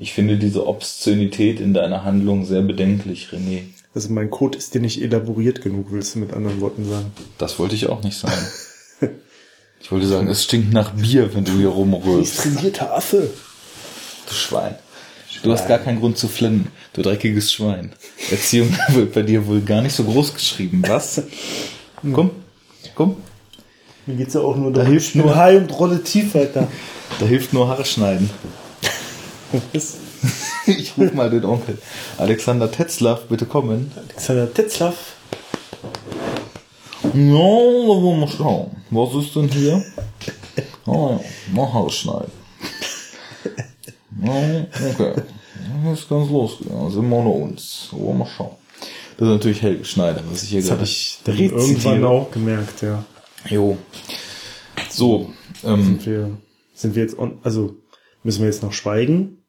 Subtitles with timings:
[0.00, 3.64] Ich finde diese Obszönität in deiner Handlung sehr bedenklich, René.
[3.94, 7.12] Also mein Code ist dir nicht elaboriert genug, willst du mit anderen Worten sagen.
[7.36, 8.40] Das wollte ich auch nicht sagen.
[9.82, 12.38] Ich wollte sagen, es stinkt nach Bier, wenn du hier rumrührst.
[12.38, 13.30] trainierte Affe.
[14.26, 14.74] Du Schwein.
[15.42, 17.92] Du hast gar keinen Grund zu flinnen, du dreckiges Schwein.
[18.30, 21.22] Erziehung wird bei dir wohl gar nicht so groß geschrieben, was?
[22.12, 22.30] Komm,
[22.94, 23.16] komm.
[24.06, 26.68] Mir geht's ja auch nur Da darum, hilft nur High und Rolle tief, Alter.
[27.18, 28.30] Da hilft nur Haare schneiden.
[30.66, 31.78] Ich ruf mal den Onkel.
[32.18, 33.90] Alexander Tetzlaff, bitte kommen.
[33.96, 35.16] Alexander Tetzlaff.
[37.02, 38.76] Ja, wollen wir mal schauen.
[38.90, 39.82] Was ist denn hier?
[40.86, 41.20] Ah ja,
[41.52, 42.30] mal Haare schneiden.
[44.22, 45.22] Ja, okay.
[45.84, 46.66] Das ist ganz lustig.
[46.70, 47.88] Ja, sind wir unter uns.
[47.92, 48.56] Wollen wir mal schauen.
[49.16, 52.30] Das ist natürlich Helge Schneider, was ich hier Das gerade habe ich dann irgendwann auch
[52.30, 53.04] gemerkt, ja.
[53.48, 53.76] Jo.
[54.90, 55.32] So,
[55.64, 56.30] ähm, Sind wir,
[56.74, 57.76] sind wir jetzt on, also
[58.22, 59.39] müssen wir jetzt noch schweigen?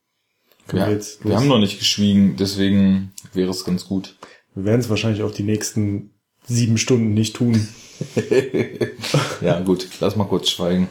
[0.71, 4.16] Können ja, wir jetzt wir haben noch nicht geschwiegen, deswegen wäre es ganz gut.
[4.55, 6.12] Wir werden es wahrscheinlich auch die nächsten
[6.48, 7.68] sieben Stunden nicht tun.
[9.41, 10.87] Ja, gut, lass mal kurz schweigen.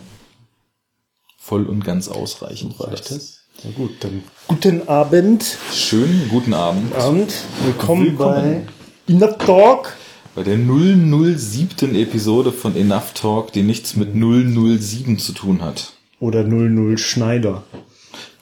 [1.38, 3.40] Voll und ganz ausreichend war das.
[3.64, 5.56] Na gut, dann guten Abend.
[5.72, 7.32] Schönen guten Abend Abend.
[7.64, 8.66] Willkommen, Willkommen.
[9.08, 9.96] bei Enough Talk.
[10.34, 11.94] bei der 007.
[11.96, 15.94] Episode von Enough Talk, die nichts mit 007 zu tun hat.
[16.20, 17.64] Oder 00 Schneider.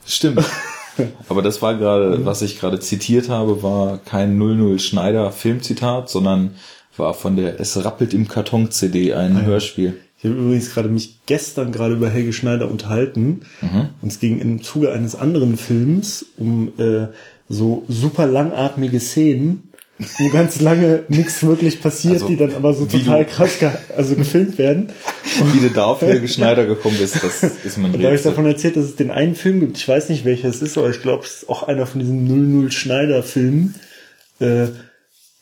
[0.05, 0.45] Stimmt.
[1.29, 6.53] Aber das war gerade, was ich gerade zitiert habe, war kein 00 Schneider Filmzitat, sondern
[6.97, 9.95] war von der Es rappelt im Karton CD ein Hörspiel.
[10.19, 13.43] Ich habe übrigens gerade mich gestern gerade über Helge Schneider unterhalten.
[14.03, 17.07] Und es ging im Zuge eines anderen Films um äh,
[17.49, 19.68] so super langatmige Szenen,
[20.19, 23.71] wo ganz lange nichts wirklich passiert, Also, die dann aber so total du- krass ge
[23.97, 24.91] also gefilmt werden.
[25.53, 28.21] Wie du da auf Helge Schneider gekommen bist, das ist mein Und da habe ich
[28.21, 28.31] Rätsel.
[28.33, 29.77] davon erzählt, dass es den einen Film gibt.
[29.77, 32.25] Ich weiß nicht, welcher es ist, aber ich glaube, es ist auch einer von diesen
[32.25, 33.75] 00 Schneider-Filmen,
[34.41, 34.67] äh,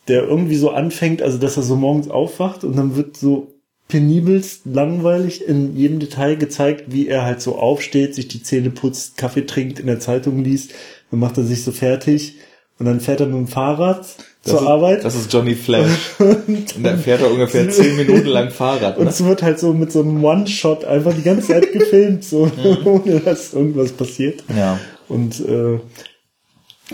[0.09, 3.53] der irgendwie so anfängt, also dass er so morgens aufwacht und dann wird so
[3.89, 9.17] penibelst langweilig in jedem Detail gezeigt, wie er halt so aufsteht, sich die Zähne putzt,
[9.17, 10.73] Kaffee trinkt, in der Zeitung liest,
[11.11, 12.35] dann macht er sich so fertig
[12.79, 14.07] und dann fährt er mit dem Fahrrad
[14.47, 15.05] zur ist, Arbeit.
[15.05, 15.91] Das ist Johnny Flash.
[16.19, 18.97] Und dann fährt er ungefähr zehn Minuten lang Fahrrad.
[18.99, 19.11] Und Ne?
[19.11, 22.51] es wird halt so mit so einem One-Shot einfach die ganze Zeit gefilmt, so
[22.85, 24.43] ohne dass irgendwas passiert.
[24.57, 24.79] Ja.
[25.09, 25.79] Und äh,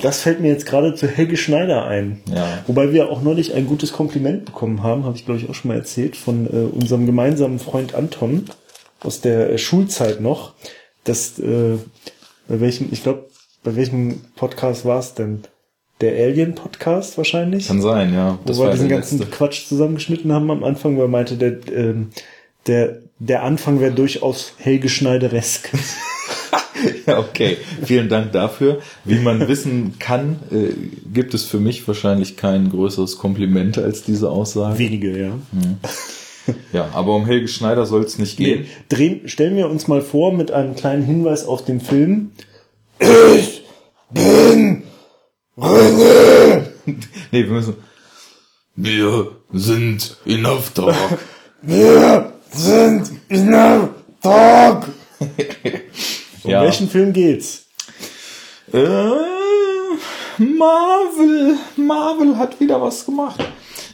[0.00, 2.22] das fällt mir jetzt gerade zu Helge Schneider ein.
[2.34, 2.46] Ja.
[2.66, 5.68] Wobei wir auch neulich ein gutes Kompliment bekommen haben, habe ich glaube ich auch schon
[5.68, 8.46] mal erzählt, von äh, unserem gemeinsamen Freund Anton
[9.00, 10.54] aus der äh, Schulzeit noch,
[11.04, 11.76] dass äh,
[12.48, 13.28] bei welchem, ich glaube,
[13.64, 15.42] bei welchem Podcast war es denn?
[16.02, 17.68] Der Alien-Podcast wahrscheinlich?
[17.68, 18.38] Kann sein, ja.
[18.44, 19.34] wo wir diesen ganzen letzte.
[19.34, 22.10] Quatsch zusammengeschnitten haben am Anfang, weil er meinte, der, ähm,
[22.66, 25.70] der, der Anfang wäre durchaus Helge Schneideresk.
[27.06, 27.58] Ja, okay.
[27.84, 28.80] Vielen Dank dafür.
[29.04, 30.72] Wie man wissen kann, äh,
[31.12, 34.78] gibt es für mich wahrscheinlich kein größeres Kompliment als diese Aussage.
[34.78, 35.38] Wenige, ja.
[36.72, 38.62] Ja, aber um Helge Schneider soll es nicht gehen.
[38.62, 42.32] Nee, drehen, stellen wir uns mal vor mit einem kleinen Hinweis auf den Film.
[43.34, 43.62] Ich
[44.14, 44.82] bin
[46.86, 47.76] Nee, wir müssen.
[48.74, 51.18] Wir sind in Auftrag.
[51.64, 54.88] Wir sind in der Talk.
[56.42, 56.62] Um Ja.
[56.62, 57.66] welchen Film geht's?
[58.72, 58.78] Äh,
[60.38, 61.56] Marvel.
[61.76, 63.38] Marvel hat wieder was gemacht.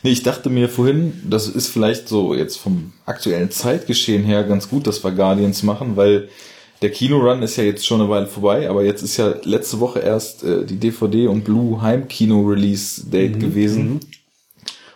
[0.03, 4.71] Nee, ich dachte mir vorhin, das ist vielleicht so jetzt vom aktuellen Zeitgeschehen her ganz
[4.71, 6.31] gut, dass wir Guardians machen, weil
[6.83, 9.99] der Kinorun ist ja jetzt schon eine Weile vorbei, aber jetzt ist ja letzte Woche
[10.01, 14.01] erst äh, die DVD und Blue Heimkino Release Date gewesen.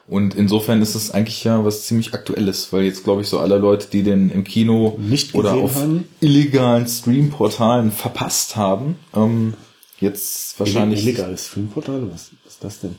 [0.06, 3.58] Und insofern ist es eigentlich ja was ziemlich Aktuelles, weil jetzt glaube ich so alle
[3.58, 6.06] Leute, die den im Kino Nicht oder auf haben.
[6.20, 9.54] illegalen Streamportalen verpasst haben, ähm,
[10.00, 11.02] jetzt wahrscheinlich.
[11.06, 12.10] Illegales Filmportal?
[12.12, 12.96] Was ist das denn?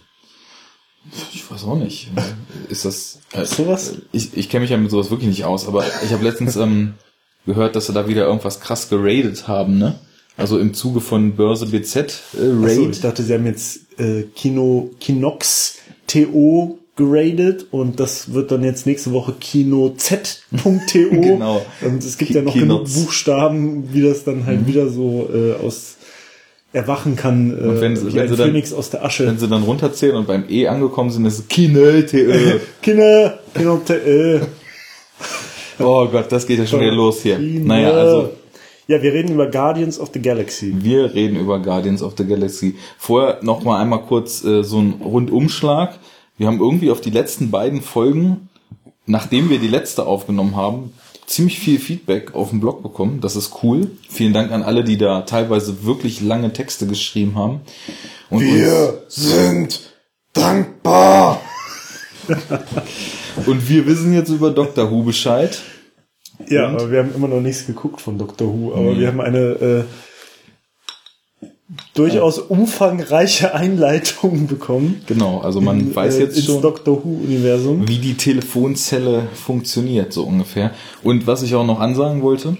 [1.33, 2.09] Ich weiß auch nicht.
[2.69, 3.95] Ist das äh, Sowas?
[4.13, 6.93] Ich, ich kenne mich ja mit sowas wirklich nicht aus, aber ich habe letztens ähm,
[7.45, 9.95] gehört, dass sie da wieder irgendwas krass geradet haben, ne?
[10.37, 12.07] Also im Zuge von Börse BZ äh,
[12.39, 12.69] Raid.
[12.71, 15.75] Achso, ich dachte, sie haben jetzt äh, Kino Kinox
[16.07, 20.63] TO geradet und das wird dann jetzt nächste Woche Kino Z.to.
[21.11, 21.63] Genau.
[21.81, 22.93] Und es gibt Ki- ja noch genug Kinoz.
[22.95, 25.95] Buchstaben, wie das dann halt wieder so äh, aus
[26.71, 29.27] erwachen kann, äh, Und wenn sie- wenn sie dann- Phönix aus der Asche.
[29.27, 32.59] Wenn sie dann runterzählen und beim E angekommen sind, ist es Kine, TE.
[32.81, 34.39] Kinder, Kino T.
[35.79, 37.39] Oh Gott, das geht ja schon wieder los hier.
[37.39, 38.29] Naja, also
[38.87, 40.73] Ja, wir reden über Guardians of the Galaxy.
[40.77, 42.75] Wir reden über Guardians of the Galaxy.
[42.97, 45.97] Vorher noch mal einmal kurz äh, so ein Rundumschlag.
[46.37, 48.49] Wir haben irgendwie auf die letzten beiden Folgen,
[49.05, 50.93] nachdem wir die letzte aufgenommen haben,
[51.25, 53.21] ziemlich viel Feedback auf dem Blog bekommen.
[53.21, 53.91] Das ist cool.
[54.09, 57.61] Vielen Dank an alle, die da teilweise wirklich lange Texte geschrieben haben.
[58.29, 59.79] Und wir sind
[60.33, 61.39] dankbar.
[63.45, 64.89] und wir wissen jetzt über Dr.
[64.91, 65.59] Who Bescheid.
[66.47, 66.75] Ja, und?
[66.75, 68.47] aber wir haben immer noch nichts geguckt von Dr.
[68.47, 68.99] Who, aber mhm.
[68.99, 69.83] wir haben eine äh,
[71.93, 75.01] durchaus umfangreiche Einleitung bekommen.
[75.07, 80.13] Genau, also man in, weiß jetzt äh, schon Doctor Who Universum, wie die Telefonzelle funktioniert
[80.13, 80.71] so ungefähr.
[81.03, 82.57] Und was ich auch noch ansagen wollte,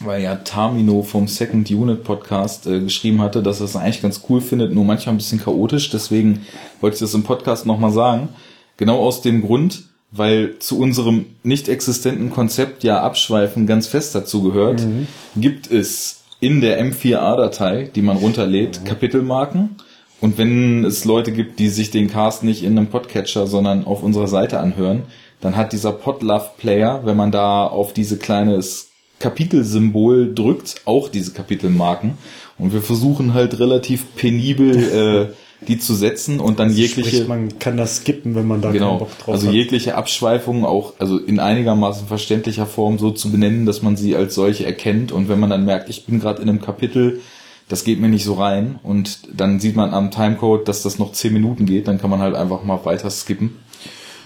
[0.00, 4.22] weil ja Tamino vom Second Unit Podcast äh, geschrieben hatte, dass er es eigentlich ganz
[4.28, 5.90] cool findet, nur manchmal ein bisschen chaotisch.
[5.90, 6.46] Deswegen
[6.80, 8.28] wollte ich das im Podcast nochmal sagen.
[8.78, 14.42] Genau aus dem Grund, weil zu unserem nicht existenten Konzept ja Abschweifen ganz fest dazu
[14.42, 15.06] gehört, mhm.
[15.36, 19.76] gibt es in der M4A-Datei, die man runterlädt, Kapitelmarken.
[20.20, 24.02] Und wenn es Leute gibt, die sich den Cast nicht in einem Podcatcher, sondern auf
[24.02, 25.02] unserer Seite anhören,
[25.40, 28.88] dann hat dieser Podlove Player, wenn man da auf diese kleines
[29.18, 32.18] Kapitelsymbol drückt, auch diese Kapitelmarken.
[32.58, 37.08] Und wir versuchen halt relativ penibel äh, die zu setzen und dann also jegliche.
[37.10, 39.48] Sprich, man kann das skippen, wenn man da genau, keinen Bock drauf also hat.
[39.48, 44.14] Also jegliche Abschweifungen auch, also in einigermaßen verständlicher Form so zu benennen, dass man sie
[44.14, 47.20] als solche erkennt und wenn man dann merkt, ich bin gerade in einem Kapitel,
[47.68, 51.12] das geht mir nicht so rein und dann sieht man am Timecode, dass das noch
[51.12, 53.58] zehn Minuten geht, dann kann man halt einfach mal weiter skippen.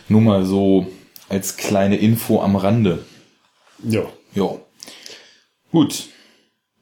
[0.09, 0.87] Nur mal so
[1.29, 3.01] als kleine Info am Rande.
[3.83, 4.03] Ja.
[4.35, 4.51] Ja.
[5.71, 6.09] Gut.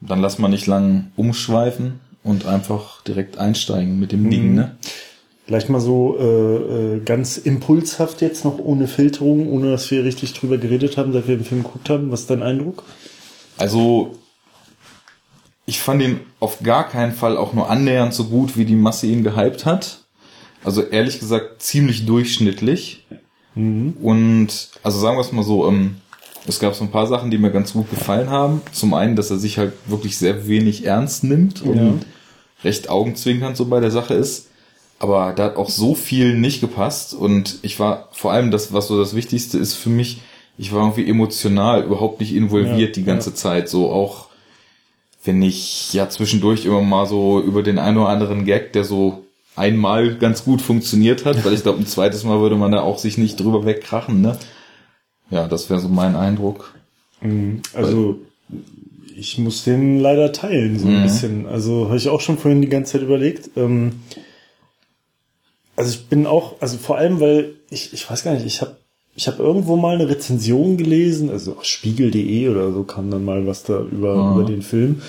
[0.01, 4.55] Dann lass mal nicht lang umschweifen und einfach direkt einsteigen mit dem Ding, mhm.
[4.55, 4.77] ne?
[5.47, 10.33] Vielleicht mal so äh, äh, ganz impulshaft jetzt noch ohne Filterung, ohne dass wir richtig
[10.35, 12.13] drüber geredet haben, seit wir den Film geguckt haben.
[12.13, 12.85] Was ist dein Eindruck?
[13.59, 14.17] Also
[15.67, 19.09] ich fand ihn auf gar keinen Fall auch nur annähernd so gut, wie die Masse
[19.09, 20.05] ihn gehypt hat.
[20.63, 23.07] Also ehrlich gesagt ziemlich durchschnittlich.
[23.55, 23.95] Mhm.
[24.01, 25.97] Und also sagen wir es mal so, ähm,
[26.47, 28.63] es gab so ein paar Sachen, die mir ganz gut gefallen haben.
[28.73, 31.95] Zum einen, dass er sich halt wirklich sehr wenig ernst nimmt und ja.
[32.65, 34.49] recht augenzwinkernd so bei der Sache ist.
[34.99, 38.87] Aber da hat auch so viel nicht gepasst und ich war vor allem das, was
[38.87, 40.21] so das Wichtigste ist für mich,
[40.59, 43.37] ich war irgendwie emotional überhaupt nicht involviert ja, die ganze ja.
[43.37, 43.71] Zeit.
[43.71, 44.27] So auch,
[45.25, 49.25] wenn ich ja zwischendurch immer mal so über den einen oder anderen Gag, der so
[49.57, 52.99] einmal ganz gut funktioniert hat, weil ich glaube, ein zweites Mal würde man da auch
[52.99, 54.39] sich nicht drüber wegkrachen, ne?
[55.31, 56.75] Ja, das wäre so mein Eindruck.
[57.21, 57.63] Mhm.
[57.75, 58.19] Also
[59.17, 61.03] ich muss den leider teilen, so ein mhm.
[61.03, 61.47] bisschen.
[61.47, 63.51] Also habe ich auch schon vorhin die ganze Zeit überlegt.
[63.57, 64.01] Ähm,
[65.77, 68.77] also ich bin auch, also vor allem, weil ich, ich weiß gar nicht, ich habe
[69.15, 73.65] ich hab irgendwo mal eine Rezension gelesen, also spiegel.de oder so kam dann mal was
[73.65, 74.33] da über, mhm.
[74.33, 75.03] über den Film.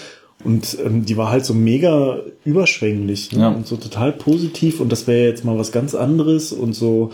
[0.43, 3.41] Und ähm, die war halt so mega überschwänglich ne?
[3.41, 3.49] ja.
[3.49, 7.11] und so total positiv und das wäre jetzt mal was ganz anderes und so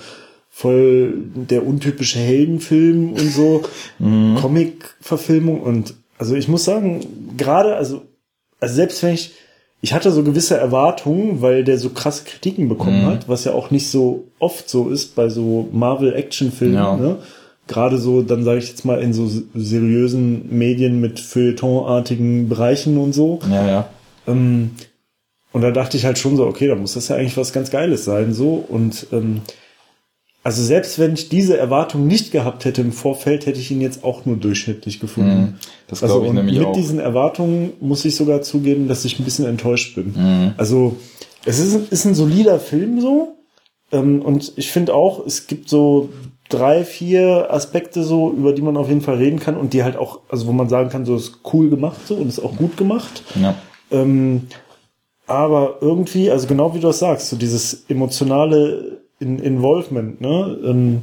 [0.57, 3.61] voll der untypische Heldenfilm und so,
[3.99, 4.37] mhm.
[4.41, 8.01] Comic-Verfilmung und also ich muss sagen, gerade, also,
[8.59, 9.33] also selbst wenn ich,
[9.81, 13.05] ich hatte so gewisse Erwartungen, weil der so krasse Kritiken bekommen mhm.
[13.05, 16.97] hat, was ja auch nicht so oft so ist bei so Marvel-Action-Filmen, ja.
[16.97, 17.17] ne?
[17.67, 23.13] Gerade so, dann sage ich jetzt mal in so seriösen Medien mit Feuilleton-artigen Bereichen und
[23.13, 23.39] so.
[23.51, 23.89] Ja, ja.
[24.25, 24.71] Ähm,
[25.51, 27.69] und da dachte ich halt schon so, okay, da muss das ja eigentlich was ganz
[27.69, 28.65] Geiles sein, so.
[28.67, 29.41] Und ähm,
[30.47, 34.05] also selbst wenn ich diese Erwartung nicht gehabt hätte im Vorfeld, hätte ich ihn jetzt
[34.05, 35.41] auch nur durchschnittlich gefunden.
[35.41, 35.53] Mm,
[35.89, 36.69] das glaube also, ich nämlich mit auch.
[36.69, 40.13] Mit diesen Erwartungen muss ich sogar zugeben, dass ich ein bisschen enttäuscht bin.
[40.13, 40.53] Mm.
[40.55, 40.95] Also
[41.43, 43.35] es ist, ist ein solider Film so.
[43.91, 46.11] Ähm, und ich finde auch, es gibt so
[46.47, 49.97] drei, vier Aspekte so, über die man auf jeden Fall reden kann und die halt
[49.97, 52.77] auch, also wo man sagen kann, so ist cool gemacht so und ist auch gut
[52.77, 53.21] gemacht.
[53.35, 53.53] Ja.
[53.91, 54.43] Ähm,
[55.25, 60.57] aber irgendwie, also genau wie du das sagst, so dieses emotionale in Involvement, ne?
[60.63, 61.01] Ähm,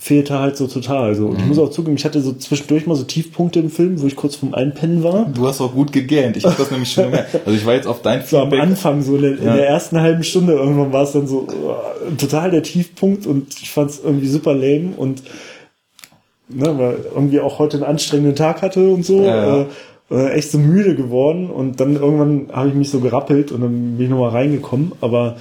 [0.00, 1.16] fehlte halt so total.
[1.16, 1.26] So.
[1.26, 1.40] Und mhm.
[1.40, 4.14] ich muss auch zugeben, ich hatte so zwischendurch mal so Tiefpunkte im Film, wo ich
[4.14, 5.26] kurz vom Einpennen war.
[5.26, 6.36] Du hast auch gut gegähnt.
[6.36, 7.34] Ich habe das nämlich schon gemerkt.
[7.44, 8.30] Also ich war jetzt auf dein Feedback.
[8.30, 9.36] So am Anfang, so in der, ja.
[9.38, 13.60] in der ersten halben Stunde irgendwann war es dann so uh, total der Tiefpunkt und
[13.60, 15.24] ich fand es irgendwie super lame und
[16.48, 19.22] ne, weil irgendwie auch heute einen anstrengenden Tag hatte und so.
[19.22, 19.66] Ja, ja.
[20.10, 23.96] Äh, echt so müde geworden und dann irgendwann habe ich mich so gerappelt und dann
[23.96, 25.36] bin ich nochmal reingekommen, aber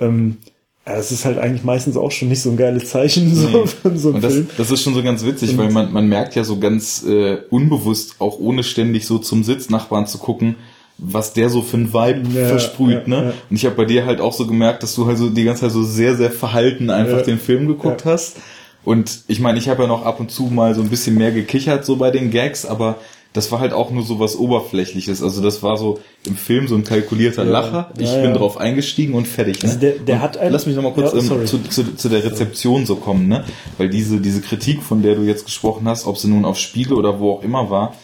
[0.00, 0.38] ähm,
[0.86, 3.66] ja, das ist halt eigentlich meistens auch schon nicht so ein geiles Zeichen so nee.
[3.66, 4.48] von so einem und das, Film.
[4.56, 7.38] Das ist schon so ganz witzig, und weil man, man merkt ja so ganz äh,
[7.50, 10.56] unbewusst, auch ohne ständig so zum Sitznachbarn zu gucken,
[10.98, 13.24] was der so für ein Vibe ja, versprüht, ja, ne?
[13.26, 13.32] Ja.
[13.48, 15.62] Und ich habe bei dir halt auch so gemerkt, dass du halt so die ganze
[15.62, 18.36] Zeit so sehr, sehr verhalten einfach den Film geguckt hast.
[18.84, 21.30] Und ich meine, ich habe ja noch ab und zu mal so ein bisschen mehr
[21.30, 22.98] gekichert so bei den Gags, aber
[23.32, 25.22] das war halt auch nur so was Oberflächliches.
[25.22, 27.90] Also das war so im Film so ein kalkulierter Ja, Lacher.
[27.98, 28.36] Ich ja, bin ja.
[28.36, 29.62] drauf eingestiegen und fertig.
[29.62, 29.68] Ne?
[29.70, 31.96] Also der- der und hat ein- Lass mich noch mal kurz Ja, ähm, zu, zu,
[31.96, 33.44] zu der Rezeption so kommen, ne?
[33.78, 36.94] Weil diese, diese Kritik, von der du jetzt gesprochen hast, ob sie nun auf Spiele
[36.94, 37.94] oder wo auch immer war,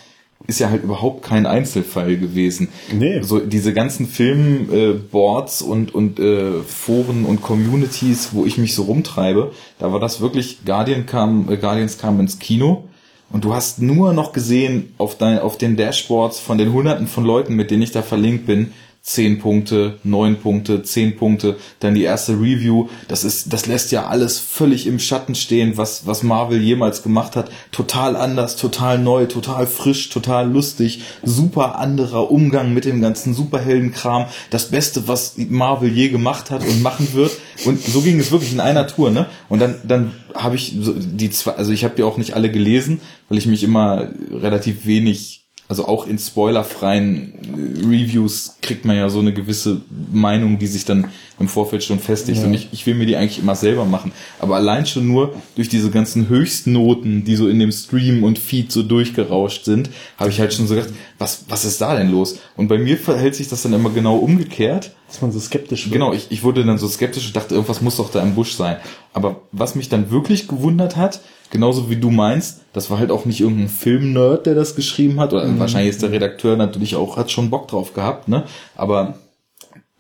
[0.47, 2.69] ist ja halt überhaupt kein Einzelfall gewesen.
[2.93, 3.21] Nee.
[3.23, 8.85] So diese ganzen Filmboards äh, und, und äh, Foren und Communities, wo ich mich so
[8.85, 12.85] rumtreibe, da war das wirklich, Guardian kam, äh, Guardians kam ins Kino
[13.31, 17.25] und du hast nur noch gesehen auf, dein, auf den Dashboards von den hunderten von
[17.25, 18.73] Leuten, mit denen ich da verlinkt bin,
[19.09, 22.89] 10 Punkte, 9 Punkte, 10 Punkte, dann die erste Review.
[23.09, 27.35] Das ist, das lässt ja alles völlig im Schatten stehen, was, was Marvel jemals gemacht
[27.35, 27.51] hat.
[27.73, 34.27] Total anders, total neu, total frisch, total lustig, super anderer Umgang mit dem ganzen Superheldenkram.
[34.51, 37.33] Das Beste, was Marvel je gemacht hat und machen wird.
[37.65, 39.25] Und so ging es wirklich in einer Tour, ne?
[39.49, 43.01] Und dann, dann habe ich die zwei, also ich habe die auch nicht alle gelesen,
[43.31, 49.11] weil ich mich immer relativ wenig also auch in spoilerfreien äh, Reviews kriegt man ja
[49.11, 51.09] so eine gewisse Meinung, die sich dann
[51.39, 52.43] im Vorfeld schon festigt.
[52.43, 54.13] Und ich, ich will mir die eigentlich immer selber machen.
[54.41, 58.73] Aber allein schon nur durch diese ganzen Höchstnoten, die so in dem Stream und Feed
[58.73, 62.39] so durchgerauscht sind, habe ich halt schon so gedacht, was, was ist da denn los?
[62.57, 64.93] Und bei mir verhält sich das dann immer genau umgekehrt.
[65.07, 65.93] Dass man so skeptisch wird.
[65.93, 68.53] Genau, ich, ich wurde dann so skeptisch und dachte, irgendwas muss doch da im Busch
[68.55, 68.77] sein.
[69.13, 71.21] Aber was mich dann wirklich gewundert hat,
[71.51, 75.33] genauso wie du meinst, das war halt auch nicht irgendein Filmnerd, der das geschrieben hat,
[75.33, 78.45] oder wahrscheinlich ist der Redakteur natürlich auch, hat schon Bock drauf gehabt, ne?
[78.77, 79.19] Aber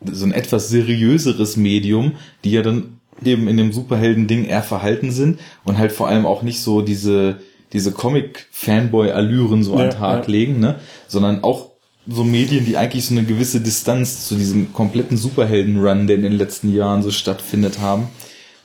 [0.04, 2.12] so ein etwas seriöseres Medium,
[2.44, 6.42] die ja dann eben in dem Superhelden-Ding eher verhalten sind und halt vor allem auch
[6.42, 7.38] nicht so diese,
[7.72, 10.32] diese Comic-Fanboy-Allüren so an Ja, den Tag ja.
[10.32, 10.76] legen, ne?
[11.08, 11.70] Sondern auch
[12.06, 16.38] so Medien, die eigentlich so eine gewisse Distanz zu diesem kompletten Superhelden-Run, der in den
[16.38, 18.08] letzten Jahren so stattfindet haben,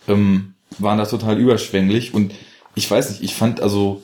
[0.07, 2.31] ähm, waren da total überschwänglich und
[2.75, 4.01] ich weiß nicht, ich fand also,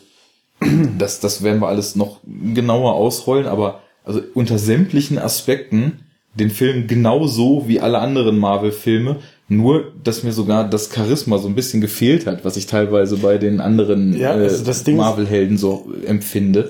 [0.98, 2.20] das, das werden wir alles noch
[2.54, 6.00] genauer ausrollen, aber also unter sämtlichen Aspekten
[6.36, 11.56] den Film genauso wie alle anderen Marvel-Filme, nur dass mir sogar das Charisma so ein
[11.56, 16.70] bisschen gefehlt hat, was ich teilweise bei den anderen Ja, also ist- Marvel-Helden so empfinde.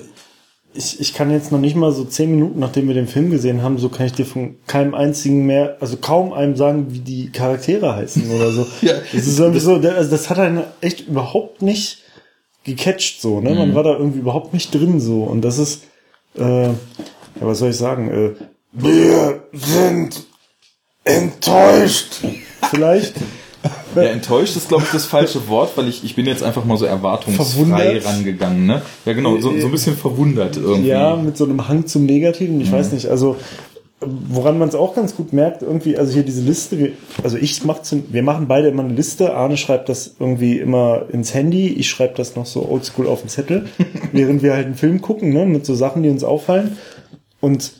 [0.72, 3.62] Ich, ich kann jetzt noch nicht mal so zehn Minuten, nachdem wir den Film gesehen
[3.62, 7.30] haben, so kann ich dir von keinem einzigen mehr, also kaum einem sagen, wie die
[7.30, 8.66] Charaktere heißen oder so.
[8.82, 11.98] Ja, das ist irgendwie so, also das hat einen echt überhaupt nicht
[12.64, 13.50] gecatcht so, ne?
[13.50, 13.58] Mhm.
[13.58, 15.84] Man war da irgendwie überhaupt nicht drin so und das ist,
[16.36, 16.74] äh, ja,
[17.40, 18.08] was soll ich sagen?
[18.08, 18.30] Äh,
[18.72, 20.24] wir sind
[21.04, 22.20] enttäuscht.
[22.70, 23.14] Vielleicht.
[23.94, 26.76] Ja, enttäuscht ist, glaube ich, das falsche Wort, weil ich, ich bin jetzt einfach mal
[26.76, 28.06] so erwartungsfrei Verwundert?
[28.06, 28.82] rangegangen, ne?
[29.04, 30.88] Ja, genau, so, so ein bisschen verwundert irgendwie.
[30.88, 32.60] Ja, mit so einem Hang zum Negativen.
[32.60, 32.74] Ich Mhm.
[32.74, 33.36] weiß nicht, also
[34.00, 37.82] woran man es auch ganz gut merkt, irgendwie, also hier diese Liste, also ich mach
[37.82, 39.34] zum, wir machen beide immer eine Liste.
[39.34, 43.28] Arne schreibt das irgendwie immer ins Handy, ich schreibe das noch so oldschool auf den
[43.28, 43.66] Zettel,
[44.12, 46.78] während wir halt einen Film gucken, ne, mit so Sachen, die uns auffallen.
[47.40, 47.72] Und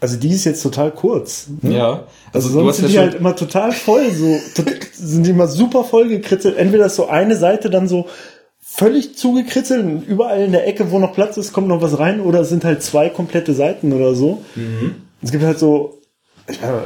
[0.00, 1.48] also die ist jetzt total kurz.
[1.62, 1.76] Ne?
[1.76, 4.38] Ja, Also, also, sonst sind ja die halt immer total voll, so
[4.92, 6.56] sind die immer super voll gekritzelt.
[6.56, 8.06] Entweder ist so eine Seite dann so
[8.60, 12.20] völlig zugekritzelt und überall in der Ecke, wo noch Platz ist, kommt noch was rein
[12.20, 14.42] oder es sind halt zwei komplette Seiten oder so.
[14.54, 14.96] Mhm.
[15.20, 15.97] Es gibt halt so,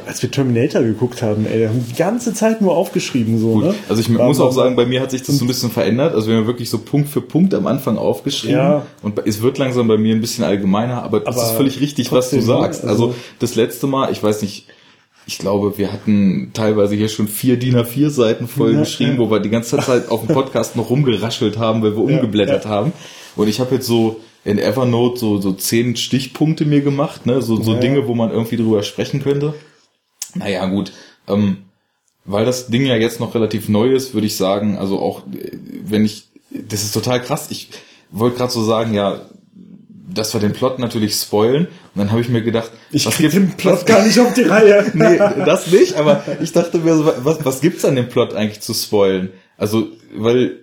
[0.06, 3.52] als wir Terminator geguckt haben, ey, wir haben die ganze Zeit nur aufgeschrieben so.
[3.54, 3.74] Gut, Ne?
[3.88, 6.14] also ich War muss auch sagen, bei mir hat sich das so ein bisschen verändert.
[6.14, 8.56] Also wir haben wirklich so Punkt für Punkt am Anfang aufgeschrieben.
[8.56, 8.86] Ja.
[9.02, 12.08] Und es wird langsam bei mir ein bisschen allgemeiner, aber das Aber ist völlig richtig,
[12.08, 12.60] trotzdem, was du ne?
[12.62, 12.84] sagst.
[12.84, 14.66] Also- Also das letzte Mal, ich weiß nicht,
[15.26, 19.18] ich glaube, wir hatten teilweise hier schon vier DIN A4 Seiten voll Ja, geschrieben, ja.
[19.20, 22.92] wo wir die ganze Zeit auf dem Podcast noch rumgeraschelt haben, weil wir umgeblättert haben.
[23.36, 27.40] Und ich habe jetzt so in Evernote so, so zehn Stichpunkte mir gemacht, ne?
[27.42, 27.80] so, so Ja.
[27.80, 29.54] Dinge, wo man irgendwie drüber sprechen könnte.
[30.34, 30.92] Naja, gut.
[31.28, 31.58] Ähm,
[32.24, 35.50] weil das Ding ja jetzt noch relativ neu ist, würde ich sagen, also auch äh,
[35.84, 37.48] wenn ich, das ist total krass.
[37.50, 37.68] Ich
[38.10, 39.20] wollte gerade so sagen, ja,
[40.12, 41.66] dass wir den Plot natürlich spoilen.
[41.66, 44.34] Und dann habe ich mir gedacht, Ich was krieg gibt- den Plot gar nicht auf
[44.34, 44.90] die Reihe.
[44.94, 48.60] nee, das nicht, aber ich dachte mir so, was, was gibt's an dem Plot eigentlich
[48.60, 49.30] zu spoilen?
[49.56, 50.61] Also, weil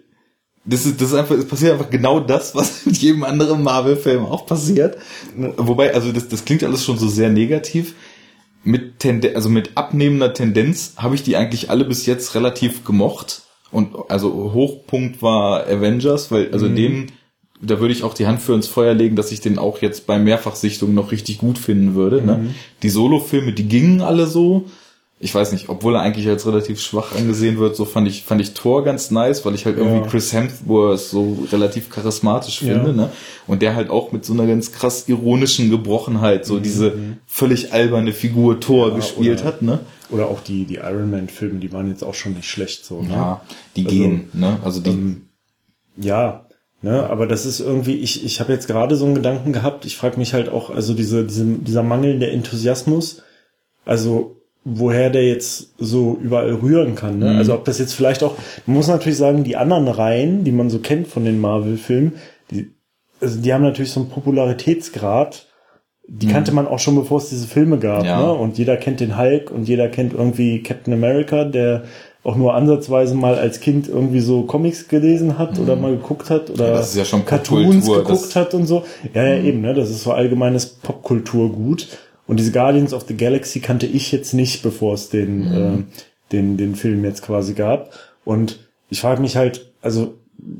[0.70, 4.26] das ist, das ist einfach, es passiert einfach genau das, was mit jedem anderen Marvel-Film
[4.26, 4.98] auch passiert.
[5.58, 7.96] Wobei, also das, das klingt alles schon so sehr negativ.
[8.64, 13.44] Mit Tende also mit abnehmender Tendenz habe ich die eigentlich alle bis jetzt relativ gemocht.
[13.72, 17.12] Und also Hochpunkt war Avengers, weil also den,
[17.62, 20.08] da würde ich auch die Hand für ins Feuer legen, dass ich den auch jetzt
[20.08, 22.22] bei Mehrfachsichtung noch richtig gut finden würde.
[22.22, 22.54] Ne?
[22.84, 24.66] Die Solo-Filme, die gingen alle so.
[25.22, 28.40] Ich weiß nicht, obwohl er eigentlich als relativ schwach angesehen wird, so fand ich, fand
[28.40, 30.08] ich Thor ganz nice, weil ich halt irgendwie Ja.
[30.08, 32.74] Chris Hemsworth so relativ charismatisch Ja.
[32.76, 33.10] finde, ne?
[33.46, 36.94] Und der halt auch mit so einer ganz krass ironischen Gebrochenheit so diese
[37.26, 39.80] völlig alberne Figur Thor gespielt oder- hat, ne?
[40.10, 43.02] Oder auch die, die Iron Man Filme, die waren jetzt auch schon nicht schlecht so.
[43.02, 43.10] Ne?
[43.12, 43.42] Ja,
[43.76, 44.58] die Also, gehen, ne?
[44.64, 45.18] Also die,
[45.98, 46.46] Ja,
[46.82, 49.98] Ne, aber das ist irgendwie, ich, ich habe jetzt gerade so einen Gedanken gehabt, ich
[49.98, 53.22] frage mich halt auch, also diese, diese, dieser mangelnde Enthusiasmus,
[53.84, 57.20] also woher der jetzt so überall rühren kann.
[57.20, 57.32] Ne?
[57.32, 57.38] Mhm.
[57.38, 58.36] Also ob das jetzt vielleicht auch,
[58.66, 62.14] man muss natürlich sagen, die anderen Reihen, die man so kennt von den Marvel-Filmen,
[62.52, 62.72] die,
[63.22, 65.48] also die haben natürlich so einen Popularitätsgrad,
[66.08, 66.32] die mhm.
[66.32, 68.04] kannte man auch schon, bevor es diese Filme gab.
[68.04, 68.22] Ja.
[68.22, 68.34] Ne?
[68.34, 71.84] Und jeder kennt den Hulk und jeder kennt irgendwie Captain America, der
[72.24, 75.64] auch nur ansatzweise mal als Kind irgendwie so Comics gelesen hat mhm.
[75.64, 78.84] oder mal geguckt hat oder ja, ja Cartoons geguckt hat und so.
[79.14, 79.46] Ja, ja, mhm.
[79.46, 79.74] eben, ne?
[79.74, 81.88] Das ist so allgemeines Popkulturgut.
[82.30, 85.80] Und diese Guardians of the Galaxy kannte ich jetzt nicht, bevor es den, mhm.
[85.80, 87.92] äh, den, den Film jetzt quasi gab.
[88.24, 88.60] Und
[88.92, 90.14] ich frage mich halt, also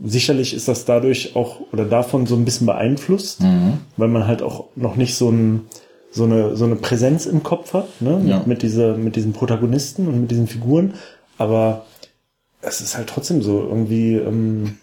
[0.04, 3.82] sicherlich ist das dadurch auch oder davon so ein bisschen beeinflusst, mhm.
[3.98, 5.68] weil man halt auch noch nicht so ein
[6.10, 8.20] so eine so eine Präsenz im Kopf hat, ne?
[8.26, 8.42] Ja.
[8.48, 10.96] Mit, dieser mit diesen Protagonisten und mit diesen Figuren.
[11.38, 11.86] Aber
[12.64, 14.16] es ist halt trotzdem so irgendwie.
[14.16, 14.78] Ähm,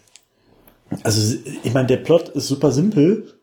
[1.03, 3.35] also ich meine, der Plot ist super simpel,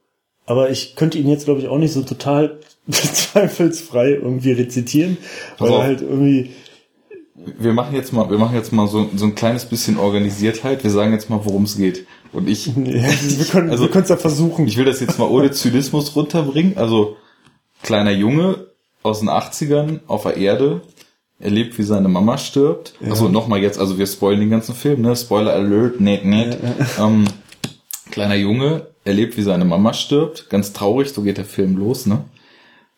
[0.46, 2.60] aber ich könnte ihn jetzt glaube ich auch nicht so total
[2.92, 5.18] zweifelsfrei irgendwie rezitieren,
[5.58, 6.52] weil er halt irgendwie
[7.36, 10.84] wir machen jetzt mal, wir machen jetzt mal so, so ein kleines bisschen Organisiertheit.
[10.84, 12.06] Wir sagen jetzt mal, worum es geht.
[12.32, 14.68] Und ich, ja, wir können, also, wir es ja versuchen.
[14.68, 16.78] Ich will das jetzt mal ohne Zynismus runterbringen.
[16.78, 17.18] Also,
[17.82, 18.68] kleiner Junge
[19.02, 20.82] aus den 80ern auf der Erde,
[21.40, 22.94] erlebt, wie seine Mama stirbt.
[23.02, 23.10] Ja.
[23.10, 25.16] Also nochmal jetzt, also wir spoilen den ganzen Film, ne?
[25.16, 26.58] Spoiler Alert, net, net.
[26.98, 27.26] Ja, ähm,
[28.12, 30.50] kleiner Junge erlebt, wie seine Mama stirbt.
[30.50, 32.24] Ganz traurig, so geht der Film los, ne?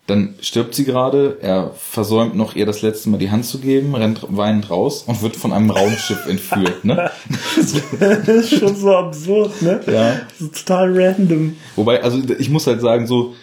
[0.08, 3.96] Dann stirbt sie gerade, er versäumt noch ihr das letzte Mal die Hand zu geben,
[3.96, 7.10] rennt weinend raus und wird von einem Raumschiff entführt, ne?
[7.56, 9.82] das ist schon so absurd, ne?
[9.88, 10.22] Ja.
[10.40, 11.56] So total random.
[11.76, 13.34] Wobei, also ich muss halt sagen, so,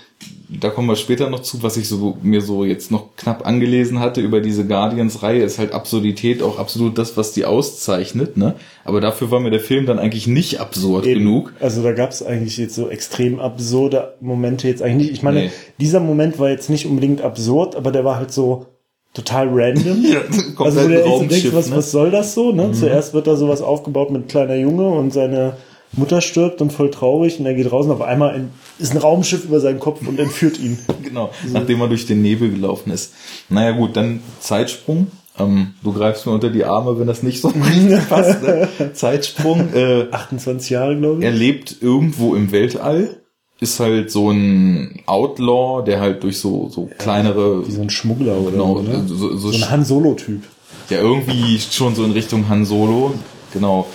[0.61, 4.01] da kommen wir später noch zu, was ich so mir so jetzt noch knapp angelesen
[4.01, 8.55] hatte über diese Guardians-Reihe, ist halt Absurdität auch absolut das, was die auszeichnet, ne?
[8.85, 11.21] Aber dafür war mir der Film dann eigentlich nicht absurd Eben.
[11.21, 11.55] genug.
[11.61, 15.13] Also da gab es eigentlich jetzt so extrem absurde Momente jetzt eigentlich nicht.
[15.13, 15.51] Ich meine, nee.
[15.81, 18.67] dieser Moment war jetzt nicht unbedingt absurd, aber der war halt so
[19.15, 20.05] total random.
[20.13, 20.21] ja,
[20.59, 21.77] also wo der jetzt denkst, was, ne?
[21.77, 22.53] was soll das so?
[22.53, 22.69] Ne?
[22.69, 22.75] Mhm.
[22.75, 25.57] Zuerst wird da sowas aufgebaut mit kleiner Junge und seine
[25.95, 29.45] Mutter stirbt und voll traurig und er geht raus und auf einmal ist ein Raumschiff
[29.45, 30.79] über seinen Kopf und entführt ihn.
[31.03, 31.53] genau, so.
[31.53, 33.13] nachdem er durch den Nebel gelaufen ist.
[33.49, 35.09] Naja gut, dann Zeitsprung.
[35.39, 37.53] Ähm, du greifst mir unter die Arme, wenn das nicht so
[38.09, 38.43] passt.
[38.43, 38.69] Ne?
[38.95, 39.75] Zeitsprung.
[39.75, 41.25] Äh, 28 Jahre, glaube ich.
[41.25, 43.19] Er lebt irgendwo im Weltall.
[43.61, 47.67] Ist halt so ein Outlaw, der halt durch so, so kleinere...
[47.67, 49.05] Wie so ein Schmuggler oder genau, so, ne?
[49.07, 50.43] so, so, so ein Han Solo-Typ.
[50.91, 53.15] Ja, irgendwie schon so in Richtung Han Solo.
[53.53, 53.87] Genau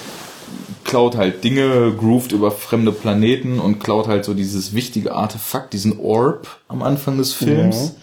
[0.87, 5.99] klaut halt Dinge, groovt über fremde Planeten und klaut halt so dieses wichtige Artefakt, diesen
[5.99, 7.93] Orb am Anfang des Films.
[7.95, 8.01] Ja.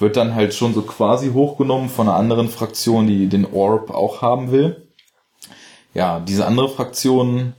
[0.00, 4.22] Wird dann halt schon so quasi hochgenommen von einer anderen Fraktion, die den Orb auch
[4.22, 4.88] haben will.
[5.92, 7.54] Ja, diese andere Fraktion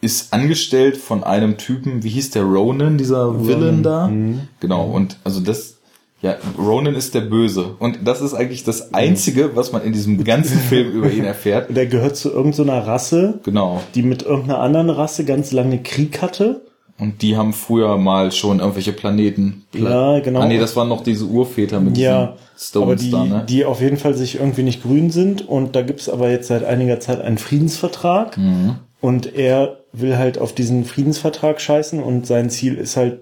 [0.00, 3.46] ist angestellt von einem Typen, wie hieß der Ronan, dieser.
[3.46, 4.06] Villain da?
[4.06, 4.48] Mhm.
[4.60, 5.77] Genau, und also das
[6.20, 7.76] ja, Ronan ist der Böse.
[7.78, 11.74] Und das ist eigentlich das Einzige, was man in diesem ganzen Film über ihn erfährt.
[11.74, 13.38] Der gehört zu irgendeiner Rasse.
[13.44, 13.80] Genau.
[13.94, 16.62] Die mit irgendeiner anderen Rasse ganz lange Krieg hatte.
[16.98, 19.64] Und die haben früher mal schon irgendwelche Planeten.
[19.70, 20.40] Pla ja, genau.
[20.40, 23.46] Ah, nee, das waren noch diese Urväter mit ja, diesen Stones die, da, ne?
[23.48, 25.46] Die auf jeden Fall sich irgendwie nicht grün sind.
[25.46, 28.36] Und da gibt's aber jetzt seit einiger Zeit einen Friedensvertrag.
[28.36, 28.76] Mhm.
[29.00, 33.20] Und er will halt auf diesen Friedensvertrag scheißen und sein Ziel ist halt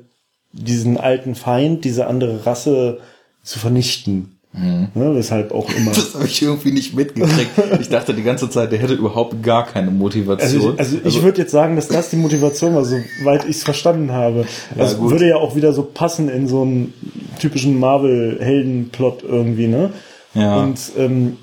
[0.56, 3.00] diesen alten Feind, diese andere Rasse
[3.42, 4.36] zu vernichten.
[4.52, 4.88] Mhm.
[4.94, 5.90] Ne, weshalb auch immer.
[5.94, 7.50] Das habe ich irgendwie nicht mitgekriegt.
[7.78, 10.50] Ich dachte die ganze Zeit, der hätte überhaupt gar keine Motivation.
[10.50, 13.64] Also, also, also ich würde jetzt sagen, dass das die Motivation war, soweit ich es
[13.64, 14.46] verstanden habe.
[14.74, 16.94] Ja, also würde ja auch wieder so passen in so einen
[17.38, 19.90] typischen Marvel-Helden-Plot irgendwie, ne?
[20.32, 20.56] Ja.
[20.56, 21.36] Und, ähm,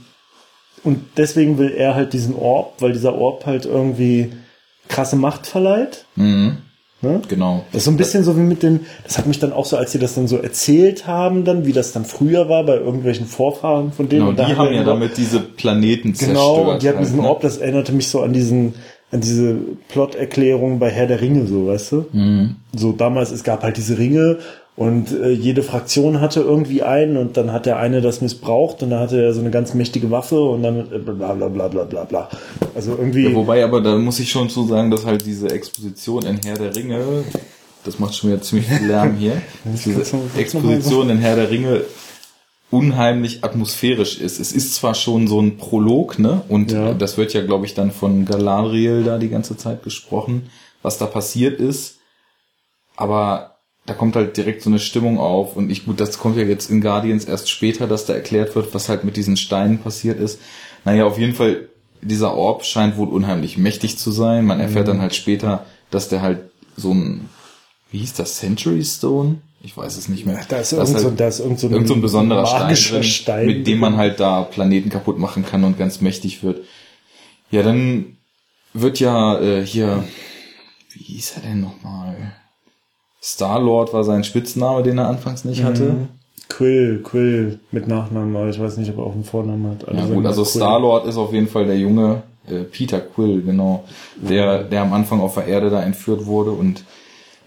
[0.83, 4.31] und deswegen will er halt diesen Orb, weil dieser Orb halt irgendwie
[4.87, 6.05] krasse Macht verleiht.
[6.15, 6.57] Mhm.
[7.03, 7.21] Ne?
[7.27, 7.65] Genau.
[7.73, 9.75] Das ist so ein bisschen so wie mit den, das hat mich dann auch so,
[9.75, 13.25] als sie das dann so erzählt haben, dann, wie das dann früher war bei irgendwelchen
[13.25, 14.27] Vorfahren von denen.
[14.27, 16.57] Genau, und die haben ja damit diese Planeten genau, zerstört.
[16.57, 17.27] Genau, und die hatten halt, diesen ne?
[17.27, 18.75] Orb, das erinnerte mich so an diesen,
[19.11, 19.55] an diese
[19.89, 22.05] Plot-Erklärung bei Herr der Ringe, so, weißt du?
[22.13, 22.55] Mhm.
[22.73, 24.37] So damals, es gab halt diese Ringe
[24.75, 28.89] und äh, jede Fraktion hatte irgendwie einen und dann hat der eine das missbraucht und
[28.89, 31.83] dann hatte er so eine ganz mächtige Waffe und dann äh, bla bla bla bla
[31.83, 32.29] bla bla.
[32.73, 33.25] Also irgendwie.
[33.25, 36.57] Ja, wobei aber da muss ich schon zu sagen, dass halt diese Exposition in Herr
[36.57, 37.23] der Ringe,
[37.85, 40.01] das macht schon wieder ziemlich viel Lärm hier, diese
[40.37, 41.81] Exposition in Herr der Ringe
[42.71, 44.39] unheimlich atmosphärisch ist.
[44.39, 46.41] Es ist zwar schon so ein Prolog, ne?
[46.49, 46.95] Und ja.
[46.95, 50.49] das wird ja, glaube ich, dann von Galadriel da die ganze Zeit gesprochen,
[50.81, 51.99] was da passiert ist.
[52.95, 53.52] Aber
[53.85, 56.69] da kommt halt direkt so eine Stimmung auf und ich, gut, das kommt ja jetzt
[56.69, 60.39] in Guardians erst später, dass da erklärt wird, was halt mit diesen Steinen passiert ist.
[60.85, 61.67] Naja, auf jeden Fall,
[62.01, 64.45] dieser Orb scheint wohl unheimlich mächtig zu sein.
[64.45, 64.91] Man erfährt mhm.
[64.91, 66.39] dann halt später, dass der halt
[66.77, 67.29] so ein,
[67.91, 69.41] wie hieß das, Century Stone?
[69.61, 70.41] Ich weiß es nicht mehr.
[70.47, 72.45] Da ist Das irgend so, halt da ist irgend so ein, irgend so ein besonderer
[72.45, 76.01] Stein, magischer drin, Stein mit dem man halt da Planeten kaputt machen kann und ganz
[76.01, 76.65] mächtig wird.
[77.51, 78.17] Ja, dann
[78.73, 80.03] wird ja äh, hier,
[80.93, 82.33] wie hieß er denn nochmal?
[83.23, 85.83] Star-Lord war sein Spitzname, den er anfangs nicht hatte.
[85.83, 86.07] Mhm.
[86.49, 89.87] Quill, Quill mit Nachnamen, aber ich weiß nicht, ob er auch einen Vornamen hat.
[89.87, 90.43] Alle Ja gut, also.
[90.43, 93.85] Star-Lord ist auf jeden Fall der junge äh, Peter Quill, genau,
[94.17, 96.83] der, der am Anfang auf der Erde da entführt wurde und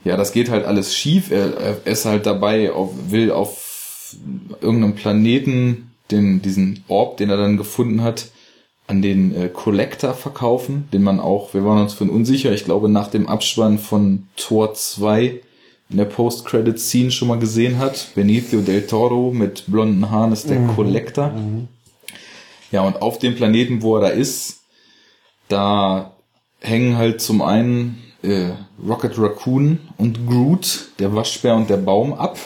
[0.03, 1.31] ja, das geht halt alles schief.
[1.33, 4.15] Er, er ist halt dabei, auf, will auf
[4.61, 8.29] irgendeinem Planeten den, diesen Orb, den er dann gefunden hat,
[8.87, 12.89] an den äh, Collector verkaufen, den man auch, wir waren uns für unsicher, ich glaube
[12.89, 15.41] nach dem Abspann von Tor 2
[15.89, 18.09] in der Post-Credit-Scene schon mal gesehen hat.
[18.15, 21.33] Benicio del Toro mit blonden Haaren ist der Collector.
[22.73, 24.61] Ja, und auf dem Planeten, wo er da ist,
[25.49, 26.13] da
[26.61, 28.51] hängen halt zum einen äh,
[28.85, 32.39] Rocket Raccoon und Groot, der Waschbär und der Baum ab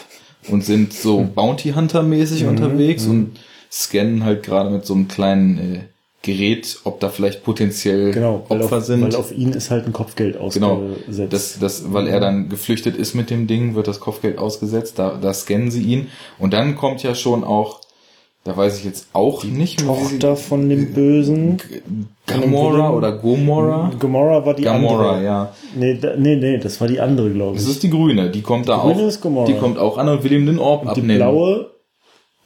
[0.48, 3.38] und sind so Bounty Hunter mäßig unterwegs und
[3.70, 5.80] scannen halt gerade mit so einem kleinen äh,
[6.22, 9.00] Gerät, ob da vielleicht potenziell Genau, Opfer auf, sind.
[9.02, 11.32] weil auf ihn ist halt ein Kopfgeld Genau, ausgesetzt.
[11.32, 15.16] das, das, weil er dann geflüchtet ist mit dem Ding, wird das Kopfgeld ausgesetzt, da,
[15.20, 16.08] da scannen sie ihn.
[16.38, 17.80] Und dann kommt ja schon auch,
[18.44, 21.56] da weiß ich jetzt auch nicht mehr, wie sie- Tochter von dem Bösen.
[22.26, 23.90] Gamora oder Gomora?
[23.98, 25.24] Gamora war die Gamora, andere.
[25.24, 25.52] ja.
[25.74, 27.62] Nee, da, nee, nee, das war die andere, glaube ich.
[27.62, 29.08] Das ist die grüne, die kommt da grüne auch.
[29.08, 29.46] ist Gamora.
[29.46, 31.16] Die kommt auch an und will ihm den Orb die abnehmen.
[31.18, 31.69] blaue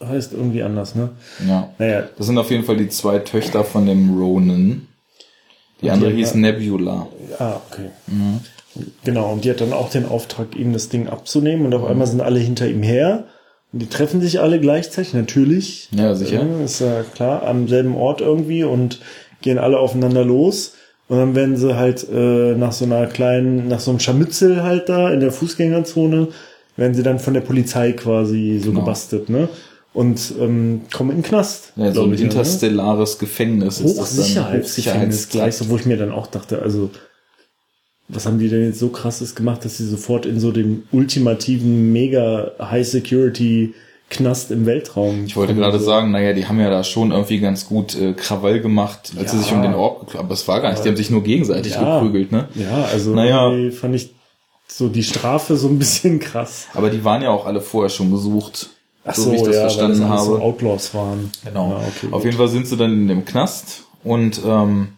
[0.08, 1.10] heißt irgendwie anders, ne?
[1.46, 1.68] Ja.
[1.78, 4.86] Naja, Das sind auf jeden Fall die zwei Töchter von dem Ronan.
[5.82, 7.06] Die andere haben hieß wir- Nebula.
[7.38, 7.90] ah, okay.
[9.04, 12.06] Genau, und die hat dann auch den Auftrag, ihm das Ding abzunehmen und auf einmal
[12.06, 13.24] sind alle hinter ihm her.
[13.72, 15.88] Und die treffen sich alle gleichzeitig, natürlich.
[15.92, 16.42] Ja, sicher.
[16.64, 19.00] Ist ja klar, am selben Ort irgendwie und
[19.42, 20.74] gehen alle aufeinander los.
[21.08, 24.88] Und dann werden sie halt äh, nach so einer kleinen, nach so einem Scharmützel halt
[24.88, 26.28] da in der Fußgängerzone,
[26.76, 28.80] werden sie dann von der Polizei quasi so Genau.
[28.80, 29.48] gebastelt, ne?
[29.94, 31.72] Und ähm, kommen in den Knast.
[31.76, 32.16] Ja, so ein ne?
[32.16, 33.80] interstellares Gefängnis.
[33.80, 36.90] Hochsicherheitsgefängnis gleich, so wo ich mir dann auch dachte, also
[38.08, 41.92] was haben die denn jetzt so krasses gemacht, dass sie sofort in so dem ultimativen
[41.92, 43.72] mega High Security
[44.10, 45.24] Knast im Weltraum.
[45.24, 48.60] Ich wollte gerade sagen, naja, die haben ja da schon irgendwie ganz gut äh, Krawall
[48.60, 49.42] gemacht, als sie Ja.
[49.42, 51.72] sich um den Orb geklappt Aber es war gar nicht, die haben sich nur gegenseitig
[51.72, 52.00] Ja.
[52.00, 52.48] geprügelt, ne?
[52.54, 53.50] Ja, also Naja.
[53.72, 54.10] fand ich
[54.68, 56.66] so die Strafe so ein bisschen krass.
[56.74, 58.70] Aber die waren ja auch alle vorher schon gesucht.
[59.04, 60.26] Ach so, wie ich das ja, verstanden weil das habe.
[60.26, 61.30] so Outlaws waren.
[61.44, 61.70] Genau.
[61.72, 62.24] Ja, okay, Auf gut.
[62.24, 64.88] jeden Fall sind sie dann in dem Knast und ähm,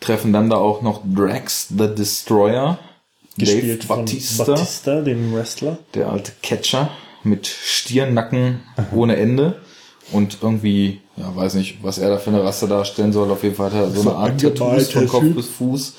[0.00, 2.78] treffen dann da auch noch Drax the Destroyer,
[3.36, 5.78] Gespielt Dave von Batista, Batista, dem Wrestler.
[5.94, 6.90] der alte Catcher
[7.22, 8.60] mit Stirnnacken
[8.94, 9.60] ohne Ende
[10.12, 13.30] und irgendwie, ja, weiß nicht, was er da für eine Rasse darstellen soll.
[13.30, 15.94] Auf jeden Fall hat er so, So eine Art Tattoos von Kopf bis Fuß.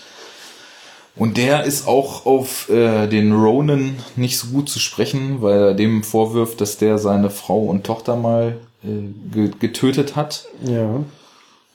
[1.16, 5.74] Und der ist auch auf äh, den Ronan nicht so gut zu sprechen, weil er
[5.74, 8.88] dem vorwirft, dass der seine Frau und Tochter mal äh,
[9.34, 10.46] ge getötet hat.
[10.62, 11.04] Ja.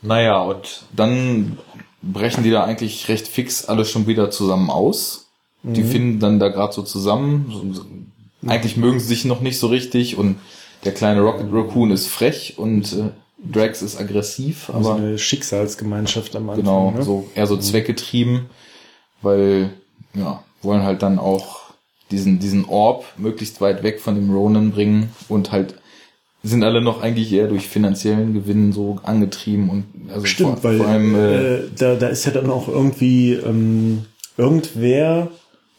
[0.03, 1.59] Naja, und dann
[2.03, 5.27] brechen die da eigentlich recht fix alle schon wieder zusammen aus.
[5.63, 7.83] Die finden dann da gerade so zusammen.
[8.47, 10.37] Eigentlich mögen sie sich noch nicht so richtig und
[10.85, 13.11] der kleine Rocket Raccoon ist frech und äh,
[13.53, 16.65] Drax ist aggressiv, so aber eine Schicksalsgemeinschaft am Anfang.
[16.65, 17.03] genau, ne?
[17.03, 18.47] so eher so zweckgetrieben,
[19.23, 19.71] weil
[20.15, 21.61] ja, wollen halt dann auch
[22.11, 25.75] diesen diesen Orb möglichst weit weg von dem Ronan bringen und halt
[26.43, 30.79] sind alle noch eigentlich eher durch finanziellen Gewinn so angetrieben und also Stimmt, vor, weil
[30.79, 34.07] vor allem äh, äh, da, da ist ja dann auch irgendwie ähm,
[34.37, 35.29] irgendwer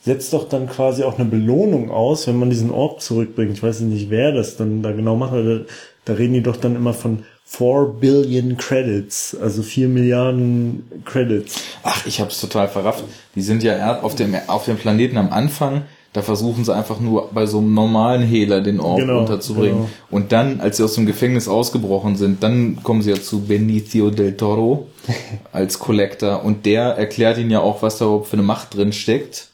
[0.01, 3.53] setzt doch dann quasi auch eine Belohnung aus, wenn man diesen Orb zurückbringt.
[3.53, 5.65] Ich weiß nicht, wer das dann da genau macht, aber da,
[6.05, 7.23] da reden die doch dann immer von
[7.57, 11.61] 4 Billion Credits, also 4 Milliarden Credits.
[11.83, 13.03] Ach, ich hab's total verrafft.
[13.35, 15.81] Die sind ja auf dem, auf dem Planeten am Anfang,
[16.13, 19.75] da versuchen sie einfach nur bei so einem normalen Hehler den Orb Genau, runterzubringen.
[19.79, 19.89] genau.
[20.09, 24.11] Und dann, als sie aus dem Gefängnis ausgebrochen sind, dann kommen sie ja zu Benicio
[24.11, 24.87] del Toro
[25.51, 28.93] als Collector und der erklärt ihnen ja auch, was da überhaupt für eine Macht drin
[28.93, 29.49] steckt.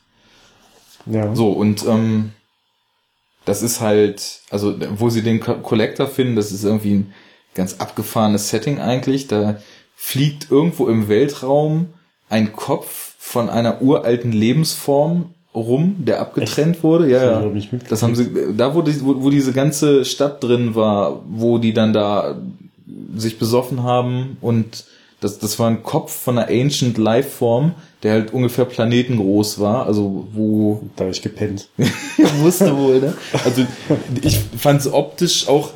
[1.07, 1.33] Ja.
[1.36, 2.31] So, und ähm,
[3.45, 7.13] das ist halt, also wo sie den Co- Collector finden, das ist irgendwie ein
[7.57, 9.27] ganz abgefahrenes Setting eigentlich.
[9.27, 9.57] Da
[9.97, 11.87] fliegt irgendwo im Weltraum
[12.29, 17.09] ein Kopf von einer uralten Lebensform rum, der abgetrennt wurde.
[17.09, 17.51] Ja, ja.
[17.89, 21.73] Das haben sie, da wo, die, wo, wo diese ganze Stadt drin war, wo die
[21.73, 22.37] dann da
[23.15, 24.85] sich besoffen haben und
[25.19, 30.27] Das, das war ein Kopf von einer Ancient Lifeform, der halt ungefähr planetengroß war, also
[30.31, 30.83] wo...
[30.95, 31.67] Da habe ich gepennt.
[32.41, 33.13] wusste wohl, ne?
[33.43, 33.65] Also
[34.21, 35.71] ich fand es optisch auch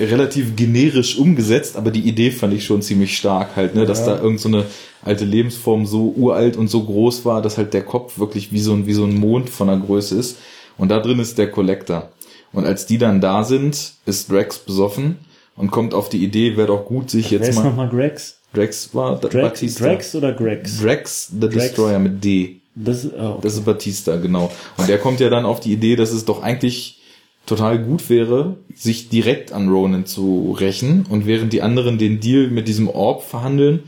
[0.00, 3.86] relativ generisch umgesetzt, aber die Idee fand ich schon ziemlich stark halt, ne?
[3.86, 4.16] Dass Ja.
[4.16, 4.64] da irgend so eine
[5.02, 8.72] alte Lebensform so uralt und so groß war, dass halt der Kopf wirklich wie so
[8.72, 10.38] ein, wie so ein Mond von der Größe ist.
[10.76, 12.10] Und da drin ist der Collector.
[12.52, 15.18] Und als die dann da sind, ist Drax besoffen
[15.60, 17.64] und kommt auf die Idee, wäre doch gut, sich jetzt ist mal...
[17.64, 18.38] nochmal Grex?
[18.54, 19.84] Drax war Drax, Batista.
[19.84, 20.80] Drax oder Grex?
[20.80, 21.54] Drax the Drax.
[21.54, 22.60] Destroyer mit D.
[22.74, 24.50] Das, oh, Das ist Batista, genau.
[24.76, 27.00] Und der kommt ja dann auf die Idee, dass es doch eigentlich
[27.46, 31.06] total gut wäre, sich direkt an Ronan zu rächen.
[31.08, 33.84] Und während die anderen den Deal mit diesem Orb verhandeln,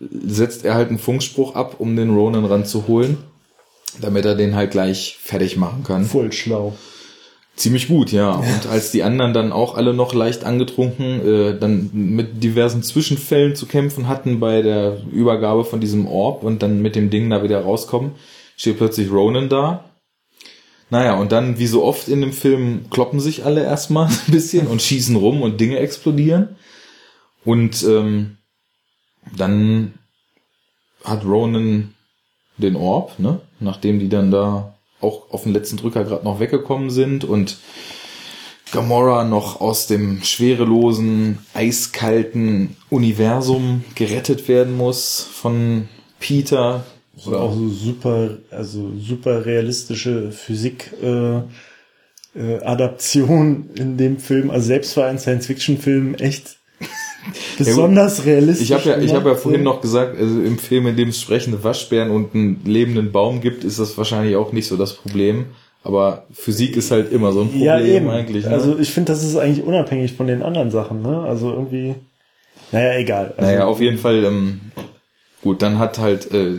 [0.00, 3.16] setzt er halt einen Funkspruch ab, um den Ronan ranzuholen,
[4.00, 6.04] damit er den halt gleich fertig machen kann.
[6.04, 6.74] voll schlau.
[7.56, 8.32] Ziemlich gut, ja.
[8.32, 13.54] Und als die anderen dann auch alle noch leicht angetrunken, äh, dann mit diversen Zwischenfällen
[13.54, 17.44] zu kämpfen hatten bei der Übergabe von diesem Orb und dann mit dem Ding da
[17.44, 18.12] wieder rauskommen,
[18.56, 19.84] steht plötzlich Ronan da.
[20.90, 24.66] Naja, und dann, wie so oft in dem Film, kloppen sich alle erstmal ein bisschen
[24.66, 26.56] und schießen rum und Dinge explodieren.
[27.44, 28.38] Und ähm,
[29.36, 29.94] dann
[31.04, 31.94] hat Ronan
[32.56, 33.40] den Orb, ne?
[33.60, 37.58] Nachdem die dann da auch auf den letzten Drücker gerade noch weggekommen sind und
[38.72, 46.84] Gamora noch aus dem schwerelosen, eiskalten Universum gerettet werden muss von Peter.
[47.24, 51.36] Oder auch so super, also super realistische Physik äh,
[52.34, 54.50] äh, Adaption in dem Film.
[54.50, 56.56] Also selbst für einen Science-Fiction-Film echt
[57.58, 58.70] besonders realistisch.
[58.70, 61.20] Ich habe ja, ich habe ja vorhin noch gesagt, also im Film, in dem es
[61.20, 65.46] sprechende Waschbären und einen lebenden Baum gibt, ist das wahrscheinlich auch nicht so das Problem.
[65.82, 68.08] Aber Physik ist halt immer so ein Problem ja, eben.
[68.08, 68.46] eigentlich.
[68.46, 68.52] Ne?
[68.52, 71.02] Also ich finde, das ist eigentlich unabhängig von den anderen Sachen.
[71.02, 71.20] Ne?
[71.20, 71.94] Also irgendwie,
[72.72, 73.34] naja, egal.
[73.36, 74.60] Also, Naja, auf jeden Fall, ähm,
[75.42, 76.58] gut, dann hat halt äh,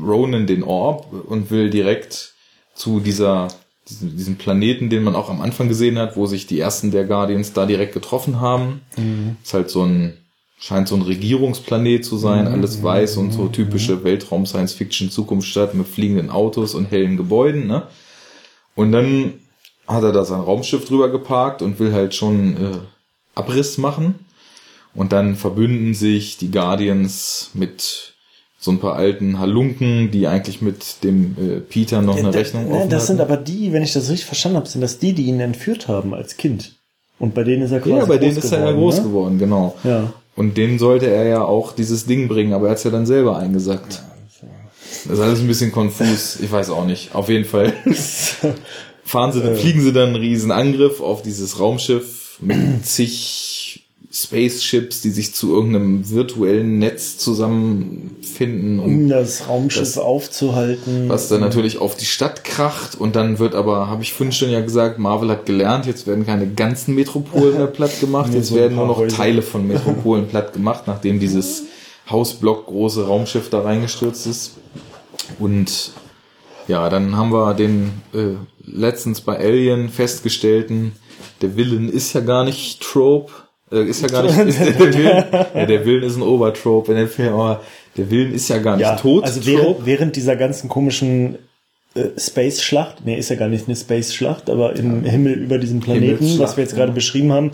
[0.00, 2.34] Ronan den Orb und will direkt
[2.74, 3.48] zu dieser,
[3.88, 7.04] diesem, diesem Planeten, den man auch am Anfang gesehen hat, wo sich die ersten der
[7.04, 8.80] Guardians da direkt getroffen haben.
[9.42, 10.14] Ist halt so ein,
[10.58, 16.74] scheint so ein Regierungsplanet zu sein, alles weiß und so typische Weltraum-Science-Fiction-Zukunftsstadt mit fliegenden Autos
[16.74, 17.84] und hellen Gebäuden, ne?
[18.74, 19.34] Und dann
[19.86, 22.78] hat er da sein Raumschiff drüber geparkt und will halt schon äh,
[23.34, 24.16] Abriss machen.
[24.94, 28.14] Und dann verbünden sich die Guardians mit
[28.58, 32.68] so ein paar alten Halunken, die eigentlich mit dem äh, Peter noch eine Da- Rechnung
[32.68, 33.30] ne, offen Das sind hatten.
[33.32, 36.14] aber die, wenn ich das richtig verstanden habe, sind das die, die ihn entführt haben
[36.14, 36.72] als Kind.
[37.18, 39.02] Und bei denen ist er quasi Ja, bei denen ist er ja geworden, groß ne?
[39.04, 39.76] geworden, genau.
[39.84, 40.12] Ja.
[40.36, 43.06] Und denen sollte er ja auch dieses Ding bringen, aber er hat es ja dann
[43.06, 44.02] selber eingesackt.
[45.08, 47.14] Das ist alles ein bisschen konfus, ich weiß auch nicht.
[47.14, 47.72] Auf jeden Fall
[49.04, 53.55] fahren sie, fliegen sie dann einen riesen Angriff auf dieses Raumschiff mit zig
[54.18, 61.08] Spaceships, die sich zu irgendeinem virtuellen Netz zusammenfinden Um das Raumschiff Das- aufzuhalten.
[61.08, 64.50] was dann natürlich auf die Stadt kracht und dann wird aber, habe ich vorhin schon
[64.50, 68.48] ja gesagt, Marvel hat gelernt, jetzt werden keine ganzen Metropolen mehr platt gemacht, Nee, jetzt
[68.48, 69.16] so werden nur noch Häuser.
[69.16, 71.64] Teile von Metropolen platt gemacht, nachdem dieses
[72.10, 74.52] Hausblock große Raumschiff da reingestürzt ist.
[75.38, 75.90] Und
[76.68, 80.92] ja, dann haben wir den äh, letztens bei Alien festgestellten,
[81.42, 83.32] der Villain ist ja gar nicht Trope,
[83.70, 85.24] ist ja gar nicht, ist der, der Villain,
[85.54, 87.62] ja, der Villain ist ein Obertrope in dem Film, aber
[87.96, 89.24] der Villain ist ja gar nicht ja, tot.
[89.24, 91.36] also während, während dieser ganzen komischen
[91.94, 96.38] äh, Space-Schlacht, nee, ist ja gar nicht eine Space-Schlacht, aber im Himmel über diesem Planeten,
[96.38, 96.94] was wir jetzt gerade ja.
[96.94, 97.52] beschrieben haben,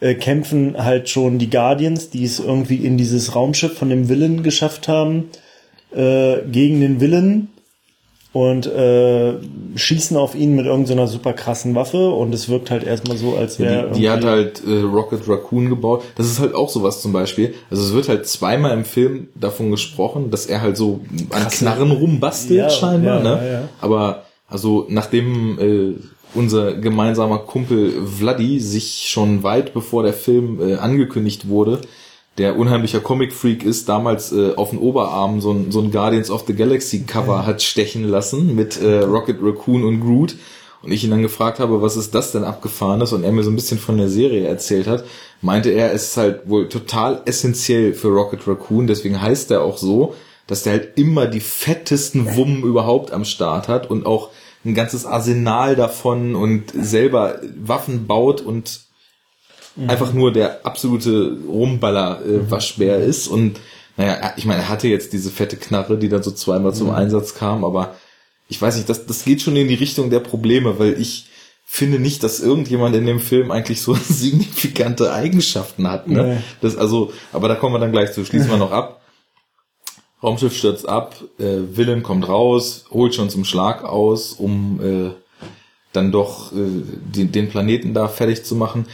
[0.00, 4.42] äh, kämpfen halt schon die Guardians, die es irgendwie in dieses Raumschiff von dem Villain
[4.42, 5.30] geschafft haben,
[5.94, 7.48] äh, gegen den Villain
[8.32, 9.34] und äh,
[9.74, 13.58] schießen auf ihn mit irgendeiner super krassen Waffe und es wirkt halt erstmal so, als
[13.58, 16.02] wäre Die, die hat halt äh, Rocket Raccoon gebaut.
[16.16, 17.54] Das ist halt auch sowas zum Beispiel.
[17.70, 21.90] Also es wird halt zweimal im Film davon gesprochen, dass er halt so an Knarren
[21.90, 23.18] rumbastelt Ja, scheinbar.
[23.18, 23.46] ja, ne?
[23.46, 23.68] ja, ja.
[23.82, 25.94] Aber also nachdem äh,
[26.34, 31.80] unser gemeinsamer Kumpel Vladi sich schon weit bevor der Film äh, angekündigt wurde,
[32.38, 36.44] der unheimlicher Comic-Freak ist, damals äh, auf den Oberarm so ein, so ein Guardians of
[36.46, 40.36] the Galaxy Cover hat stechen lassen mit äh, Rocket Raccoon und Groot.
[40.82, 43.12] Und ich ihn dann gefragt habe, was ist das denn abgefahrenes?
[43.12, 45.04] Und er mir so ein bisschen von der Serie erzählt hat,
[45.40, 49.76] meinte er, es ist halt wohl total essentiell für Rocket Raccoon, deswegen heißt er auch
[49.76, 50.14] so,
[50.48, 54.30] dass der halt immer die fettesten Wummen überhaupt am Start hat und auch
[54.64, 58.80] ein ganzes Arsenal davon und selber Waffen baut und
[59.88, 63.28] einfach nur der absolute Rumballer-Waschbär ist.
[63.28, 63.58] Und
[63.96, 67.34] naja, ich meine, er hatte jetzt diese fette Knarre, die dann so zweimal zum Einsatz
[67.34, 67.96] kam, aber
[68.48, 71.26] ich weiß nicht, das, das geht schon in die Richtung der Probleme, weil ich
[71.64, 76.06] finde nicht, dass irgendjemand in dem Film eigentlich so signifikante Eigenschaften hat.
[76.08, 76.22] Ne?
[76.22, 76.36] Nee.
[76.60, 78.24] Das also, aber da kommen wir dann gleich zu.
[78.24, 79.00] Schließen wir noch ab.
[80.22, 85.10] Raumschiff stürzt ab, äh, Villain kommt raus, holt schon zum Schlag aus, um äh,
[85.92, 88.86] dann doch äh, den, den Planeten da fertig zu machen.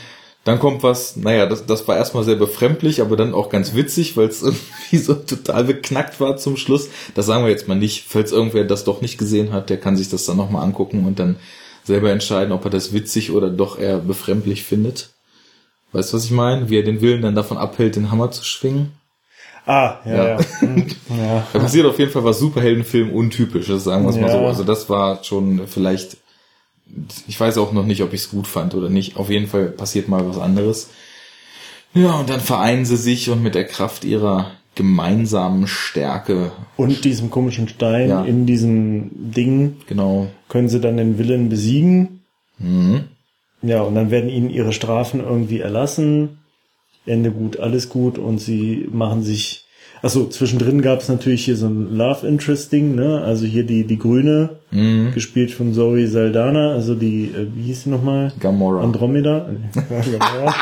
[0.49, 4.17] Dann kommt was, naja, das, das war erstmal sehr befremdlich, aber dann auch ganz witzig,
[4.17, 6.89] weil es irgendwie so total beknackt war zum Schluss.
[7.15, 8.07] Das sagen wir jetzt mal nicht.
[8.09, 11.19] Falls irgendwer das doch nicht gesehen hat, der kann sich das dann nochmal angucken und
[11.19, 11.37] dann
[11.85, 15.11] selber entscheiden, ob er das witzig oder doch eher befremdlich findet.
[15.93, 16.71] Weißt du, was ich meine?
[16.71, 18.93] Wie er den Willen dann davon abhält, den Hammer zu schwingen.
[19.67, 20.29] Ah, ja, Ja.
[20.29, 20.39] ja.
[20.61, 21.47] Hm, ja.
[21.53, 24.33] Da passiert auf jeden Fall was Superheldenfilm untypisches, sagen wir es mal Ja.
[24.33, 24.47] so.
[24.47, 26.17] Also das war schon vielleicht,
[27.27, 29.17] ich weiß auch noch nicht, ob ich es gut fand oder nicht.
[29.17, 30.91] Auf jeden Fall passiert mal was anderes.
[31.95, 37.31] Ja, und dann vereinen sie sich und mit der Kraft ihrer gemeinsamen Stärke, Und diesem
[37.31, 38.25] komischen Stein Ja.
[38.25, 42.21] in diesem Ding genau, können sie dann den Willen besiegen.
[42.59, 43.05] mhm.
[43.61, 46.39] Ja, und dann werden ihnen ihre Strafen irgendwie erlassen.
[47.07, 48.17] Ende gut, alles gut.
[48.17, 49.65] Und sie machen sich.
[50.03, 53.23] Achso, zwischendrin gab es natürlich hier so ein Love Interesting, ne?
[53.23, 55.13] Also hier die, die Grüne, Mhm.
[55.15, 58.33] gespielt von Zoe Saldana, also die, äh, wie hieß sie nochmal?
[58.39, 58.83] Gamora.
[58.83, 59.49] Andromeda?
[59.75, 60.55] Gamora.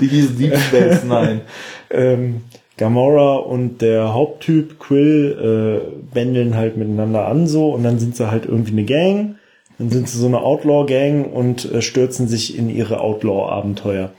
[0.00, 1.42] Die hieß Deep Space Nine.
[1.90, 2.40] ähm,
[2.78, 8.30] Gamora und der Haupttyp Quill äh, bändeln halt miteinander an so und dann sind sie
[8.30, 9.36] halt irgendwie eine Gang.
[9.78, 14.10] Dann sind sie so eine Outlaw-Gang und äh, stürzen sich in ihre Outlaw-Abenteuer.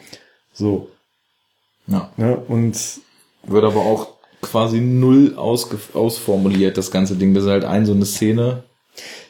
[0.54, 0.90] So.
[1.88, 2.10] Ja.
[2.18, 2.38] Ne?
[2.48, 2.78] Und
[3.48, 7.34] Wird aber auch quasi null ausge ausformuliert, das ganze Ding.
[7.34, 8.64] Das ist halt ein so eine Szene.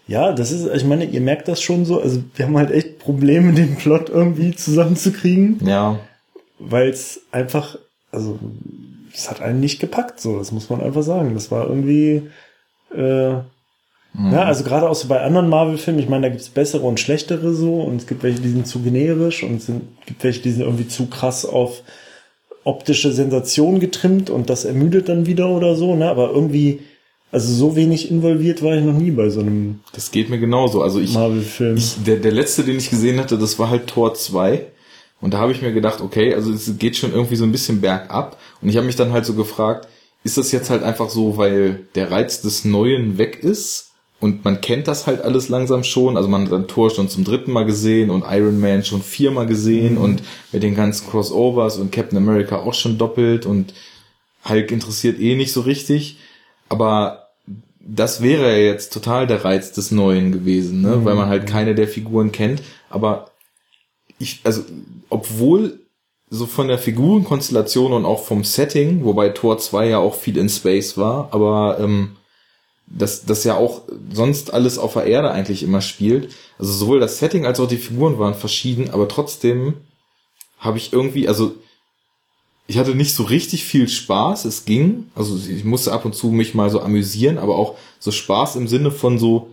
[0.08, 3.00] ja, das ist, ich meine, ihr merkt das schon so, also wir haben halt echt
[3.00, 6.00] Probleme, den Plot irgendwie zusammenzukriegen, Ja.
[6.60, 7.78] weil es einfach,
[8.12, 8.40] also
[9.14, 11.34] es hat einen nicht gepackt, so, das muss man einfach sagen.
[11.34, 12.30] Das war irgendwie,
[12.96, 13.30] äh,
[14.32, 17.54] Ja, also gerade auch so bei anderen Marvel-Filmen, ich meine, da gibt's bessere und schlechtere
[17.54, 20.52] so und es gibt welche, die sind zu generisch und es sind, gibt welche, die
[20.52, 21.82] sind irgendwie zu krass auf
[22.68, 26.10] optische Sensation getrimmt und das ermüdet dann wieder oder so, ne?
[26.10, 26.82] Aber irgendwie,
[27.32, 30.82] also so wenig involviert war ich noch nie bei so einem Das geht mir genauso.
[30.82, 31.78] Also ich, Marvel-Film.
[31.78, 34.66] ich der, der letzte, den ich gesehen hatte, das war halt Tor 2.
[35.20, 37.82] Und da habe ich mir gedacht, okay, also es geht schon irgendwie so ein bisschen
[37.82, 38.38] bergab.
[38.62, 39.88] Und ich habe mich dann halt so gefragt,
[40.24, 43.87] ist das jetzt halt einfach so, weil der Reiz des Neuen weg ist?
[44.20, 46.18] Und man kennt das halt alles langsam schon.
[46.18, 49.46] Also man hat dann Thor schon zum dritten Mal gesehen und Iron Man schon viermal
[49.46, 53.74] gesehen und mit den ganzen Crossovers und Captain America auch schon doppelt und
[54.48, 56.18] Hulk interessiert eh nicht so richtig.
[56.68, 57.28] Aber
[57.80, 61.06] das wäre ja jetzt total der Reiz des Neuen gewesen, ne?
[61.06, 62.62] weil man halt keine der Figuren kennt.
[62.90, 63.32] Aber
[64.20, 64.64] ich, also,
[65.10, 65.80] obwohl
[66.30, 70.50] so von der Figurenkonstellation und auch vom Setting, wobei Tor 2 ja auch viel in
[70.50, 72.18] Space war, aber ähm,
[72.88, 76.34] das, das ja auch sonst alles auf der Erde eigentlich immer spielt.
[76.58, 79.76] Also sowohl das Setting als auch die Figuren waren verschieden, aber trotzdem
[80.58, 81.56] habe ich irgendwie, also
[82.66, 86.32] ich hatte nicht so richtig viel Spaß, es ging, also ich musste ab und zu
[86.32, 89.50] mich mal so amüsieren, aber auch so Spaß im Sinne von so,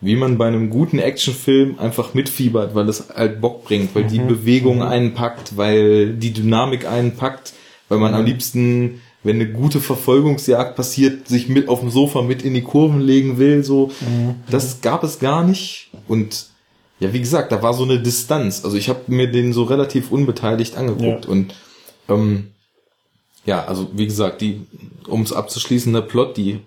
[0.00, 4.18] wie man bei einem guten Actionfilm einfach mitfiebert, weil es halt Bock bringt, weil die
[4.18, 7.52] Bewegung einen packt, weil die Dynamik einen packt,
[7.88, 12.42] weil man am liebsten, wenn eine gute Verfolgungsjagd passiert, sich mit auf dem Sofa mit
[12.42, 13.90] in die Kurven legen will, so.
[14.50, 16.46] Das gab es gar nicht und
[17.00, 18.62] ja, wie gesagt, da war so eine Distanz.
[18.64, 21.30] Also ich habe mir den so relativ unbeteiligt angeguckt Ja.
[21.30, 21.54] und
[22.08, 22.48] ähm,
[23.46, 24.60] ja, also wie gesagt, die,
[25.06, 26.60] um es abzuschließen, der Plot, die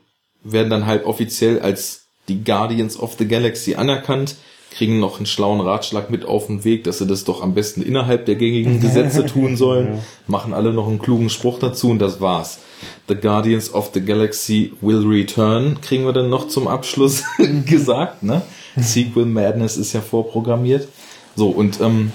[0.44, 4.36] werden dann halt offiziell als die Guardians of the Galaxy anerkannt,
[4.74, 7.82] kriegen noch einen schlauen Ratschlag mit auf den Weg, dass sie das doch am besten
[7.82, 12.20] innerhalb der gängigen Gesetze tun sollen, machen alle noch einen klugen Spruch dazu und das
[12.20, 12.60] war's.
[13.08, 17.24] The Guardians of the Galaxy will return, kriegen wir dann noch zum Abschluss
[17.66, 18.42] gesagt, ne?
[18.76, 20.88] Sequel Madness ist ja vorprogrammiert.
[21.36, 22.12] So, und ähm,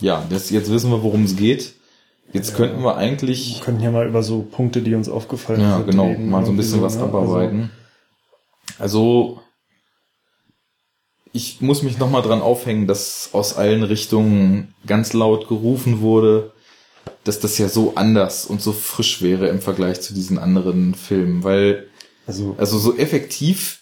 [0.00, 1.74] ja, das, jetzt wissen wir, worum es geht.
[2.32, 5.76] Jetzt könnten wir eigentlich Wir können hier mal über so Punkte, die uns aufgefallen ja,
[5.76, 5.90] sind.
[5.90, 7.04] genau, reden, mal so ein bisschen was ne?
[7.04, 7.70] abarbeiten.
[8.78, 9.40] Also,
[11.34, 16.52] ich muss mich nochmal dran aufhängen, dass aus allen Richtungen ganz laut gerufen wurde,
[17.24, 21.42] dass das ja so anders und so frisch wäre im Vergleich zu diesen anderen Filmen,
[21.42, 21.88] weil,
[22.28, 23.80] Also, also so effektiv,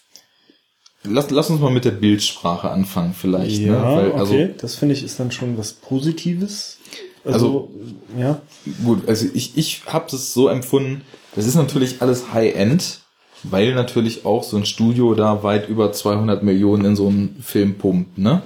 [1.03, 3.97] lass, lass uns mal mit der Bildsprache anfangen vielleicht, ja, ne?
[3.97, 6.79] Weil, also, okay, das finde ich ist dann schon was Positives.
[7.23, 7.69] Also,
[8.17, 8.41] ja,
[8.83, 11.03] Gut, also ich, ich habe es so empfunden,
[11.35, 13.02] das ist natürlich alles High-End,
[13.43, 17.75] weil natürlich auch so ein Studio da weit über 200 Millionen in so einen Film
[17.75, 18.41] pumpt, ne?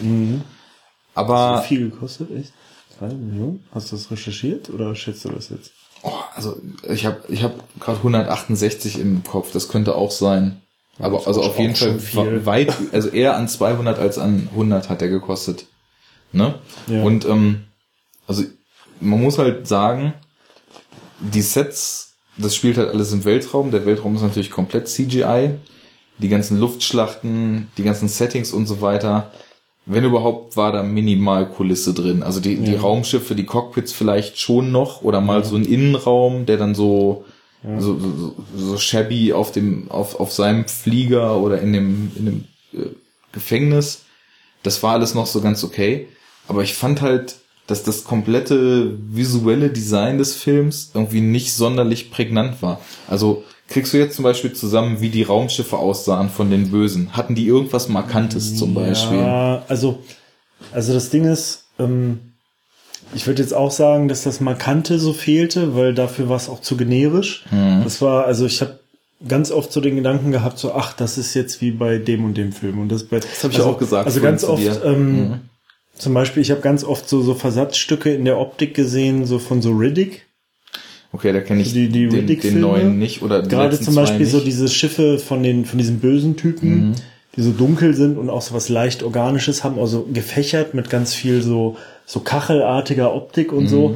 [1.13, 2.53] Aber, so viel gekostet, echt?
[2.99, 3.63] Drei Millionen?
[3.71, 5.71] Hast du das recherchiert oder schätzt du das jetzt?
[6.03, 6.57] oh, also
[6.87, 10.61] ich habe ich hab gerade 168 im Kopf, das könnte auch sein.
[10.99, 12.45] Aber das also auf jeden Fall viel.
[12.45, 15.67] weit, also eher an 200 als an 100 hat er gekostet.
[16.31, 16.55] Ne?
[16.87, 17.03] Ja.
[17.03, 17.65] Und ähm,
[18.25, 18.43] also
[18.99, 20.13] man muss halt sagen,
[21.19, 22.06] die Sets
[22.37, 23.71] das spielt halt alles im Weltraum.
[23.71, 25.51] Der Weltraum ist natürlich komplett CGI.
[26.19, 29.31] Die ganzen Luftschlachten, die ganzen Settings und so weiter.
[29.85, 32.23] Wenn überhaupt, war da minimal Kulisse drin.
[32.23, 36.57] Also die, die Raumschiffe, die Cockpits vielleicht schon noch oder mal so ein Innenraum, der
[36.57, 37.23] dann so,
[37.79, 42.45] so, so, so shabby auf dem, auf, auf seinem Flieger oder in dem, in dem
[42.73, 42.89] äh,
[43.31, 44.05] Gefängnis.
[44.63, 46.07] Das war alles noch so ganz okay.
[46.47, 47.35] Aber ich fand halt,
[47.67, 52.79] dass das komplette visuelle Design des Films irgendwie nicht sonderlich prägnant war.
[53.07, 57.09] Also kriegst du jetzt zum Beispiel zusammen, wie die Raumschiffe aussahen von den Bösen?
[57.11, 59.17] Hatten die irgendwas Markantes zum Beispiel?
[59.19, 59.99] Ja, also,
[60.71, 62.19] also das Ding ist, ähm,
[63.13, 66.61] ich würde jetzt auch sagen, dass das Markante so fehlte, weil dafür war es auch
[66.61, 67.45] zu generisch.
[67.51, 67.81] Mhm.
[67.83, 68.79] Das war, also ich habe
[69.27, 72.37] ganz oft so den Gedanken gehabt, so, ach, das ist jetzt wie bei dem und
[72.37, 72.79] dem Film.
[72.79, 75.39] Und das, bei, das hab ich auch gesagt Also ganz oft, ähm, Mhm.
[75.97, 79.61] Zum Beispiel, ich habe ganz oft so, so Versatzstücke in der Optik gesehen, so von
[79.61, 80.25] so Riddick.
[81.13, 84.25] Okay, da kenne ich Die- die den, den neuen nicht oder die Gerade zum Beispiel
[84.25, 84.39] so.
[84.39, 84.43] Mhm.
[84.45, 86.95] diese Schiffe von den, von diesen bösen Typen,
[87.35, 91.13] die so dunkel sind und auch so was leicht Organisches haben, also gefächert mit ganz
[91.13, 93.67] viel so, so kachelartiger Optik und Mhm.
[93.69, 93.95] so.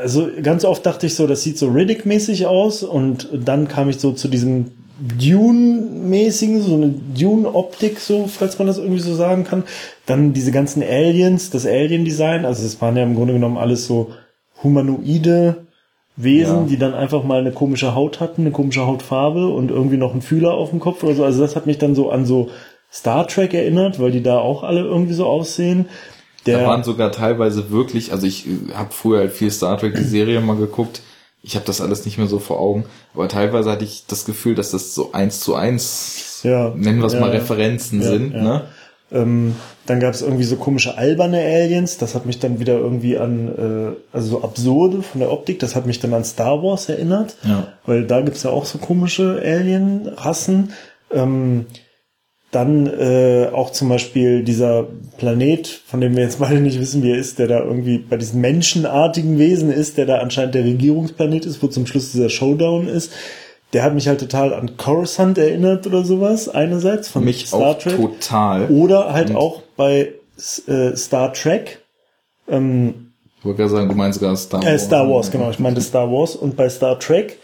[0.00, 3.98] Also ganz oft dachte ich so, das sieht so Riddick-mäßig aus und dann kam ich
[3.98, 4.70] so zu diesem
[5.18, 9.64] Dune-mäßigen, so eine Dune-Optik, so, falls man das irgendwie so sagen kann.
[10.06, 14.10] Dann diese ganzen Aliens, das Alien-Design, also es waren ja im Grunde genommen alles so
[14.62, 15.66] humanoide
[16.14, 16.66] Wesen, Ja.
[16.68, 20.20] die dann einfach mal eine komische Haut hatten, eine komische Hautfarbe und irgendwie noch einen
[20.22, 21.24] Fühler auf dem Kopf oder so.
[21.24, 22.50] Also das hat mich dann so an so
[22.92, 25.86] Star Trek erinnert, weil die da auch alle irgendwie so aussehen.
[26.44, 30.04] Der, Da waren sogar teilweise wirklich, also ich habe früher halt viel Star Trek die
[30.04, 31.00] Serie mal geguckt.
[31.42, 32.84] Ich habe das alles nicht mehr so vor Augen,
[33.14, 36.72] aber teilweise hatte ich das Gefühl, dass das so eins zu eins, Ja.
[36.76, 37.30] nennen wir es Ja, mal.
[37.30, 38.32] Referenzen Ja, sind.
[38.34, 38.62] Ne?
[39.10, 41.98] Ähm, dann gab es irgendwie so komische alberne Aliens.
[41.98, 45.58] Das hat mich dann wieder irgendwie an, äh, also so absurde von der Optik.
[45.58, 47.36] Das hat mich dann an Star Wars erinnert.
[47.84, 50.72] Weil da gibt's ja auch so komische Alien-Rassen.
[51.12, 51.66] Ähm,
[52.52, 54.86] dann äh, auch zum Beispiel dieser
[55.18, 58.16] Planet, von dem wir jetzt beide nicht wissen, wie er ist, der da irgendwie bei
[58.18, 62.86] diesen menschenartigen Wesen ist, der da anscheinend der Regierungsplanet ist, wo zum Schluss dieser Showdown
[62.88, 63.10] ist.
[63.72, 67.78] Der hat mich halt total an Coruscant erinnert oder sowas, einerseits von Mich Star auch
[67.78, 67.96] Trek.
[67.96, 68.66] total.
[68.68, 70.12] Oder halt Und- auch bei
[70.68, 71.78] äh, Star Trek.
[72.48, 74.70] Ähm, Ich wollte gerade sagen, du meinst sogar Star Wars.
[74.70, 75.50] äh, Star Wars, genau.
[75.50, 76.36] Ich meinte Star Wars.
[76.36, 77.38] Und bei Star Trek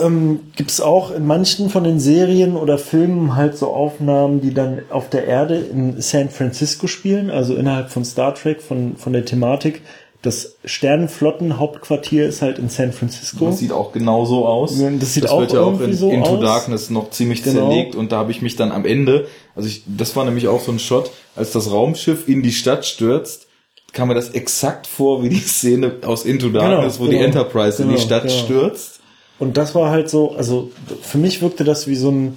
[0.00, 4.82] ähm, gibt's auch in manchen von den Serien oder Filmen halt so Aufnahmen, die dann
[4.90, 9.24] auf der Erde in San Francisco spielen, also innerhalb von Star Trek, von, von der
[9.24, 9.82] Thematik.
[10.22, 13.46] Das Sternenflotten-Hauptquartier ist halt in San Francisco.
[13.46, 14.74] Das sieht auch genauso aus.
[14.98, 16.40] Das sieht auch wird ja auch in so Into aus.
[16.40, 17.68] Darkness noch ziemlich Genau.
[17.68, 20.60] zerlegt und da habe ich mich dann am Ende, also ich, das war nämlich auch
[20.60, 23.46] so ein Shot, als das Raumschiff in die Stadt stürzt,
[23.92, 27.24] kam mir das exakt vor wie die Szene aus Into Darkness, wo die genau.
[27.24, 28.34] Enterprise in die Genau, Stadt genau.
[28.34, 28.97] stürzt.
[29.38, 30.70] Und das war halt so, also
[31.00, 32.36] für mich wirkte das wie so ein,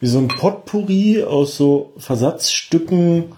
[0.00, 3.32] wie so ein Potpourri aus so Versatzstücken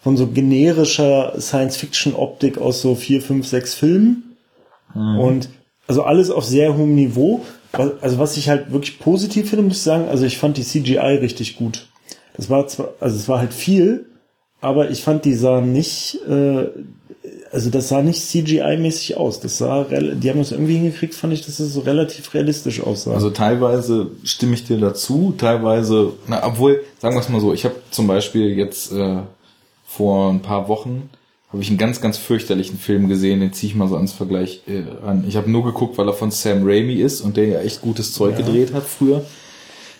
[0.00, 4.36] von so generischer Science-Fiction-Optik aus so vier, fünf, sechs Filmen.
[5.20, 5.48] Und
[5.86, 7.44] also alles auf sehr hohem Niveau.
[7.72, 11.18] Also was ich halt wirklich positiv finde, muss ich sagen, also ich fand die CGI
[11.20, 11.88] richtig gut.
[12.36, 14.06] Das war zwar, also es war halt viel,
[14.60, 16.66] aber ich fand, die sahen nicht, äh,
[17.52, 19.40] also das sah nicht CGI-mäßig aus.
[19.40, 23.12] Das sah, die haben das irgendwie hingekriegt, fand ich, dass es so relativ realistisch aussah.
[23.12, 27.64] Also teilweise stimme ich dir dazu, teilweise, na, obwohl, sagen wir es mal so, ich
[27.64, 29.18] habe zum Beispiel jetzt äh,
[29.86, 31.10] vor ein paar Wochen
[31.52, 34.62] habe ich einen ganz, ganz fürchterlichen Film gesehen, den ziehe ich mal so ans Vergleich
[34.66, 35.24] äh, ran.
[35.28, 38.14] Ich habe nur geguckt, weil er von Sam Raimi ist und der ja echt gutes
[38.14, 39.22] Zeug gedreht hat früher.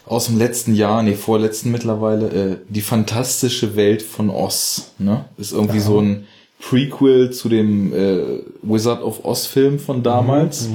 [0.06, 5.26] Aus dem letzten Jahr, nee, vorletzten mittlerweile, äh, die fantastische Welt von Oz, ne?
[5.36, 6.26] Ist irgendwie so ein
[6.62, 10.68] Prequel zu dem äh, Wizard of Oz Film von damals.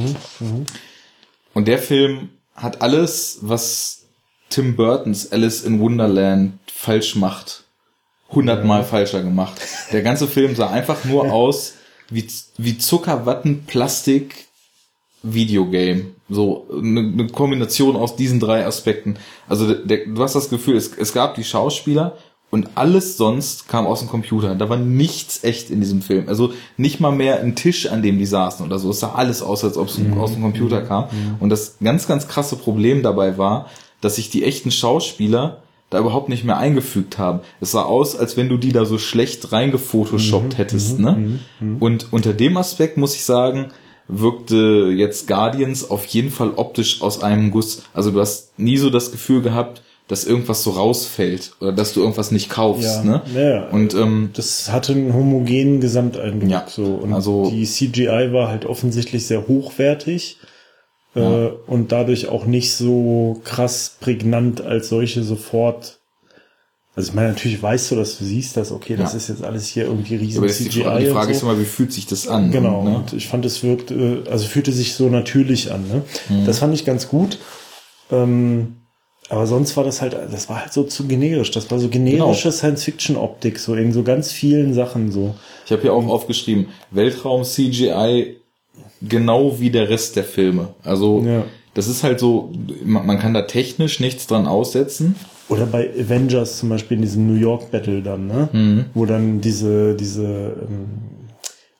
[1.54, 4.04] Und der Film hat alles, was
[4.50, 7.64] Tim Burtons Alice in Wonderland falsch macht,
[8.30, 9.60] hundertmal falscher gemacht.
[9.92, 11.74] Der ganze Film sah einfach nur aus
[12.10, 12.28] wie,
[12.58, 14.48] wie Zuckerwatten, Plastik,
[15.24, 16.12] Videogame.
[16.30, 19.18] So eine, eine Kombination aus diesen drei Aspekten.
[19.48, 22.18] Also der, du hast das Gefühl, es, es gab die Schauspieler
[22.50, 24.56] und alles sonst kam aus dem Computer.
[24.56, 26.30] Da war nichts echt in diesem Film.
[26.30, 28.90] Also nicht mal mehr ein Tisch, an dem die saßen oder so.
[28.92, 31.06] Es sah alles aus, als ob es aus dem Computer kam.
[31.40, 33.70] Und das ganz, ganz krasse Problem dabei war,
[34.00, 37.40] dass sich die echten Schauspieler da überhaupt nicht mehr eingefügt haben.
[37.62, 41.40] Es sah aus, als wenn du die da so schlecht reingefotoshoppt hättest, ne?
[41.80, 43.72] Und unter dem Aspekt muss ich sagen,
[44.10, 47.84] wirkte jetzt Guardians auf jeden Fall optisch aus einem Guss.
[47.94, 52.00] Also du hast nie so das Gefühl gehabt, dass irgendwas so rausfällt oder dass du
[52.02, 53.22] irgendwas nicht kaufst, Ja, ne?
[53.36, 53.68] ja.
[53.70, 56.50] Und ähm, das hatte einen homogenen Gesamteindruck.
[56.50, 56.84] Ja, so.
[56.86, 60.38] Und also- die CGI war halt offensichtlich sehr hochwertig.
[61.16, 61.20] äh,
[61.66, 66.00] und dadurch auch nicht so krass prägnant als solche sofort.
[66.96, 69.18] Also ich meine, natürlich weißt du, dass du siehst, dass okay, das Ja.
[69.18, 71.38] ist jetzt alles hier irgendwie riesen Aber ist die, Frage- die und Frage so.
[71.38, 72.52] ist immer, wie fühlt sich das an?
[72.52, 72.96] Genau, Ne?
[72.98, 75.88] und ich fand, es wirkt, äh, also fühlte sich so natürlich an.
[75.88, 76.02] Ne?
[76.30, 76.46] Mhm.
[76.46, 77.40] Das fand ich ganz gut.
[78.12, 78.76] Ähm,
[79.30, 81.52] aber sonst war das halt, das war halt so zu generisch.
[81.52, 82.52] Das war so generische Genau.
[82.52, 85.36] Science-Fiction-Optik, so in so ganz vielen Sachen so.
[85.66, 88.38] Ich habe hier auch aufgeschrieben, Weltraum CGI
[89.02, 90.70] genau wie der Rest der Filme.
[90.84, 91.44] Also Ja.
[91.74, 92.52] das ist halt so,
[92.84, 95.16] man, man kann da technisch nichts dran aussetzen.
[95.50, 98.50] Oder bei Avengers zum Beispiel in diesem New York Battle dann, ne?
[98.52, 98.86] Mhm.
[98.94, 100.88] Wo dann diese, diese, ähm,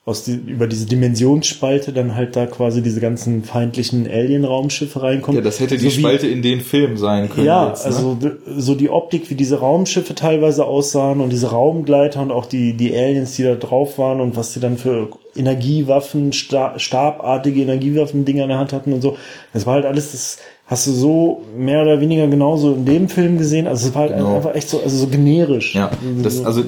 [0.08, 5.38] aus die, über diese Dimensionsspalte dann halt da quasi diese ganzen feindlichen Alien-Raumschiffe reinkommen.
[5.38, 7.46] Ja, das hätte die So wie- Spalte in den Film sein können.
[7.46, 7.86] Ja, jetzt, ne?
[7.94, 8.16] also
[8.56, 12.96] so die Optik, wie diese Raumschiffe teilweise aussahen und diese Raumgleiter und auch die, die
[12.96, 18.48] Aliens, die da drauf waren und was sie dann für Energiewaffen, sta stabartige Energiewaffen-Dinger in
[18.48, 19.16] der Hand hatten und so.
[19.52, 23.38] Das war halt alles, das hast du so mehr oder weniger genauso in dem Film
[23.38, 23.66] gesehen.
[23.66, 24.36] Also es war halt Genau.
[24.36, 25.74] einfach echt so, also so generisch.
[25.74, 25.90] Ja,
[26.22, 26.62] das, also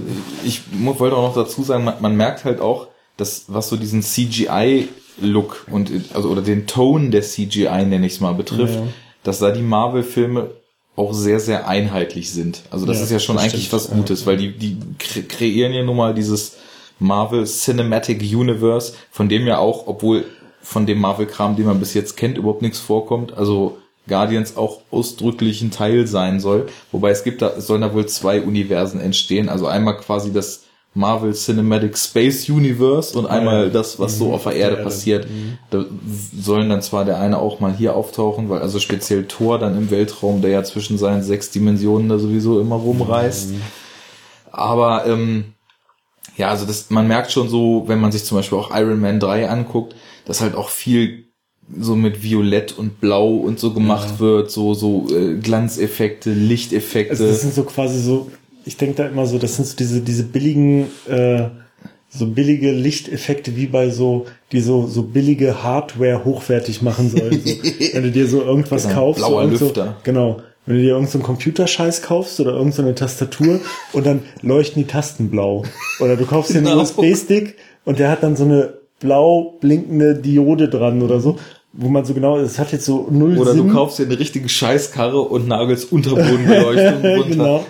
[0.45, 2.89] ich wollte auch noch dazu sagen, man, man merkt halt auch,
[3.21, 8.21] dass was so diesen CGI-Look und also oder den Tone der CGI, nenne ich es
[8.21, 8.87] mal, betrifft, Ja.
[9.23, 10.51] dass da die Marvel-Filme
[10.97, 12.63] auch sehr, sehr einheitlich sind.
[12.71, 15.23] Also das Ja, ist ja schon das eigentlich stimmt, was Gutes, weil die, die kre
[15.23, 16.57] kreieren ja nun mal dieses
[16.99, 20.25] Marvel Cinematic Universe, von dem ja auch, obwohl
[20.63, 23.33] von dem Marvel-Kram, den man bis jetzt kennt, überhaupt nichts vorkommt.
[23.33, 26.67] Also Guardians auch ausdrücklich ein Teil sein soll.
[26.93, 29.49] Wobei es gibt da, es sollen da wohl zwei Universen entstehen.
[29.49, 33.71] Also einmal quasi das Marvel Cinematic Space Universe und einmal ja.
[33.71, 34.83] das, was so Mhm, auf der Erde der Erde.
[34.85, 35.27] passiert.
[35.71, 35.85] Da
[36.37, 39.91] sollen dann zwar der eine auch mal hier auftauchen, weil also speziell Thor dann im
[39.91, 43.51] Weltraum, der ja zwischen seinen sechs Dimensionen da sowieso immer rumreist.
[44.51, 45.45] Aber ähm,
[46.37, 49.21] ja, also das, man merkt schon so, wenn man sich zum Beispiel auch Iron Man
[49.21, 51.27] 3 anguckt, dass halt auch viel
[51.79, 57.13] so mit Violett und Blau und so gemacht wird, so so äh, Glanzeffekte, Lichteffekte.
[57.13, 58.29] Also das sind so quasi so,
[58.65, 61.45] ich denke da immer so, das sind so diese, diese billigen, äh,
[62.13, 67.41] so billige Lichteffekte wie bei so, die so, so billige Hardware hochwertig machen sollen.
[67.45, 67.51] So,
[67.95, 69.19] wenn du dir so irgendwas Genau, kaufst.
[69.25, 69.85] blauer so Lüfter.
[69.85, 70.41] So, genau.
[70.67, 73.61] Wenn du dir irgendeinen so Computerscheiß kaufst oder irgendeine so Tastatur
[73.93, 75.65] und dann leuchten die Tasten blau.
[76.01, 76.83] Oder du kaufst dir einen Genau.
[76.83, 81.39] USB-Stick und der hat dann so eine blau blinkende Diode dran oder so,
[81.73, 83.69] wo man so genau, es hat jetzt so null Oder Sinn.
[83.69, 87.29] du kaufst dir eine richtige Scheißkarre und nagelst Unterbodenbeleuchtung runter.
[87.29, 87.65] genau.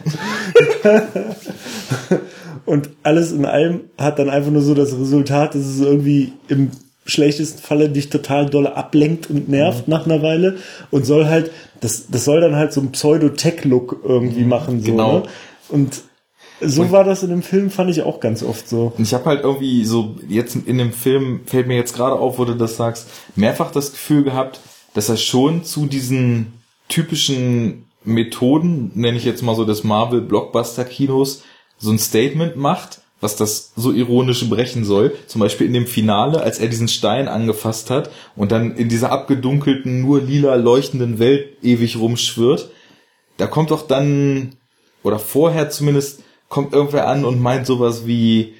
[2.66, 6.70] Und alles in allem hat dann einfach nur so das Resultat, dass es irgendwie im
[7.04, 10.58] schlechtesten Falle dich total doll ablenkt und nervt nach einer Weile
[10.90, 11.50] und soll halt,
[11.80, 15.18] das, das soll dann halt so ein Pseudo-Tech-Look irgendwie machen, so, genau.
[15.18, 15.22] ne?
[15.68, 16.02] Und
[16.61, 18.92] so war das in dem Film, fand ich auch ganz oft so.
[18.96, 22.38] Und ich habe halt irgendwie so, jetzt in dem Film fällt mir jetzt gerade auf,
[22.38, 24.61] wo du das sagst, mehrfach das Gefühl gehabt,
[24.94, 26.52] dass er schon zu diesen
[26.88, 31.42] typischen Methoden, nenne ich jetzt mal so des Marvel-Blockbuster-Kinos,
[31.78, 35.14] so ein Statement macht, was das so ironisch brechen soll.
[35.26, 39.12] Zum Beispiel in dem Finale, als er diesen Stein angefasst hat und dann in dieser
[39.12, 42.70] abgedunkelten, nur lila leuchtenden Welt ewig rumschwirrt.
[43.36, 44.56] Da kommt doch dann,
[45.02, 48.54] oder vorher zumindest, kommt irgendwer an und meint sowas wie,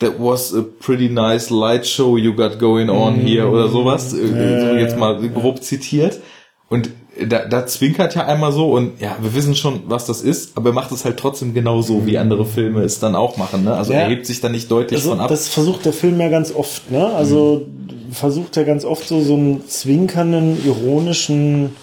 [0.00, 4.12] that was a pretty nice light show you got going on here oder sowas.
[4.12, 4.26] Äh,
[4.70, 6.20] So jetzt mal grob zitiert.
[6.68, 6.90] Und
[7.26, 10.70] da, da zwinkert ja einmal so und ja, wir wissen schon, was das ist, aber
[10.70, 13.64] er macht es halt trotzdem genauso, wie andere Filme es dann auch machen.
[13.64, 13.74] Ne?
[13.74, 14.00] Also Ja.
[14.00, 15.28] er hebt sich da nicht deutlich Also, von ab.
[15.28, 17.06] das versucht der Film ja ganz oft, ne?
[17.06, 17.66] Also
[18.12, 21.76] versucht er ganz oft so, so einen zwinkernden, ironischen,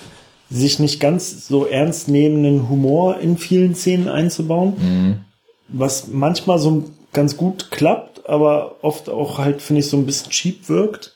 [0.50, 5.24] sich nicht ganz so ernst nehmenden Humor in vielen Szenen einzubauen.
[5.70, 10.32] Was manchmal so ganz gut klappt, aber oft auch halt, finde ich, so ein bisschen
[10.32, 11.16] cheap wirkt.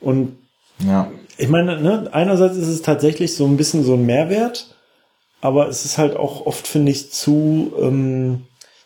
[0.00, 0.36] Und
[0.84, 1.08] ja.
[1.38, 4.74] Ich meine, ne, einerseits ist es tatsächlich so ein bisschen so ein Mehrwert,
[5.40, 8.42] aber es ist halt auch oft, finde ich, zu, ähm,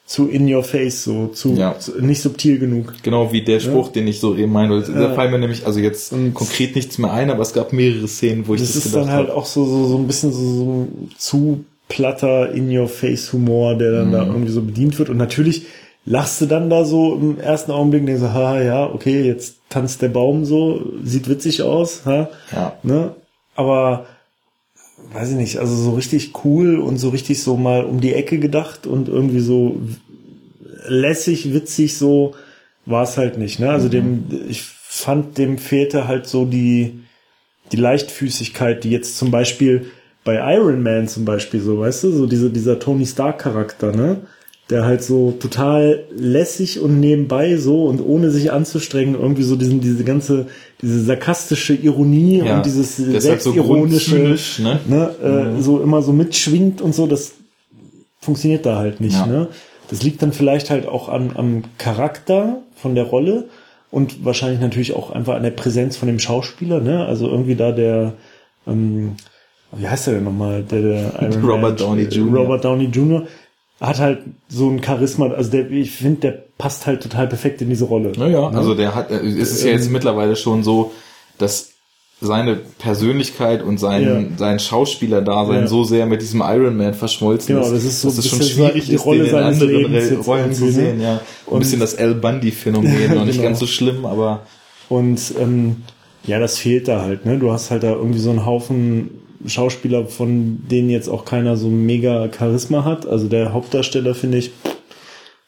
[0.06, 1.78] zu in your face, so, zu, Ja.
[1.78, 2.94] zu nicht subtil genug.
[3.02, 4.80] Genau wie der Spruch, den ich so eben meine.
[4.82, 5.14] Da Ja.
[5.14, 8.48] fallen mir nämlich, also jetzt Und- konkret nichts mehr ein, aber es gab mehrere Szenen,
[8.48, 9.36] wo ich Das das, ist dann halt habe.
[9.36, 14.12] auch so, so, so ein bisschen so, so ein zu platter In-Your-Face-Humor, der dann Mhm.
[14.12, 15.10] da irgendwie so bedient wird.
[15.10, 15.66] Und natürlich
[16.06, 19.56] lachst du dann da so im ersten Augenblick und denkst so, ha, ja, okay, jetzt
[19.68, 22.78] tanzt der Baum so, sieht witzig aus, ha, Ja.
[22.82, 23.14] ne?
[23.54, 24.06] Aber,
[25.12, 28.38] weiß ich nicht, also so richtig cool und so richtig so mal um die Ecke
[28.38, 29.80] gedacht und irgendwie so
[30.86, 32.34] lässig, witzig so
[32.86, 33.70] war es halt nicht, ne?
[33.70, 37.00] Also dem, ich fand, dem fehlte halt so die,
[37.72, 39.86] die Leichtfüßigkeit, die jetzt zum Beispiel
[40.24, 44.20] bei Iron Man zum Beispiel so, weißt du, so diese, dieser Tony Stark Charakter, ne?
[44.70, 49.80] Der halt so total lässig und nebenbei so und ohne sich anzustrengen irgendwie so diesen
[49.80, 50.46] diese ganze
[50.82, 54.78] diese sarkastische Ironie Ja, und dieses so selbstironische grundzynisch, ne?
[54.86, 57.32] ne, äh, so immer so mitschwingt und so das
[58.20, 59.26] funktioniert da halt nicht Ja.
[59.26, 59.48] ne
[59.90, 63.46] das liegt dann vielleicht halt auch an, am Charakter von der Rolle
[63.90, 67.72] und wahrscheinlich natürlich auch einfach an der Präsenz von dem Schauspieler ne also irgendwie da
[67.72, 68.12] der
[68.66, 69.16] ähm,
[69.72, 72.36] wie heißt der denn nochmal der, der Iron Robert Man, Downey äh, Jr..
[72.38, 73.22] Robert Downey Jr.
[73.80, 77.68] hat halt so ein Charisma, also der, ich finde, der passt halt total perfekt in
[77.70, 78.12] diese Rolle.
[78.16, 78.58] Naja, Ne?
[78.58, 80.92] also der hat, äh, es ist ja jetzt mittlerweile schon so,
[81.38, 81.70] dass
[82.20, 84.36] seine Persönlichkeit und sein, Ja.
[84.36, 85.66] sein Schauspielerdasein Ja.
[85.68, 88.40] so sehr mit diesem Iron Man verschmolzen Genau, ist, das ist so dass es schon
[88.40, 90.72] ein schwierig die ist, Rolle den in anderen Lebens Rollen zu ne?
[90.72, 91.12] sehen, ja.
[91.14, 93.42] Ein Und- bisschen das Al Bundy-Phänomen, noch nicht Genau.
[93.50, 94.40] ganz so schlimm, aber
[94.88, 95.76] Und ähm,
[96.24, 97.24] ja, das fehlt da halt.
[97.24, 97.38] Ne?
[97.38, 99.10] Du hast halt da irgendwie so einen Haufen
[99.46, 103.06] Schauspieler, von denen jetzt auch keiner so mega Charisma hat.
[103.06, 104.50] Also der Hauptdarsteller, finde ich,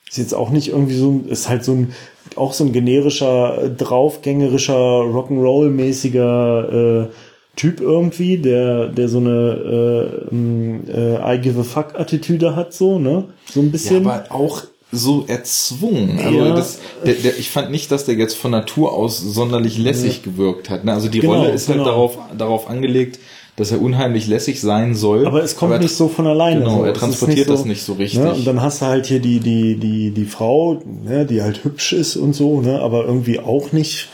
[0.08, 1.92] ist jetzt auch nicht irgendwie so, ist halt so ein,
[2.36, 7.08] auch so ein generischer, draufgängerischer, Rock'n'Roll-mäßiger äh,
[7.56, 12.72] Typ irgendwie, der, der so eine äh, ähm, äh, I give a fuck Attitüde hat,
[12.72, 13.24] so, ne?
[13.52, 14.06] So ein ja, bisschen.
[14.06, 14.62] aber auch
[14.92, 16.18] so erzwungen.
[16.20, 16.54] Also Ja.
[16.54, 20.70] das, der, der, ich fand nicht, dass der jetzt von Natur aus sonderlich lässig gewirkt
[20.70, 20.84] hat.
[20.84, 20.92] Ne?
[20.92, 21.78] Also die Genau, Rolle ist genau.
[21.78, 23.18] halt darauf, darauf angelegt,
[23.60, 25.26] dass er unheimlich lässig sein soll.
[25.26, 26.60] Aber es kommt er- nicht so von alleine.
[26.60, 26.82] Genau, so.
[26.84, 28.20] er Es ist transportiert das nicht so richtig.
[28.20, 28.32] Ne?
[28.34, 31.92] Und dann hast du halt hier die, die, die, die Frau, ne, die halt hübsch
[31.92, 34.08] ist und so, ne, aber irgendwie auch nicht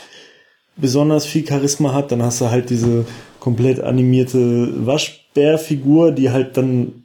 [0.75, 2.11] besonders viel Charisma hat.
[2.11, 3.05] Dann hast du halt diese
[3.39, 7.03] komplett animierte Waschbärfigur, die halt dann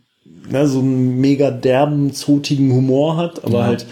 [0.51, 3.65] ne, so einen mega derben, zotigen Humor hat, aber Ja.
[3.67, 3.87] halt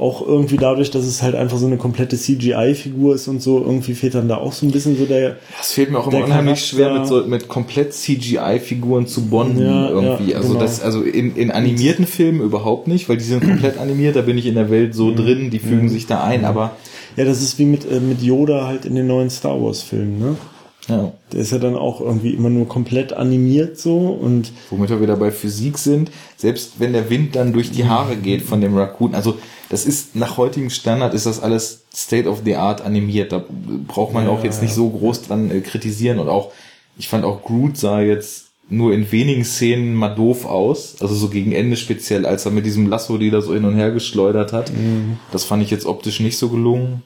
[0.00, 3.94] auch irgendwie dadurch, dass es halt einfach so eine komplette CGI-Figur ist und so, irgendwie
[3.94, 6.64] fehlt dann da auch so ein bisschen so der, Es fehlt mir auch immer unheimlich
[6.64, 10.30] schwer, mit, so, mit komplett CGI-Figuren zu bonden Ja, irgendwie.
[10.32, 10.60] ja, also genau.
[10.60, 14.38] das, also in, in animierten Filmen überhaupt nicht, weil die sind komplett animiert, da bin
[14.38, 14.92] ich in der Welt Mhm.
[14.94, 16.76] so drin, die fügen sich da ein, aber
[17.16, 20.36] ja, das ist wie mit, äh, mit Yoda halt in den neuen Star Wars-Filmen, ne?
[20.88, 25.00] Ja, Der ist ja dann auch irgendwie immer nur komplett animiert so und womit wir
[25.00, 28.76] wieder bei Physik sind, selbst wenn der Wind dann durch die Haare geht von dem
[28.76, 29.36] Raccoon, also
[29.68, 33.44] das ist nach heutigem Standard ist das alles State of the Art animiert, da
[33.86, 36.50] braucht man Ja, auch jetzt nicht so groß dran äh, kritisieren und auch,
[36.98, 41.28] ich fand auch Groot sah jetzt nur in wenigen Szenen mal doof aus, also so
[41.28, 44.52] gegen Ende speziell, als er mit diesem Lasso die da so hin und her geschleudert
[44.52, 44.72] hat.
[44.72, 45.18] Mhm.
[45.32, 47.02] Das fand ich jetzt optisch nicht so gelungen,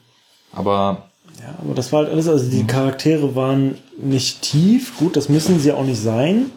[0.53, 1.09] aber
[1.45, 5.59] ja, aber das war halt alles, also die Charaktere waren nicht tief, gut, das müssen
[5.59, 6.47] sie auch nicht sein,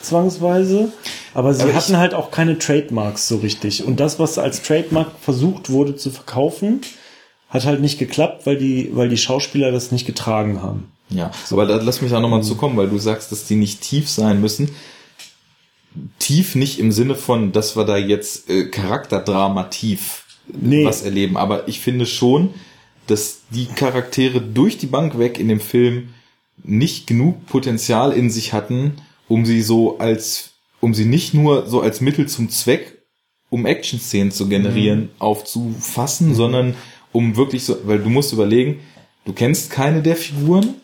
[0.00, 0.92] zwangsweise,
[1.32, 5.12] aber sie Aber hatten halt auch keine Trademarks so richtig und das, was als Trademark
[5.20, 6.80] versucht wurde zu verkaufen,
[7.48, 10.90] hat halt nicht geklappt, weil die, weil die Schauspieler das nicht getragen haben.
[11.10, 13.82] Ja, aber da lass mich da nochmal zu kommen, weil du sagst, dass die nicht
[13.82, 14.70] tief sein müssen.
[16.18, 20.84] Tief nicht im Sinne von, dass wir da jetzt äh, Charakterdrama tief Nee.
[20.84, 22.54] was erleben, aber ich finde schon,
[23.06, 26.10] dass die Charaktere durch die Bank weg in dem Film
[26.62, 28.94] nicht genug Potenzial in sich hatten,
[29.28, 30.50] um sie so als,
[30.80, 33.02] um sie nicht nur so als Mittel zum Zweck,
[33.50, 36.74] um Action-Szenen zu generieren, aufzufassen, sondern
[37.12, 38.80] um wirklich so, weil du musst überlegen,
[39.24, 40.74] du kennst keine der Figuren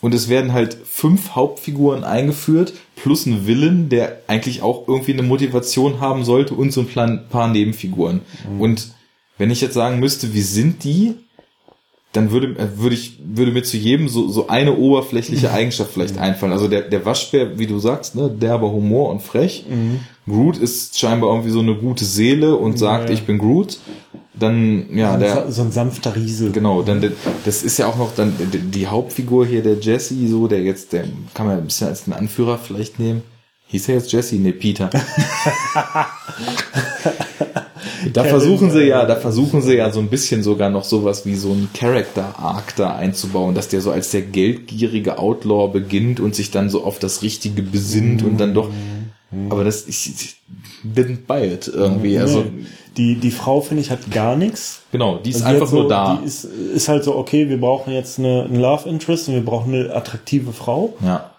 [0.00, 5.22] und es werden halt fünf Hauptfiguren eingeführt, plus ein Villain, der eigentlich auch irgendwie eine
[5.22, 8.20] Motivation haben sollte und so ein paar Nebenfiguren.
[8.58, 8.92] Und
[9.38, 11.14] wenn ich jetzt sagen müsste, wie sind die,
[12.12, 16.18] dann würde, äh, würde ich, würde mir zu jedem so, so eine oberflächliche Eigenschaft vielleicht
[16.18, 16.52] einfallen.
[16.52, 19.64] Also der, der Waschbär, wie du sagst, ne, derber Humor und frech.
[20.28, 23.14] Groot ist scheinbar irgendwie so eine gute Seele und sagt, Ja.
[23.14, 23.78] ich bin Groot.
[24.34, 26.50] Dann, ja, der, so ein sanfter Riese.
[26.50, 27.12] Genau, dann
[27.44, 28.32] das ist ja auch noch dann
[28.72, 31.04] die- Hauptfigur hier, der Jesse, so, der jetzt, der
[31.34, 33.22] kann man ein bisschen als einen Anführer vielleicht nehmen.
[33.68, 34.36] Hieß er jetzt Jesse?
[34.36, 34.90] Nee, Peter.
[38.12, 41.34] da versuchen sie ja, da versuchen sie ja so ein bisschen sogar noch sowas wie
[41.34, 46.34] so ein Character Arc da einzubauen, dass der so als der geldgierige Outlaw beginnt und
[46.34, 48.68] sich dann so auf das Richtige besinnt und dann doch,
[49.50, 50.36] aber das, ich, ich
[50.84, 52.64] didn't buy it irgendwie, also, Nee.
[52.96, 54.82] die, die Frau, finde ich, hat gar nichts.
[54.92, 56.18] genau, die ist Also die einfach hat so, nur da.
[56.20, 59.44] Die ist, ist halt so, okay, wir brauchen jetzt eine, einen Love Interest und wir
[59.44, 60.94] brauchen eine attraktive Frau.
[61.04, 61.30] Ja.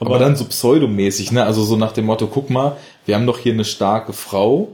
[0.00, 1.44] Aber, Aber- dann so pseudomäßig, ne?
[1.44, 4.68] Also so nach dem Motto, guck mal, wir haben doch hier eine starke Frau,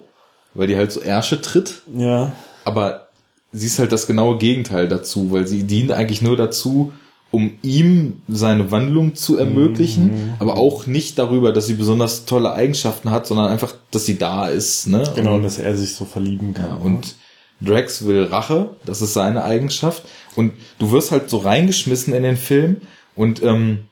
[0.55, 2.32] weil die halt so Ärsche tritt, Ja.
[2.64, 3.09] aber
[3.53, 6.92] sie ist halt das genaue Gegenteil dazu, weil sie dient eigentlich nur dazu,
[7.30, 13.11] um ihm seine Wandlung zu ermöglichen, aber auch nicht darüber, dass sie besonders tolle Eigenschaften
[13.11, 15.11] hat, sondern einfach, dass sie da ist, ne?
[15.16, 16.66] Genau, Und, dass er sich so verlieben kann.
[16.68, 17.14] ja, und
[17.62, 20.03] Drax will Rache, das ist seine Eigenschaft.
[20.36, 22.82] Und du wirst halt so reingeschmissen in den Film
[23.14, 23.84] und ähm,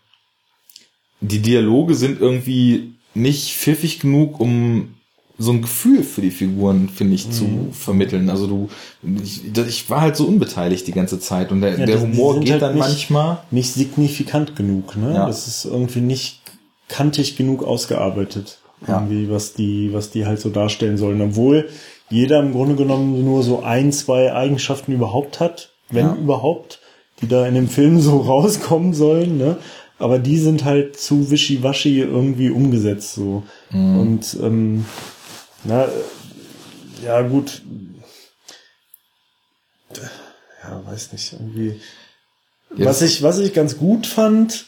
[1.21, 4.95] die Dialoge sind irgendwie nicht pfiffig genug, um
[5.43, 7.73] so ein Gefühl für die Figuren, finde ich, zu Mhm.
[7.73, 8.29] vermitteln.
[8.29, 8.69] Also du,
[9.25, 12.39] ich, ich war halt so unbeteiligt die ganze Zeit und der, Ja, der die- Humor
[12.41, 13.39] geht halt dann nicht- manchmal.
[13.51, 15.15] Nicht signifikant genug, ne?
[15.15, 15.27] Ja.
[15.27, 16.41] Das ist irgendwie nicht
[16.89, 18.59] kantig genug ausgearbeitet.
[18.87, 18.99] Ja.
[19.01, 21.21] Irgendwie, was die, was die halt so darstellen sollen.
[21.23, 21.69] Obwohl
[22.11, 26.15] jeder im Grunde genommen nur so ein, zwei Eigenschaften überhaupt hat, wenn Ja.
[26.17, 26.81] überhaupt,
[27.23, 29.57] die da in dem Film so rauskommen sollen, ne?
[29.99, 33.43] Aber die sind halt zu wischiwaschi irgendwie umgesetzt, so.
[33.71, 33.99] Mhm.
[34.01, 34.85] Und, ähm,
[35.65, 35.89] na, äh,
[37.05, 37.63] ja, gut.
[40.63, 41.81] Ja, weiß nicht, irgendwie.
[42.77, 44.67] Ja, was ich, was ich ganz gut fand,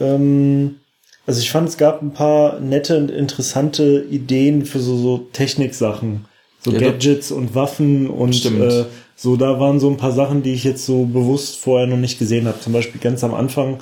[0.00, 0.80] ähm,
[1.26, 6.26] also ich fand, es gab ein paar nette und interessante Ideen für so, so Techniksachen.
[6.60, 8.62] So Ja, Gadgets und Waffen und Stimmt.
[8.62, 8.84] äh,
[9.16, 12.18] so, da waren so ein paar Sachen, die ich jetzt so bewusst vorher noch nicht
[12.18, 12.60] gesehen habe.
[12.60, 13.80] Zum Beispiel ganz am Anfang,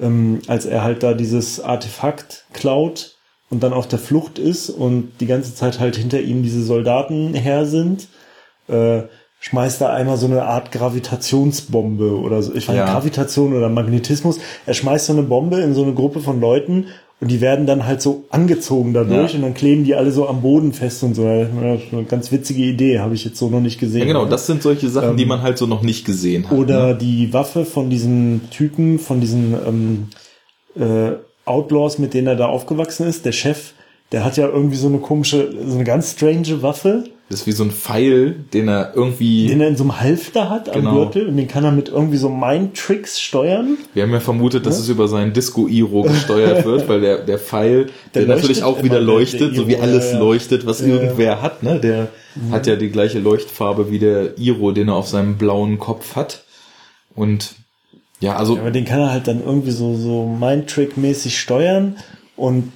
[0.00, 3.17] ähm, als er halt da dieses Artefakt klaut
[3.50, 7.34] und dann auf der Flucht ist und die ganze Zeit halt hinter ihm diese Soldaten
[7.34, 8.08] her sind,
[8.68, 9.02] äh,
[9.40, 12.54] schmeißt er einmal so eine Art Gravitationsbombe oder so.
[12.54, 12.86] Ich fand Ja.
[12.86, 14.38] Gravitation oder Magnetismus.
[14.66, 16.86] Er schmeißt so eine Bombe in so eine Gruppe von Leuten
[17.20, 19.36] und die werden dann halt so angezogen dadurch Ja.
[19.36, 21.24] und dann kleben die alle so am Boden fest und so.
[21.24, 24.00] Eine ganz witzige Idee, habe ich jetzt so noch nicht gesehen.
[24.00, 26.56] Ja, genau, das sind solche Sachen, Ähm, die man halt so noch nicht gesehen hat.
[26.56, 26.94] Oder ne?
[26.96, 30.08] die Waffe von diesen Typen, von diesen ähm,
[30.80, 31.12] äh,
[31.48, 33.24] Outlaws, mit denen er da aufgewachsen ist.
[33.24, 33.72] Der Chef,
[34.12, 37.52] der hat ja irgendwie so eine komische, so eine ganz strange Waffe, Das ist wie
[37.52, 39.48] so ein Pfeil, den er irgendwie.
[39.48, 40.94] den er in so einem Halfter hat am Genau.
[40.94, 43.76] Gürtel und den kann er mit irgendwie so Mind-Tricks steuern.
[43.92, 47.86] Wir haben ja vermutet, dass es über seinen Disco-Iro gesteuert wird, weil der, der Pfeil,
[48.14, 50.18] der, Der natürlich auch wieder leuchtet, so wie alles ja, ja.
[50.20, 50.92] leuchtet, was Ja, Mhm.
[50.94, 51.00] ja.
[51.02, 51.78] irgendwer hat, ne?
[51.80, 52.08] Der
[52.50, 56.44] hat ja die gleiche Leuchtfarbe wie der Iro, den er auf seinem blauen Kopf hat.
[57.14, 57.56] Und
[58.20, 61.96] ja, also Aber den kann er halt dann irgendwie so, so Mind-Trick-mäßig steuern
[62.36, 62.72] und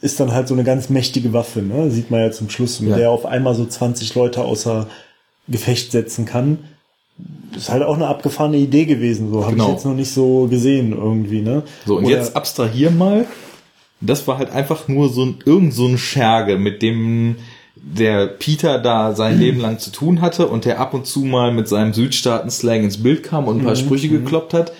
[0.00, 1.90] ist dann halt so eine ganz mächtige Waffe, ne?
[1.90, 2.96] Sieht man ja zum Schluss, mit Ja.
[2.96, 4.86] der er auf einmal so 20 Leute außer
[5.48, 6.58] Gefecht setzen kann.
[7.56, 9.66] Ist halt auch eine abgefahrene Idee gewesen, so habe Genau.
[9.68, 11.64] ich jetzt noch nicht so gesehen irgendwie, ne?
[11.84, 13.26] So, und Oder- jetzt abstrahier mal.
[14.00, 17.34] Das war halt einfach nur so ein, irgend so ein Scherge, mit dem
[17.82, 21.52] der Peter da sein Leben lang zu tun hatte und der ab und zu mal
[21.52, 24.72] mit seinem Südstaaten-Slang ins Bild kam und ein paar Sprüche gekloppt hat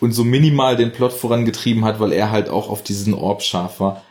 [0.00, 3.80] und so minimal den Plot vorangetrieben hat, weil er halt auch auf diesen Orb scharf
[3.80, 4.02] war.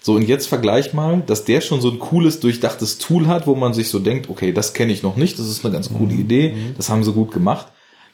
[0.00, 3.54] So, und jetzt vergleich mal, dass der schon so ein cooles, durchdachtes Tool hat, wo
[3.54, 6.14] man sich so denkt, okay, das kenne ich noch nicht, das ist eine ganz coole
[6.14, 7.66] Idee, das haben sie gut gemacht.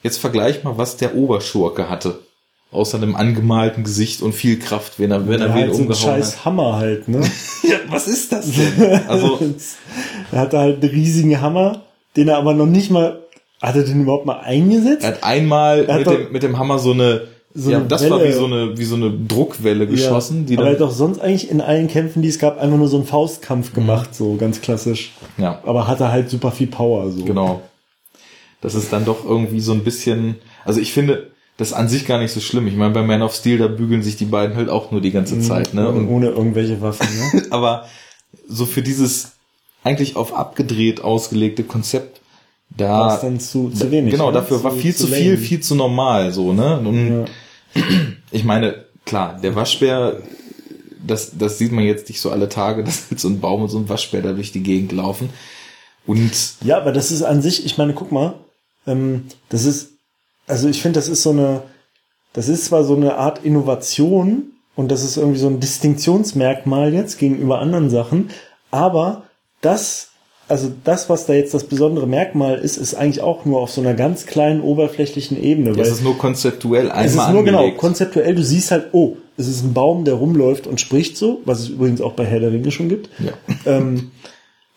[0.02, 2.20] Jetzt vergleich mal, was der Oberschurke hatte.
[2.74, 5.74] Außer einem angemalten Gesicht und viel Kraft, wenn er, wenn er er hat wen so
[5.78, 6.44] einen umgehauen scheiß hat.
[6.44, 7.20] Hammer halt, ne?
[7.62, 9.00] Ja, was ist das denn?
[9.08, 9.38] Also,
[10.32, 11.82] er hatte halt einen riesigen Hammer,
[12.16, 13.20] den er aber noch nicht mal,
[13.62, 15.02] hat er den überhaupt mal eingesetzt?
[15.04, 17.22] er hat einmal hat mit, dem, mit dem Hammer so eine,
[17.54, 18.28] So ja, eine das war Welle.
[18.28, 21.20] wie so eine, wie so eine Druckwelle geschossen, die aber er dann, hat doch sonst
[21.20, 24.60] eigentlich in allen Kämpfen, die es gab, einfach nur so einen Faustkampf gemacht, so ganz
[24.60, 25.12] klassisch.
[25.38, 27.24] ja, Aber hatte halt super viel Power, so.
[27.24, 27.62] genau.
[28.60, 32.06] Das ist dann doch irgendwie so ein bisschen, also ich finde, das ist an sich
[32.06, 32.66] gar nicht so schlimm.
[32.66, 35.12] Ich meine, bei Man of Steel, da bügeln sich die beiden halt auch nur die
[35.12, 35.88] ganze Zeit, ne?
[35.88, 37.44] Und ohne irgendwelche Waffen, ne?
[37.50, 37.86] aber
[38.48, 39.32] so für dieses
[39.84, 42.20] eigentlich auf abgedreht ausgelegte Konzept,
[42.76, 44.12] da War es dann zu, zu wenig.
[44.12, 44.32] genau ne?
[44.32, 45.16] dafür war viel zu, lame.
[45.16, 46.78] viel, viel zu normal so ne.
[46.80, 47.24] Und Ja.
[48.32, 50.22] ich meine klar, der Waschbär,
[51.06, 53.68] das das sieht man jetzt nicht so alle Tage, dass jetzt so ein Baum und
[53.68, 55.28] so ein Waschbär da durch die Gegend laufen.
[56.06, 56.32] Und
[56.64, 58.34] Ja, aber das ist an sich, ich meine, guck mal,
[58.86, 59.93] ähm, das ist,
[60.46, 61.62] also ich finde, das ist so eine,
[62.32, 67.18] das ist zwar so eine Art Innovation und das ist irgendwie so ein Distinktionsmerkmal jetzt
[67.18, 68.30] gegenüber anderen Sachen,
[68.70, 69.22] aber
[69.60, 70.08] das,
[70.48, 73.80] also das, was da jetzt das besondere Merkmal ist, ist eigentlich auch nur auf so
[73.80, 75.70] einer ganz kleinen oberflächlichen Ebene.
[75.70, 77.78] es weil ist nur konzeptuell einmal es ist nur genau angelegt.
[77.78, 81.60] konzeptuell, du siehst halt, oh, es ist ein Baum, der rumläuft und spricht so, was
[81.60, 83.08] es übrigens auch bei Herr der Ringe schon gibt.
[83.18, 83.32] Ja.
[83.64, 84.10] Ähm,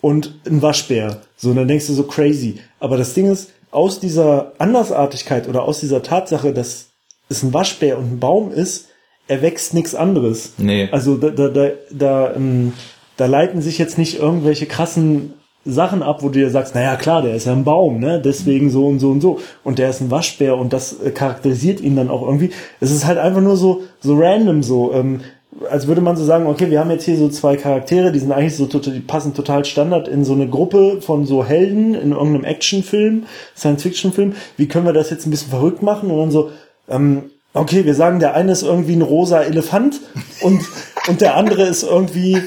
[0.02, 1.22] und ein Waschbär.
[1.36, 2.60] So, und dann denkst du so crazy.
[2.80, 6.88] Aber das Ding ist, aus dieser Andersartigkeit oder aus dieser Tatsache, dass
[7.30, 8.88] es ein Waschbär und ein Baum ist,
[9.28, 10.54] erwächst nichts anderes.
[10.58, 10.88] Nee.
[10.92, 12.74] Also da, da, da, da, ähm,
[13.18, 15.34] da leiten sich jetzt nicht irgendwelche krassen
[15.66, 18.22] Sachen ab, wo du dir sagst, naja klar, der ist ja ein Baum, ne?
[18.22, 19.40] Deswegen so und so und so.
[19.66, 22.52] Und der ist ein Waschbär und das äh, charakterisiert ihn dann auch irgendwie.
[22.80, 24.94] Es ist halt einfach nur so, so random so.
[24.94, 25.22] Ähm,
[25.70, 28.32] als würde man so sagen, okay, wir haben jetzt hier so zwei Charaktere, die sind
[28.32, 32.12] eigentlich so total, die passen total Standard in so eine Gruppe von so Helden in
[32.12, 33.24] irgendeinem Actionfilm,
[33.56, 34.34] Science-Fiction-Film.
[34.58, 36.12] Wie können wir das jetzt ein bisschen verrückt machen?
[36.12, 36.52] Und dann so,
[36.90, 40.02] ähm, okay, wir sagen, der eine ist irgendwie ein rosa Elefant
[40.42, 40.62] und,
[41.08, 42.42] und der andere ist irgendwie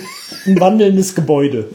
[0.46, 1.68] ein wandelndes Gebäude.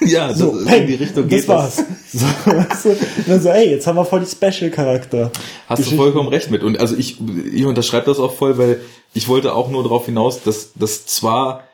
[0.06, 1.84] ja, das So, ist peng, in die Richtung das geht war's.
[2.12, 2.96] So,
[3.26, 5.30] dann so, ey, jetzt haben wir voll die Special-Charakter.
[5.68, 6.62] Hast du vollkommen recht mit.
[6.62, 7.18] Und also ich,
[7.52, 8.80] ich unterschreibe das auch voll, weil
[9.14, 11.64] ich wollte auch nur darauf hinaus, dass das zwar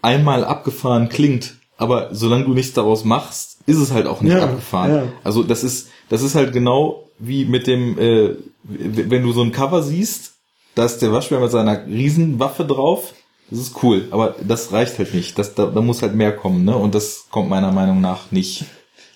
[0.00, 4.44] einmal abgefahren klingt, aber solange du nichts daraus machst, ist es halt auch nicht Ja,
[4.44, 4.90] abgefahren.
[4.94, 5.02] ja.
[5.24, 8.30] Also das ist, das ist halt genau wie mit dem, äh,
[8.64, 10.32] wenn du so ein Cover siehst,
[10.74, 13.12] da ist der Waschbär mit seiner Riesenwaffe drauf.
[13.52, 15.38] Das ist cool, aber das reicht halt nicht.
[15.38, 16.74] Das, da, da muss halt mehr kommen, ne?
[16.74, 18.64] Und das kommt meiner Meinung nach nicht.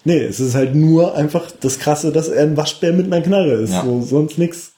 [0.04, 3.54] Nee, es ist halt nur einfach das Krasse, dass er ein Waschbär mit einer Knarre
[3.54, 3.72] ist.
[3.72, 3.82] Ja.
[3.82, 4.74] So, sonst nix.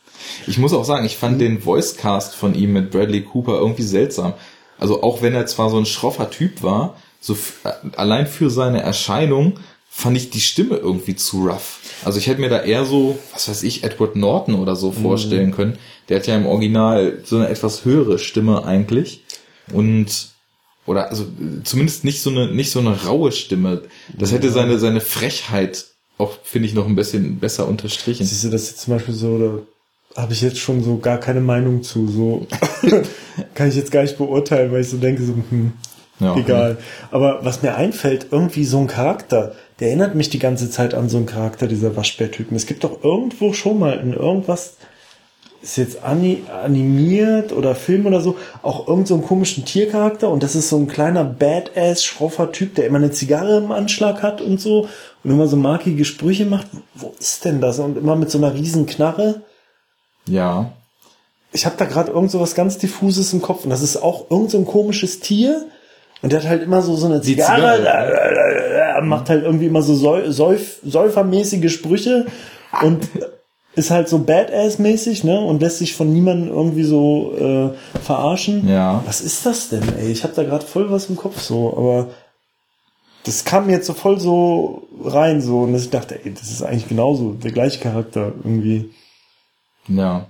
[0.46, 4.34] Ich muss auch sagen, ich fand den Voicecast von ihm mit Bradley Cooper irgendwie seltsam.
[4.78, 8.80] Also auch wenn er zwar so ein schroffer Typ war, so äh, allein für seine
[8.80, 9.54] Erscheinung
[9.90, 11.80] fand ich die Stimme irgendwie zu rough.
[12.04, 15.50] Also ich hätte mir da eher so, was weiß ich, Edward Norton oder so vorstellen
[15.50, 15.78] können.
[16.09, 19.24] Der hat ja im Original so eine etwas höhere Stimme eigentlich
[19.73, 20.07] und
[20.87, 21.27] oder also
[21.64, 23.83] zumindest nicht so eine nicht so eine raue Stimme.
[24.16, 25.87] Das hätte seine seine Frechheit
[26.19, 28.27] auch finde ich noch ein bisschen besser unterstrichen.
[28.27, 29.39] Siehst du das jetzt zum Beispiel so,
[30.14, 32.09] da habe ich jetzt schon so gar keine Meinung zu.
[32.09, 32.47] So
[33.55, 35.73] kann ich jetzt gar nicht beurteilen, weil ich so denke, so, hm,
[36.19, 36.37] Ja.
[36.37, 36.79] egal.
[37.12, 41.09] Aber was mir einfällt, irgendwie so ein Charakter, der erinnert mich die ganze Zeit an
[41.09, 42.57] so einen Charakter dieser Waschbärtypen.
[42.57, 44.77] Es gibt doch irgendwo schon mal in irgendwas,
[45.62, 50.42] ist jetzt ani animiert oder Film oder so, auch irgend so einen komischen Tiercharakter und
[50.42, 54.40] das ist so ein kleiner Badass, schroffer Typ, der immer eine Zigarre im Anschlag hat
[54.40, 54.88] und so
[55.24, 56.68] und immer so markige Sprüche macht.
[56.94, 57.78] Wo ist denn das?
[57.80, 59.42] Und immer mit so einer riesen Knarre.
[60.26, 60.72] Ja.
[61.52, 64.30] Ich habe da gerade irgend so was ganz diffuses im Kopf und das ist auch
[64.30, 65.66] irgend so ein komisches Tier
[66.22, 69.94] und der hat halt immer so so eine Zigarre, Zigarre, macht halt irgendwie immer so
[69.94, 72.26] Säu Säuf säufermäßige Sprüche
[72.82, 73.09] und
[73.79, 75.41] ist halt so Badass-mäßig, ne?
[75.41, 78.68] Und lässt sich von niemandem irgendwie so äh, verarschen.
[78.68, 79.03] Ja.
[79.07, 80.11] Was ist das denn, ey?
[80.11, 82.11] Ich habe da gerade voll was im Kopf so, aber
[83.24, 86.62] das kam mir jetzt so voll so rein so und ich dachte, ey, das ist
[86.62, 88.91] eigentlich genauso der gleiche Charakter irgendwie.
[89.87, 90.26] Ja.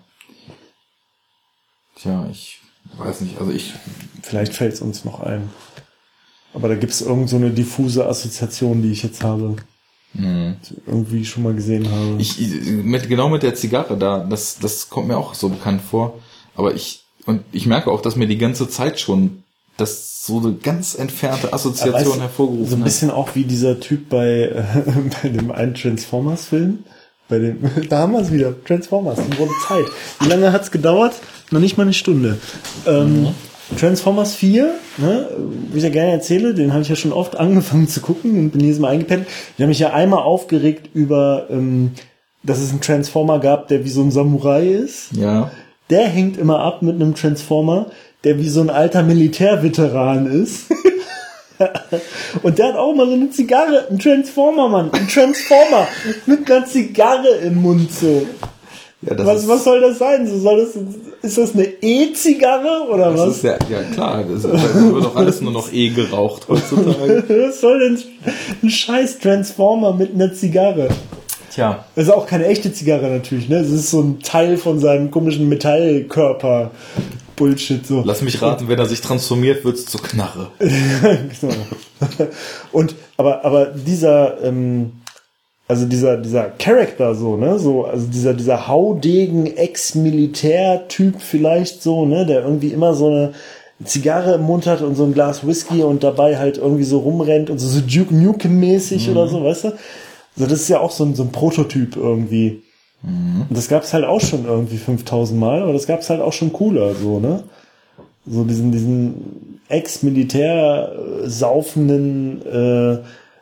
[1.97, 2.61] Tja, ich
[2.97, 3.41] weiß nicht.
[3.41, 3.75] Also ich,
[4.23, 5.49] Vielleicht fällt es uns noch ein.
[6.53, 9.57] Aber da gibt es irgend so eine diffuse Assoziation, die ich jetzt habe.
[10.87, 12.17] Irgendwie schon mal gesehen habe.
[12.19, 16.19] ich mit, genau mit der Zigarre da, das, das kommt mir auch so bekannt vor.
[16.57, 19.43] Aber ich, und ich merke auch, dass mir die ganze Zeit schon
[19.77, 22.85] das so eine ganz entfernte Assoziation Weißt hervorgerufen So ein hat.
[22.87, 24.63] bisschen auch wie dieser Typ bei, äh,
[25.23, 26.81] bei dem einen Transformers-Film.
[27.29, 27.59] Bei dem,
[27.89, 28.53] da haben wir es wieder.
[28.65, 29.85] Transformers, die wurde Zeit.
[30.21, 31.15] Wie lange hat's gedauert?
[31.51, 32.39] Noch nicht mal eine Stunde.
[32.87, 33.29] Ähm,
[33.77, 35.29] Transformers 4, ne,
[35.71, 38.51] wie ich ja gerne erzähle, den habe ich ja schon oft angefangen zu gucken und
[38.51, 39.27] bin jedes Mal eingepennt.
[39.29, 41.93] Ich habe mich ja einmal aufgeregt über, ähm,
[42.43, 45.11] dass es einen Transformer gab, der wie so ein Samurai ist.
[45.13, 45.51] Ja.
[45.91, 47.87] Der hängt immer ab mit einem Transformer,
[48.25, 50.67] der wie so ein alter Militärveteran ist.
[52.43, 55.89] Und der hat auch mal so eine Zigarre, ein Transformer, Mann, ein Transformer
[56.27, 58.27] mit einer Zigarre im Mund so.
[59.03, 60.27] Ja das Was, ist, was soll das sein?
[60.27, 60.83] So soll das,
[61.23, 63.37] ist das eine E-Zigarre oder das was?
[63.37, 67.25] ist ja, ja klar, das, da wird doch alles nur noch eh geraucht heutzutage.
[67.49, 67.99] Was soll denn
[68.63, 70.89] ein scheiß Transformer mit einer Zigarre?
[71.53, 71.85] Tja.
[71.95, 73.63] Das ist auch keine echte Zigarre natürlich, ne?
[73.63, 76.71] Das ist so ein Teil von seinem komischen Metallkörper.
[77.39, 78.03] Bullshit so.
[78.05, 80.51] Lass mich raten, wenn er sich transformiert, wird's zur Knarre.
[81.41, 81.55] Genau.
[82.71, 84.93] Und aber aber dieser ähm,
[85.69, 87.59] also dieser dieser Charakter so ne?
[87.59, 92.25] So also dieser dieser haudegen Ex-Militär-Typ vielleicht so ne?
[92.25, 93.33] Der irgendwie immer so eine
[93.85, 97.51] Zigarre im Mund hat und so ein Glas Whisky und dabei halt irgendwie so rumrennt
[97.51, 99.69] und so, so Duke Nukem mäßig oder so weißt du?
[99.69, 102.63] Also das ist ja auch so ein so ein Prototyp irgendwie.
[103.03, 106.53] Und das gab's halt auch schon irgendwie 5000 Mal aber das gab's halt auch schon
[106.53, 107.45] cooler so ne?
[108.27, 110.93] So diesen, diesen Ex-Militär
[112.47, 112.99] äh,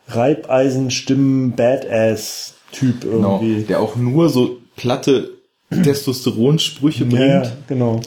[0.09, 3.41] saufenden äh, Reibeisenstimmen Badass-Typ Genau.
[3.43, 3.63] irgendwie.
[3.65, 5.31] Der auch nur so platte
[5.71, 7.47] Testosteronsprüche bringt.
[7.47, 8.01] Ja, genau.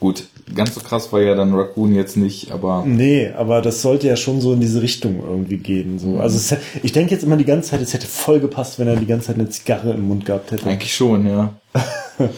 [0.00, 0.24] Gut,
[0.54, 4.16] ganz so krass war ja dann Raccoon jetzt nicht, aber Nee, aber das sollte ja
[4.16, 5.98] schon so in diese Richtung irgendwie gehen.
[6.00, 6.18] So.
[6.18, 8.96] Also es, ich denke jetzt immer die ganze Zeit, es hätte voll gepasst, wenn er
[8.96, 10.66] die ganze Zeit eine Zigarre im Mund gehabt hätte.
[10.68, 11.54] eigentlich schon, ja.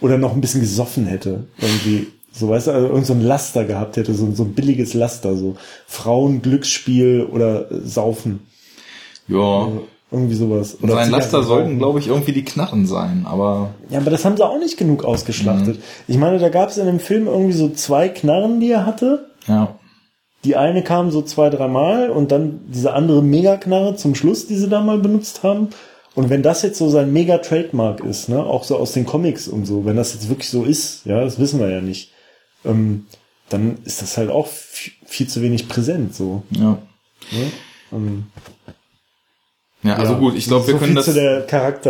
[0.00, 1.44] Oder noch ein bisschen gesoffen hätte.
[1.58, 2.08] Irgendwie.
[2.32, 5.36] So, weißt du, also irgend so ein Laster gehabt hätte, so, so ein billiges Laster,
[5.36, 5.56] so
[5.86, 8.40] Frauen, Glücksspiel oder äh, Saufen.
[9.28, 9.68] Ja.
[10.10, 10.76] Irgendwie sowas.
[10.82, 14.36] Oder Sein Laster sollten, glaube ich, irgendwie die Knarren sein, aber Ja, aber das haben
[14.36, 15.78] sie auch nicht genug ausgeschlachtet.
[16.06, 19.30] Ich meine, da gab es in dem Film irgendwie so zwei Knarren, die er hatte.
[19.46, 19.76] ja.
[20.44, 24.68] Die eine kam so zwei, dreimal und dann diese andere Megaknarre zum Schluss, die sie
[24.68, 25.68] da mal benutzt haben.
[26.16, 29.66] Und wenn das jetzt so sein Mega-Trademark ist, ne, auch so aus den Comics und
[29.66, 32.10] so, wenn das jetzt wirklich so ist, ja, das wissen wir ja nicht,
[32.64, 33.06] ähm,
[33.48, 36.42] dann ist das halt auch viel, zu wenig präsent, so.
[36.50, 36.78] Ja.
[37.32, 37.52] Ne?
[37.92, 38.24] Ähm,
[39.84, 40.18] Ja, also ja.
[40.20, 41.14] gut, ich glaube, wir So können viel das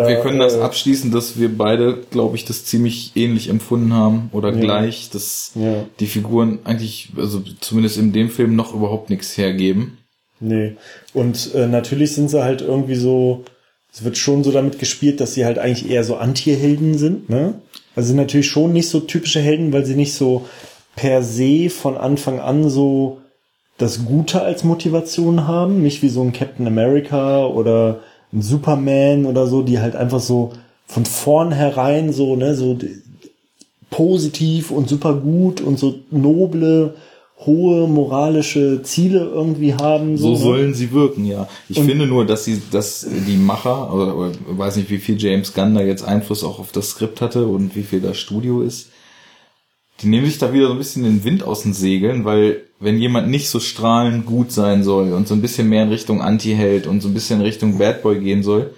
[0.08, 4.50] wir können das abschließen, dass wir beide, glaube ich, das ziemlich ähnlich empfunden haben oder
[4.52, 4.60] Ja.
[4.60, 5.84] gleich, dass Ja.
[6.00, 9.98] die Figuren eigentlich, also zumindest in dem Film noch überhaupt nichts hergeben.
[10.40, 10.76] Nee.
[11.12, 13.44] Und äh, natürlich sind sie halt irgendwie so,
[13.92, 17.60] es wird schon so damit gespielt, dass sie halt eigentlich eher so Anti-Helden sind, ne?
[17.94, 20.46] Also sind natürlich schon nicht so typische Helden, weil sie nicht so
[20.96, 23.18] per se von Anfang an so
[23.78, 28.00] das Gute als Motivation haben, nicht wie so ein Captain America oder
[28.32, 30.52] ein Superman oder so, die halt einfach so
[30.86, 32.78] von vornherein so, ne, so
[33.90, 36.94] positiv und super gut und so noble,
[37.46, 40.16] hohe moralische Ziele irgendwie haben.
[40.16, 40.36] So ne?
[40.36, 41.48] sollen sie wirken, ja.
[41.68, 45.20] Ich Und- finde nur, dass sie, dass die Macher, oder, oder weiß nicht, wie viel
[45.20, 48.62] James Gunn da jetzt Einfluss auch auf das Skript hatte und wie viel das Studio
[48.62, 48.90] ist.
[50.00, 52.98] Die nehmen sich da wieder so ein bisschen den Wind aus den Segeln, weil wenn
[52.98, 56.86] jemand nicht so strahlend gut sein soll und so ein bisschen mehr in Richtung Anti-Held
[56.88, 58.74] und so ein bisschen in Richtung Bad Boy gehen soll,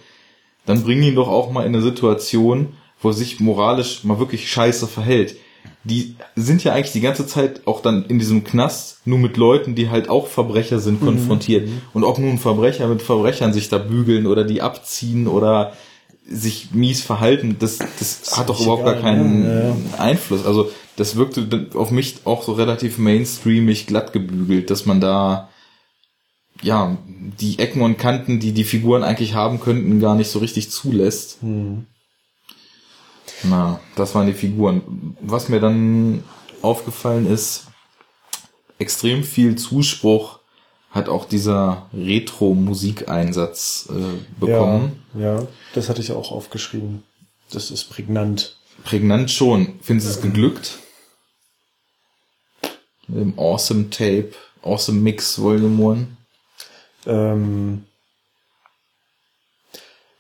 [0.66, 4.50] dann bring ihn doch auch mal in eine Situation, wo er sich moralisch mal wirklich
[4.50, 5.36] scheiße verhält.
[5.84, 9.74] Die sind ja eigentlich die ganze Zeit auch dann in diesem Knast nur mit Leuten,
[9.74, 11.68] die halt auch Verbrecher sind, konfrontiert.
[11.92, 15.74] Und ob nun Verbrecher mit Verbrechern sich da bügeln oder die abziehen oder
[16.26, 19.48] sich mies verhalten, das, das hat doch überhaupt gar keinen ne?
[19.48, 20.02] Ja, ja.
[20.02, 20.46] Einfluss.
[20.46, 25.50] Also das wirkte auf mich auch so relativ mainstreamig glatt gebügelt, dass man da
[26.62, 26.96] ja
[27.40, 31.38] die Ecken und Kanten, die die Figuren eigentlich haben könnten, gar nicht so richtig zulässt.
[33.44, 35.16] Na, das waren die Figuren.
[35.20, 36.24] Was mir dann
[36.62, 37.66] aufgefallen ist,
[38.78, 40.40] extrem viel Zuspruch
[40.90, 45.02] hat auch dieser Retro-Musikeinsatz äh, bekommen.
[45.14, 47.02] Ja, ja, das hatte ich auch aufgeschrieben.
[47.50, 48.56] Das ist prägnant.
[48.84, 49.74] Prägnant schon.
[49.82, 50.78] Findest du es geglückt?
[53.08, 54.30] Mit dem Awesome Tape,
[54.62, 56.06] Awesome Mix Volume 1.
[57.06, 57.84] Ähm,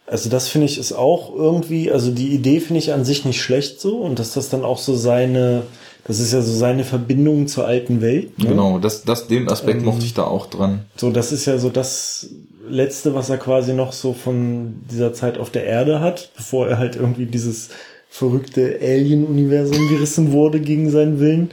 [0.06, 3.40] also das finde ich ist auch irgendwie, also die Idee finde ich an sich nicht
[3.40, 5.62] schlecht so und dass das dann auch so seine,
[6.06, 8.38] das ist ja so seine Verbindung zur alten Welt.
[8.38, 8.50] Ne?
[8.50, 10.84] Genau, das, das, den Aspekt Ähm, mochte ich da auch dran.
[10.96, 12.28] So, das ist ja so das
[12.68, 16.78] Letzte, was er quasi noch so von dieser Zeit auf der Erde hat, bevor er
[16.78, 17.70] halt irgendwie dieses
[18.10, 21.50] verrückte Alien-Universum gerissen wurde gegen seinen Willen.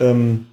[0.00, 0.46] Ähm,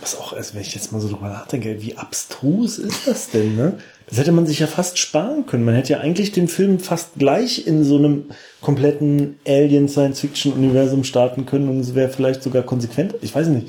[0.00, 3.56] was auch, also wenn ich jetzt mal so drüber nachdenke, wie abstrus ist das denn,
[3.56, 3.78] ne?
[4.12, 5.64] Das hätte man sich ja fast sparen können.
[5.64, 8.24] Man hätte ja eigentlich den Film fast gleich in so einem
[8.60, 13.14] kompletten Alien-Science-Fiction-Universum starten können und es wäre vielleicht sogar konsequent.
[13.22, 13.68] Ich weiß nicht.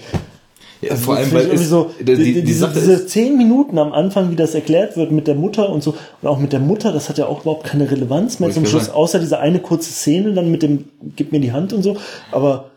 [0.81, 3.77] Ja, Also vor allem, weil es, irgendwie so, die, die, die diese, diese zehn Minuten
[3.77, 6.59] am Anfang, wie das erklärt wird mit der Mutter und so, und auch mit der
[6.59, 9.93] Mutter, das hat ja auch überhaupt keine Relevanz mehr zum Schluss, außer diese eine kurze
[9.93, 11.95] Szene dann mit dem, gib mir die Hand und so,
[12.33, 12.71] aber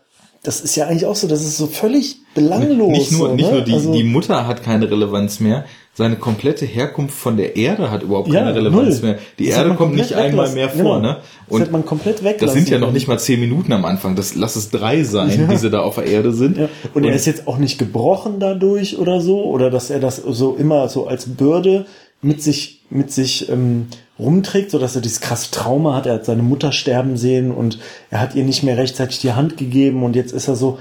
[0.45, 2.91] das ist ja eigentlich auch so, das ist so völlig belanglos.
[2.91, 3.53] nicht nur, so, nicht ne?
[3.55, 5.65] nur die, also, die Mutter hat keine Relevanz mehr,
[5.97, 9.11] seine komplette Herkunft von der Erde hat überhaupt Ja, keine Relevanz null.
[9.13, 9.19] mehr.
[9.39, 10.85] Die Das Erde kommt nicht einmal mehr Genau.
[10.85, 11.17] vor, ne?
[11.49, 14.15] Das hätte man komplett das weglassen sind ja noch nicht mal zehn Minuten am Anfang.
[14.15, 15.47] Das lass es drei sein, Ja.
[15.47, 16.59] die sie da auf der Erde sind.
[16.59, 16.69] Ja.
[16.93, 20.55] Und, er ist jetzt auch nicht gebrochen dadurch oder so, oder dass er das so
[20.55, 21.87] immer so als Bürde
[22.21, 23.87] mit sich, mit sich ähm,
[24.19, 26.07] rumträgt, so dass er dieses krasse Trauma hat.
[26.07, 27.79] Er hat seine Mutter sterben sehen und
[28.11, 30.79] er hat ihr nicht mehr rechtzeitig die Hand gegeben und jetzt ist er so,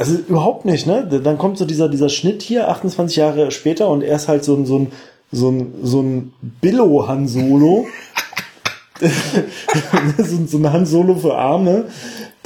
[0.00, 1.06] also überhaupt nicht, ne?
[1.22, 4.54] Dann kommt so dieser, dieser Schnitt hier, 28 Jahre später und er ist halt so
[4.56, 4.92] ein, so ein,
[5.30, 7.86] so ein, so ein Billo-Han Solo.
[8.98, 11.84] so, so ein Han Solo für Arme,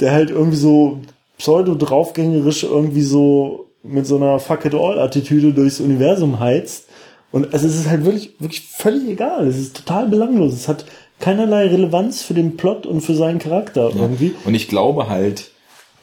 [0.01, 0.99] der halt irgendwie so
[1.37, 6.89] pseudo draufgängerisch irgendwie so mit so einer Fuck it all Attitüde durchs Universum heizt.
[7.31, 9.47] Und also es ist halt wirklich, wirklich völlig egal.
[9.47, 10.53] Es ist total belanglos.
[10.53, 10.83] Es hat
[11.21, 14.35] keinerlei Relevanz für den Plot und für seinen Charakter irgendwie.
[14.43, 15.51] Und ich glaube halt,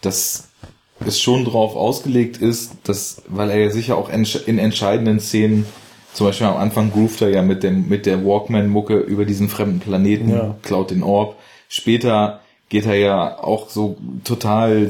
[0.01, 0.49] dass
[1.07, 5.67] es schon drauf ausgelegt ist, dass, weil er ja sicher auch in entscheidenden Szenen,
[6.15, 9.81] zum Beispiel am Anfang groovt er ja mit dem, mit der Walkman-Mucke über diesen fremden
[9.81, 10.55] Planeten, Ja.
[10.63, 11.37] klaut den Orb.
[11.69, 14.89] Später geht er ja auch so total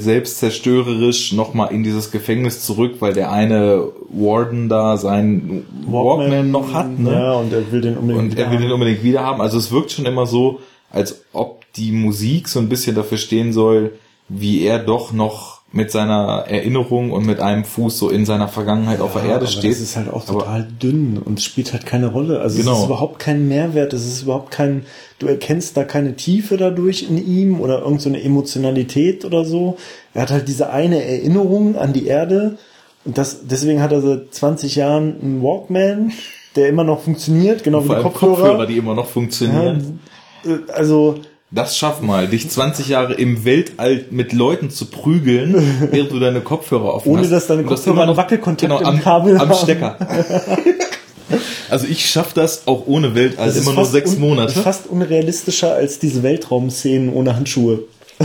[0.52, 6.98] selbstzerstörerisch nochmal in dieses Gefängnis zurück, weil der eine Warden da seinen Walkman, noch hat,
[6.98, 7.12] ne?
[7.12, 8.62] Ja, und er will den unbedingt Und er will haben.
[8.62, 9.40] den unbedingt wieder haben.
[9.40, 10.60] Also es wirkt schon immer so,
[10.90, 13.92] als ob die Musik so ein bisschen dafür stehen soll,
[14.28, 19.00] wie er doch noch mit seiner Erinnerung und mit einem Fuß so in seiner Vergangenheit
[19.00, 19.70] auf der Ja, Erde aber steht.
[19.72, 22.40] Das ist halt auch Aber- total dünn und es spielt halt keine Rolle.
[22.40, 22.78] Also es Genau.
[22.78, 24.84] ist überhaupt kein Mehrwert, es ist überhaupt kein,
[25.18, 29.76] du erkennst da keine Tiefe dadurch in ihm oder irgend so Emotionalität oder so.
[30.14, 32.58] Er hat halt diese eine Erinnerung an die Erde
[33.04, 36.12] und das, deswegen hat er seit 20 Jahren einen Walkman,
[36.54, 38.34] der immer noch funktioniert, genau wie Vor die Kopfhörer.
[38.36, 40.00] Kopfhörer, die immer noch funktionieren.
[40.44, 41.14] Ja, äh, also,
[41.54, 45.54] Das schaff mal, dich 20 Jahre im Weltall mit Leuten zu prügeln,
[45.90, 47.30] während du deine Kopfhörer offen Ohne hast.
[47.30, 49.54] dass deine das Kopfhörer einen Wackelkontakt im am, Kabel am haben.
[49.54, 49.98] Stecker.
[51.68, 54.52] also ich schaff das auch ohne Weltall das immer nur sechs Monate.
[54.54, 57.80] ist fast unrealistischer als diese Weltraumszenen ohne Handschuhe.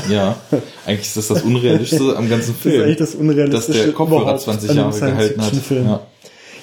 [0.09, 0.37] Ja,
[0.85, 2.75] eigentlich ist das das Unrealistischste am ganzen Das Film.
[2.75, 5.53] ist eigentlich das Unrealistische dass der Kopfhörer überhaupt 20 an einem Jahre gehalten hat.
[5.69, 5.99] Ja.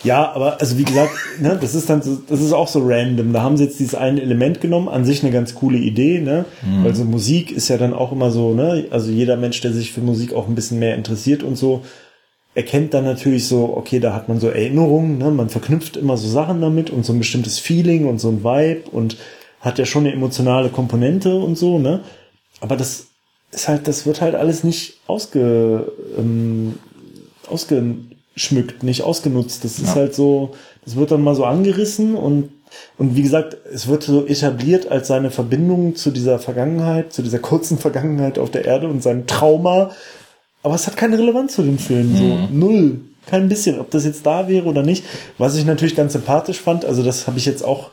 [0.05, 3.33] Ja, aber also wie gesagt, ne, das ist dann so, das ist auch so random.
[3.33, 6.45] Da haben sie jetzt dieses eine Element genommen, an sich eine ganz coole Idee, ne?
[6.63, 6.85] Mhm.
[6.85, 8.87] Weil so Musik ist ja dann auch immer so, ne?
[8.91, 11.83] Also jeder Mensch, der sich für Musik auch ein bisschen mehr interessiert und so,
[12.55, 15.31] erkennt dann natürlich so, okay, da hat man so Erinnerungen, ne?
[15.31, 18.91] Man verknüpft immer so Sachen damit und so ein bestimmtes Feeling und so ein Vibe
[18.91, 19.17] und
[19.61, 22.01] hat ja schon eine emotionale Komponente und so, ne?
[22.61, 23.07] Aber das
[23.51, 26.75] ist halt, das wird halt alles nicht ausge, ähm,
[28.35, 29.65] ausgeschmückt, nicht ausgenutzt.
[29.65, 29.95] Das ist ja.
[29.95, 30.55] halt so,
[30.85, 32.51] das wird dann mal so angerissen und
[32.99, 37.39] und wie gesagt, es wird so etabliert als seine Verbindung zu dieser Vergangenheit, zu dieser
[37.39, 39.93] kurzen Vergangenheit auf der Erde und sein Trauma.
[40.65, 42.11] Aber es hat keine Relevanz zu dem Film.
[42.11, 42.17] Mhm.
[42.17, 43.01] So null.
[43.27, 43.79] Kein bisschen.
[43.79, 45.05] Ob das jetzt da wäre oder nicht.
[45.39, 47.93] Was ich natürlich ganz sympathisch fand, also das habe ich jetzt auch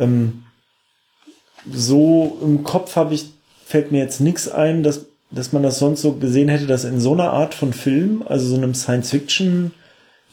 [0.00, 0.42] ähm,
[1.70, 3.26] so im Kopf habe ich,
[3.64, 7.00] fällt mir jetzt nichts ein, dass, dass man das sonst so gesehen hätte, dass in
[7.00, 9.70] so einer Art von Film, also so einem Science-Fiction,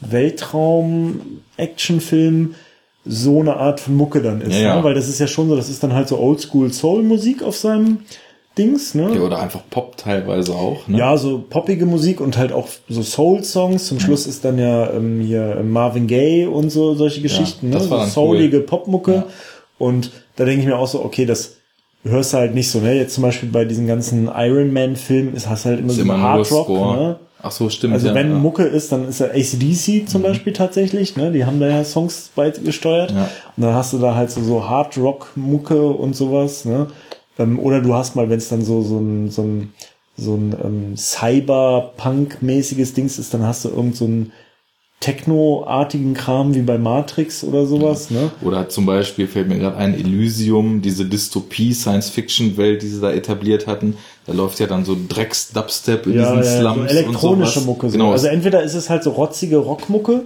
[0.02, 2.56] Weltraum-Action-Film,
[3.06, 4.54] so eine Art von Mucke dann ist.
[4.54, 4.76] Ja, ja.
[4.78, 4.84] Ne?
[4.84, 8.00] Weil das ist ja schon so, das ist dann halt so Oldschool-Soul-Musik auf seinem
[8.58, 9.14] Dings, ne?
[9.14, 10.98] Ja, oder einfach Pop teilweise auch, ne?
[10.98, 13.86] Ja, so poppige Musik und halt auch so Soul-Songs.
[13.86, 17.84] Zum Schluss ist dann ja ähm, hier Marvin Gaye und so solche Geschichten, ja, ne?
[17.84, 18.66] So soulige cool.
[18.66, 19.14] Popmucke.
[19.14, 19.26] Ja.
[19.78, 21.58] Und da denke ich mir auch so, okay, das
[22.06, 22.94] hörst du halt nicht so, ne?
[22.94, 26.20] Jetzt zum Beispiel bei diesen ganzen Iron Man-Filmen ist hast halt immer ist so immer
[26.20, 27.20] Hard Rock, ne?
[27.42, 27.94] Ach so, stimmt.
[27.94, 28.38] Also ja, wenn ja.
[28.38, 30.26] Mucke ist, dann ist ja ACDC zum mhm.
[30.26, 31.32] Beispiel tatsächlich, ne?
[31.32, 33.12] Die haben da ja Songs beigesteuert.
[33.12, 33.30] Ja.
[33.56, 36.88] Und dann hast du da halt so, so Hard Rock Mucke und sowas, ne?
[37.38, 39.74] Ähm, oder du hast mal, wenn es dann so, so ein, so ein,
[40.18, 44.32] so ein ähm, Cyberpunk-mäßiges Dings ist, dann hast du irgend so ein
[45.06, 48.10] Techno-artigen Kram wie bei Matrix oder sowas.
[48.10, 48.32] Ne?
[48.42, 53.98] Oder zum Beispiel fällt mir gerade ein Elysium, diese Dystopie-Science-Fiction-Welt, die sie da etabliert hatten.
[54.26, 56.92] Da läuft ja dann so Drecks-Dubstep in ja, diesen ja, Slums.
[56.92, 57.88] So elektronische Mucke.
[57.88, 57.98] So.
[58.00, 58.14] Genau.
[58.14, 60.24] Also entweder ist es halt so rotzige Rockmucke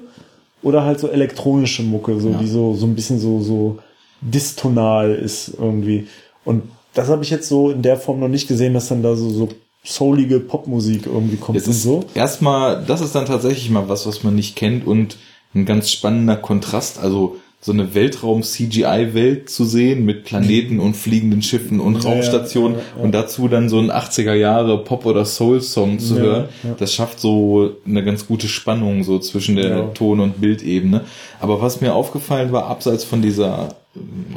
[0.64, 2.38] oder halt so elektronische Mucke, so ja.
[2.38, 3.80] die so, so ein bisschen so, so
[4.22, 6.08] distonal ist irgendwie.
[6.46, 6.64] Und
[6.94, 9.30] das habe ich jetzt so in der Form noch nicht gesehen, dass dann da so,
[9.30, 9.50] so
[9.84, 12.06] soulige Popmusik irgendwie kommt Jetzt und so.
[12.14, 15.18] Erstmal, das ist dann tatsächlich mal was, was man nicht kennt und
[15.56, 21.82] ein ganz spannender Kontrast, also so eine Weltraum-CGI-Welt zu sehen mit Planeten und fliegenden Schiffen
[21.82, 26.00] und ja, Raumstationen ja, ja, und dazu dann so ein 80er Jahre Pop- oder Soul-Song
[26.00, 31.02] zu hören, das schafft so eine ganz gute Spannung so zwischen der Ton- und Bildebene.
[31.42, 33.76] Aber was mir aufgefallen war, abseits von dieser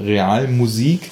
[0.00, 1.02] realen Musik,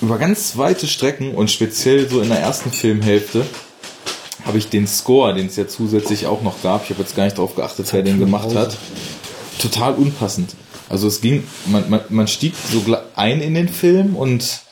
[0.00, 3.44] über ganz weite Strecken und speziell so in der ersten Filmhälfte
[4.44, 7.24] habe ich den Score, den es ja zusätzlich auch noch gab, ich habe jetzt gar
[7.24, 8.76] nicht darauf geachtet, wer den gemacht hat,
[9.60, 10.54] total unpassend.
[10.88, 12.82] Also es ging, man, man, man stieg so
[13.14, 14.62] ein in den Film und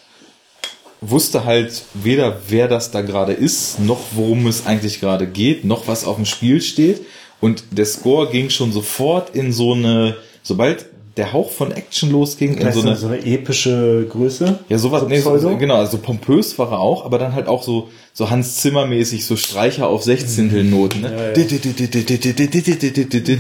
[1.01, 5.87] wusste halt weder, wer das da gerade ist, noch worum es eigentlich gerade geht, noch
[5.87, 7.03] was auf dem Spiel steht.
[7.41, 10.87] Und der Score ging schon sofort in so eine, sobald
[11.19, 14.61] der Hauch von Action losging in so eine, so eine epische Größe.
[14.69, 17.65] Ja, sowas, so nee, so, genau, also pompös war er auch, aber dann halt auch
[17.65, 21.33] so, so Hans Zimmer mäßig, so Streicher auf Sechzehntelnoten, ne?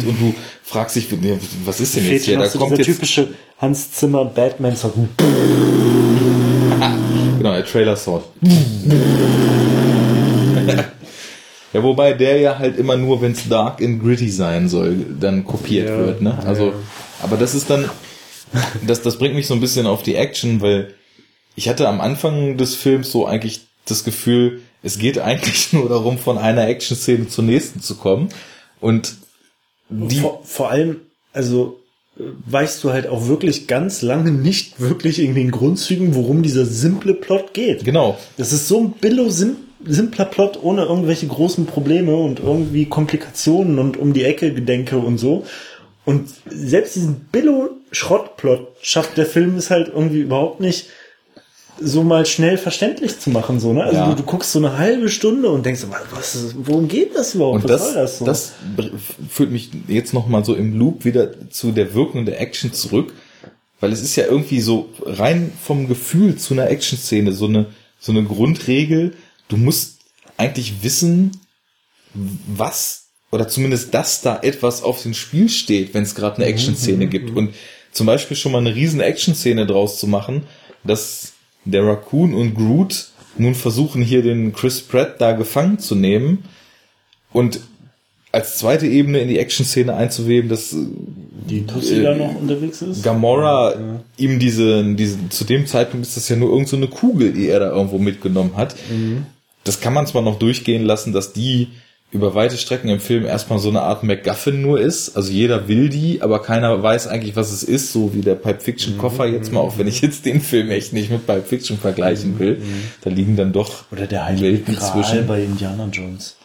[0.08, 1.06] Und du fragst dich,
[1.64, 2.38] was ist denn jetzt hier?
[2.38, 5.08] Da kommt jetzt typische Hans Zimmer Batman Song.
[7.38, 8.24] genau, der Trailer Sword.
[11.72, 15.44] Ja, wobei der ja halt immer nur, wenn es dark and gritty sein soll, dann
[15.44, 16.38] kopiert ja, wird, ne?
[16.46, 16.74] Also, ja.
[17.22, 17.90] aber das ist dann,
[18.86, 20.94] das, das bringt mich so ein bisschen auf die Action, weil
[21.56, 26.18] ich hatte am Anfang des Films so eigentlich das Gefühl, es geht eigentlich nur darum,
[26.18, 28.30] von einer Action-Szene zur nächsten zu kommen.
[28.80, 29.16] Und
[29.90, 30.20] die.
[30.20, 31.00] Vor, vor allem,
[31.32, 31.80] also,
[32.16, 37.14] weißt du halt auch wirklich ganz lange nicht wirklich in den Grundzügen, worum dieser simple
[37.14, 37.84] Plot geht.
[37.84, 38.18] Genau.
[38.38, 43.78] Das ist so ein billo simpel simpler Plot ohne irgendwelche großen Probleme und irgendwie Komplikationen
[43.78, 45.44] und um die Ecke Gedenke und so.
[46.04, 50.86] Und selbst diesen Billo-Schrottplot schafft der Film es halt irgendwie überhaupt nicht
[51.80, 53.84] so mal schnell verständlich zu machen, so, ne?
[53.84, 54.08] Also ja.
[54.08, 57.64] du, du, guckst so eine halbe Stunde und denkst, was, worum geht das überhaupt?
[57.64, 58.24] Und was das, das, so?
[58.24, 58.52] das
[59.28, 63.12] führt mich jetzt nochmal so im Loop wieder zu der Wirkung der Action zurück,
[63.80, 67.66] weil es ist ja irgendwie so rein vom Gefühl zu einer Action-Szene so eine,
[68.00, 69.12] so eine Grundregel,
[69.48, 69.98] du musst
[70.36, 71.32] eigentlich wissen,
[72.14, 76.52] was oder zumindest, dass da etwas auf dem Spiel steht, wenn es gerade eine mhm,
[76.52, 77.36] Action-Szene gibt.
[77.36, 77.54] Und
[77.92, 80.44] zum Beispiel schon mal eine riesen Action-Szene draus zu machen,
[80.84, 81.32] dass
[81.64, 86.44] der Raccoon und Groot nun versuchen, hier den Chris Pratt da gefangen zu nehmen
[87.32, 87.60] und
[88.32, 90.74] als zweite Ebene in die Action-Szene einzuweben, dass
[91.48, 93.02] die Tussi äh, da noch unterwegs ist.
[93.02, 94.00] Gamora ja.
[94.16, 97.48] ihm diese, diese, zu dem Zeitpunkt ist das ja nur irgend so eine Kugel, die
[97.48, 98.74] er da irgendwo mitgenommen hat.
[98.90, 99.26] Mhm
[99.68, 101.68] das kann man zwar noch durchgehen lassen, dass die
[102.10, 105.14] über weite Strecken im Film erstmal so eine Art MacGuffin nur ist.
[105.14, 108.60] Also jeder will die, aber keiner weiß eigentlich, was es ist, so wie der Pipe
[108.60, 111.76] Fiction Koffer jetzt mal, auch wenn ich jetzt den Film echt nicht mit Pipe Fiction
[111.76, 112.62] vergleichen will.
[113.02, 115.26] Da liegen dann doch Oder der Heilige Welten zwischen.
[115.26, 116.36] bei Indiana Jones.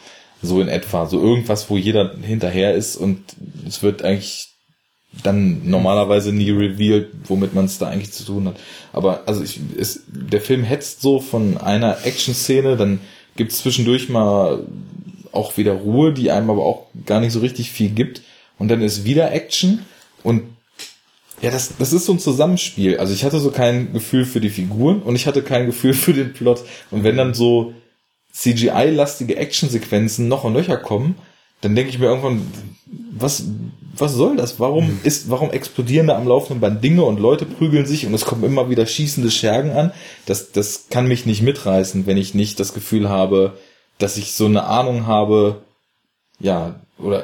[0.42, 1.06] So in etwa.
[1.06, 3.22] So irgendwas, wo jeder hinterher ist und
[3.66, 4.53] es wird eigentlich
[5.22, 8.56] dann normalerweise nie revealed, womit man es da eigentlich zu tun hat.
[8.92, 13.00] Aber also ich, es, der Film hetzt so von einer Action-Szene, dann
[13.36, 14.66] gibt es zwischendurch mal
[15.32, 18.22] auch wieder Ruhe, die einem aber auch gar nicht so richtig viel gibt.
[18.58, 19.80] Und dann ist wieder Action
[20.24, 20.44] und
[21.42, 22.98] ja, das, das ist so ein Zusammenspiel.
[22.98, 26.14] Also ich hatte so kein Gefühl für die Figuren und ich hatte kein Gefühl für
[26.14, 26.64] den Plot.
[26.90, 27.74] Und wenn dann so
[28.32, 31.16] CGI-lastige Actionsequenzen noch und nöcher kommen,
[31.64, 32.42] dann denke ich mir irgendwann,
[33.12, 33.46] was,
[33.96, 34.60] was soll das?
[34.60, 38.26] Warum ist, warum explodieren da am laufenden Band Dinge und Leute prügeln sich und es
[38.26, 39.92] kommen immer wieder schießende Schergen an?
[40.26, 43.58] Das, das kann mich nicht mitreißen, wenn ich nicht das Gefühl habe,
[43.98, 45.62] dass ich so eine Ahnung habe,
[46.40, 47.24] ja, oder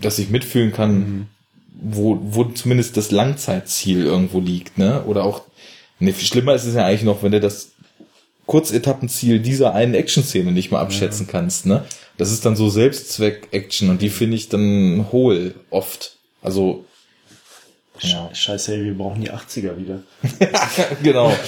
[0.00, 1.28] dass ich mitfühlen kann,
[1.80, 5.04] wo, wo zumindest das Langzeitziel irgendwo liegt, ne?
[5.04, 5.42] Oder auch,
[6.00, 7.72] ne, viel schlimmer ist es ja eigentlich noch, wenn du das
[8.46, 11.84] Kurzetappenziel dieser einen Action-Szene nicht mal abschätzen kannst, ne?
[12.18, 16.16] Das ist dann so Selbstzweck-Action und die finde ich dann hohl, oft.
[16.42, 16.84] Also,
[18.00, 18.28] Ja.
[18.32, 20.02] Scheiße, ey, wir brauchen die 80er wieder.
[21.02, 21.32] genau.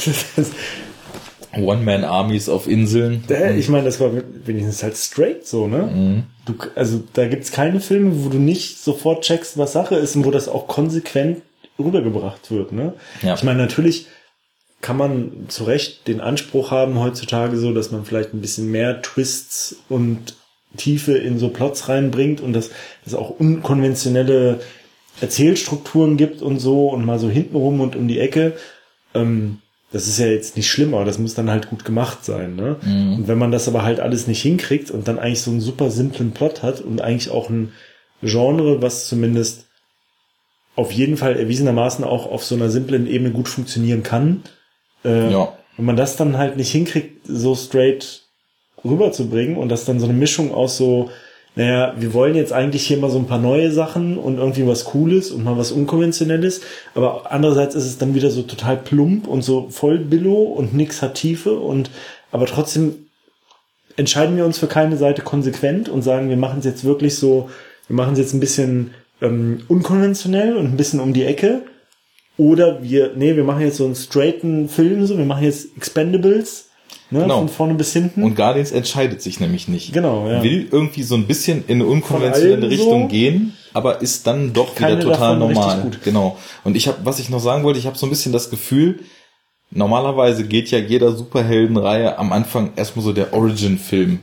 [1.56, 3.24] One-Man-Armies auf Inseln.
[3.28, 4.12] Äh, Ich meine, das war
[4.44, 5.82] wenigstens halt straight so, ne?
[5.82, 6.22] Mhm.
[6.46, 10.24] Du, also da gibt's keine Filme, wo du nicht sofort checkst, was Sache ist und
[10.24, 11.42] wo das auch konsequent
[11.78, 12.94] rübergebracht wird, ne?
[13.22, 13.34] Ja.
[13.34, 14.06] Ich meine, natürlich
[14.80, 19.02] kann man zu Recht den Anspruch haben heutzutage so, dass man vielleicht ein bisschen mehr
[19.02, 20.36] Twists und
[20.76, 22.70] Tiefe in so Plots reinbringt und dass
[23.04, 24.60] es auch unkonventionelle
[25.20, 28.54] Erzählstrukturen gibt und so und mal so hintenrum und um die Ecke.
[29.14, 29.58] Ähm,
[29.92, 32.54] das ist ja jetzt nicht schlimm, aber das muss dann halt gut gemacht sein.
[32.54, 32.76] Ne?
[33.16, 35.90] Und wenn man das aber halt alles nicht hinkriegt und dann eigentlich so einen super
[35.90, 37.72] simplen Plot hat und eigentlich auch ein
[38.22, 39.66] Genre, was zumindest
[40.76, 44.44] auf jeden Fall erwiesenermaßen auch auf so einer simplen Ebene gut funktionieren kann,
[45.04, 45.54] äh, Ja.
[45.76, 48.22] wenn man das dann halt nicht hinkriegt, so straight
[48.84, 51.10] rüberzubringen und das dann so eine Mischung aus so,
[51.56, 54.84] naja, wir wollen jetzt eigentlich hier mal so ein paar neue Sachen und irgendwie was
[54.84, 56.60] Cooles und mal was Unkonventionelles,
[56.94, 61.02] aber andererseits ist es dann wieder so total plump und so voll Billo und nix
[61.02, 61.90] hat Tiefe und
[62.32, 63.06] aber trotzdem
[63.96, 67.50] entscheiden wir uns für keine Seite konsequent und sagen, wir machen es jetzt wirklich so,
[67.86, 71.62] wir machen es jetzt ein bisschen ähm, unkonventionell und ein bisschen um die Ecke.
[72.36, 76.69] Oder wir, nee, wir machen jetzt so einen straighten Film, so, wir machen jetzt Expendables,
[77.10, 77.38] ne, Genau.
[77.40, 78.22] von vorne bis hinten.
[78.22, 79.92] Und Guardians entscheidet sich nämlich nicht.
[79.92, 80.42] Genau, ja.
[80.42, 83.08] Will irgendwie so ein bisschen in eine unkonventionelle Richtung so.
[83.08, 85.80] gehen, aber ist dann doch wieder total normal.
[85.82, 86.02] gut.
[86.02, 86.36] Genau.
[86.64, 89.00] Und ich habe, was ich noch sagen wollte, ich habe so ein bisschen das Gefühl,
[89.70, 94.18] normalerweise geht ja jeder Superheldenreihe am Anfang erstmal so der Origin-Film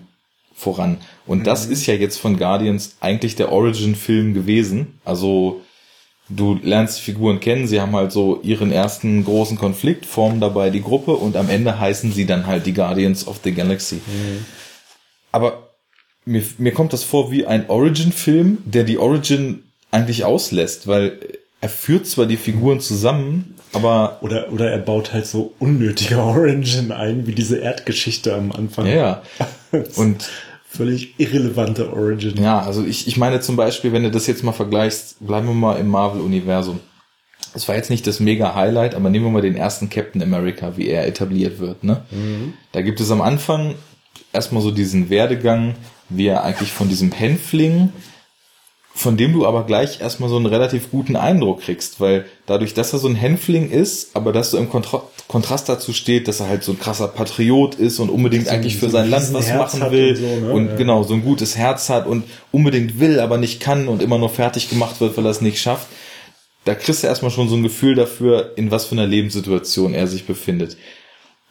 [0.53, 0.97] voran.
[1.25, 1.73] Und das Mhm.
[1.73, 4.99] ist ja jetzt von Guardians eigentlich der Origin-Film gewesen.
[5.05, 5.61] Also
[6.29, 10.69] du lernst die Figuren kennen, sie haben halt so ihren ersten großen Konflikt, formen dabei
[10.69, 14.01] die Gruppe und am Ende heißen sie dann halt die Guardians of the Galaxy.
[15.31, 15.69] Aber
[16.25, 21.19] mir, mir kommt das vor wie ein Origin-Film, der die Origin eigentlich auslässt, weil
[21.61, 26.91] er führt zwar die Figuren zusammen, aber oder, oder er baut halt so unnötige Origin
[26.91, 28.85] ein, wie diese Erdgeschichte am Anfang.
[28.85, 29.23] ja,
[29.71, 29.83] ja.
[29.95, 30.29] Und
[30.77, 32.41] Völlig irrelevante Origin.
[32.41, 35.53] Ja, also ich, ich meine zum Beispiel, wenn du das jetzt mal vergleichst, bleiben wir
[35.53, 36.79] mal im Marvel-Universum.
[37.53, 40.77] Das war jetzt nicht das mega Highlight, aber nehmen wir mal den ersten Captain America,
[40.77, 41.83] wie er etabliert wird.
[41.83, 42.03] Ne?
[42.71, 43.73] Da gibt es am Anfang
[44.31, 45.73] erstmal so diesen Werdegang,
[46.09, 47.89] wie er eigentlich von diesem Hänfling,
[48.97, 52.93] von dem du aber gleich erstmal so einen relativ guten Eindruck kriegst, weil dadurch, dass
[52.93, 56.47] er so ein Hänfling ist, aber dass so im Kontra Kontrast dazu steht, dass er
[56.47, 59.73] halt so ein krasser Patriot ist und unbedingt eigentlich für so sein Land was Riesenherz
[59.75, 60.51] machen will und so, ne?
[60.53, 60.75] und Ja.
[60.77, 64.29] genau so ein gutes Herz hat und unbedingt will, aber nicht kann und immer nur
[64.29, 65.87] fertig gemacht wird, weil er es nicht schafft.
[66.65, 70.07] Da kriegst du erstmal schon so ein Gefühl dafür, in was für einer Lebenssituation er
[70.07, 70.75] sich befindet.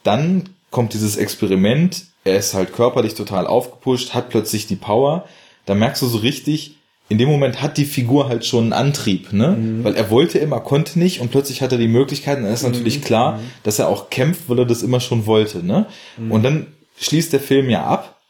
[0.03, 5.27] Dann kommt dieses Experiment, er ist halt körperlich total aufgepusht, hat plötzlich die Power.
[5.65, 6.77] Da merkst du so richtig,
[7.09, 9.57] in dem Moment hat die Figur halt schon einen Antrieb, ne?
[9.85, 12.65] Weil er wollte immer, konnte nicht und plötzlich hat er die Möglichkeit und dann ist
[12.65, 15.87] natürlich klar, dass er auch kämpft, weil er das immer schon wollte, ne?
[16.31, 16.67] Und dann
[16.99, 18.21] schließt der Film ja ab.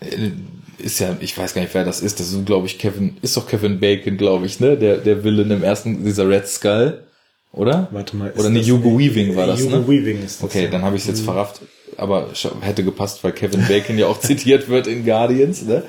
[0.00, 0.30] Äh,
[0.78, 2.18] Ist ja, ich weiß gar nicht, wer das ist.
[2.18, 4.76] Das ist, glaube ich, Kevin, ist doch Kevin Bacon, glaube ich, ne?
[4.76, 7.04] Der, der Villain im ersten, dieser Red Skull,
[7.52, 7.86] oder?
[7.92, 8.30] Warte mal.
[8.30, 9.88] ist Oder ne, das Hugo Weaving war das, Hugo ne?
[9.88, 10.50] Weaving ist das.
[10.50, 10.70] Okay, ja.
[10.70, 11.60] dann habe ich es jetzt verrafft,
[11.96, 12.30] aber
[12.60, 15.84] hätte gepasst, weil Kevin Bacon ja auch zitiert wird in Guardians, ne?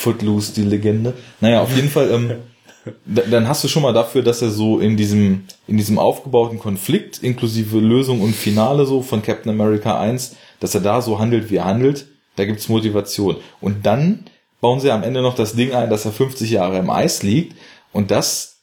[0.00, 1.12] Footloose, die Legende.
[1.40, 2.30] Naja, auf jeden Fall, ähm,
[3.04, 6.58] da- dann hast du schon mal dafür, dass er so in diesem, in diesem aufgebauten
[6.58, 11.50] Konflikt, inklusive Lösung und Finale so von Captain America 1, dass er da so handelt,
[11.50, 12.06] wie er handelt,
[12.36, 13.36] da gibt's Motivation.
[13.60, 14.24] Und dann
[14.60, 17.56] bauen sie am Ende noch das Ding ein, dass er 50 Jahre im Eis liegt
[17.92, 18.58] und das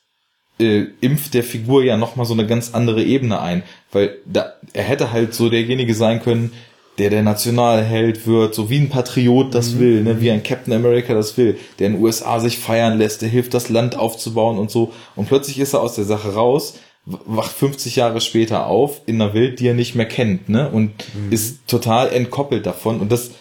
[0.59, 3.61] äh, impft der Figur ja nochmal so eine ganz andere Ebene ein,
[3.91, 6.51] weil da, er hätte halt so derjenige sein können,
[6.97, 9.79] der der Nationalheld wird, so wie ein Patriot das mhm.
[9.79, 13.21] will, ne, wie ein Captain America das will, der in den USA sich feiern lässt,
[13.21, 14.91] der hilft, das Land aufzubauen und so.
[15.15, 19.33] Und plötzlich ist er aus der Sache raus, wacht 50 Jahre später auf in einer
[19.33, 21.31] Welt, die er nicht mehr kennt, ne, und mhm.
[21.31, 22.99] ist total entkoppelt davon.
[22.99, 23.31] Und das,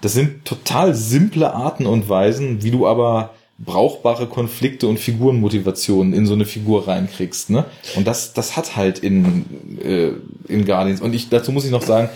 [0.00, 6.26] das sind total simple Arten und Weisen, wie du aber brauchbare Konflikte und Figurenmotivationen in
[6.26, 7.64] so eine Figur reinkriegst, ne?
[7.96, 9.46] Und das, das hat halt in,
[9.82, 10.12] äh,
[10.52, 11.00] in Guardians.
[11.00, 12.08] Und ich, dazu muss ich noch sagen,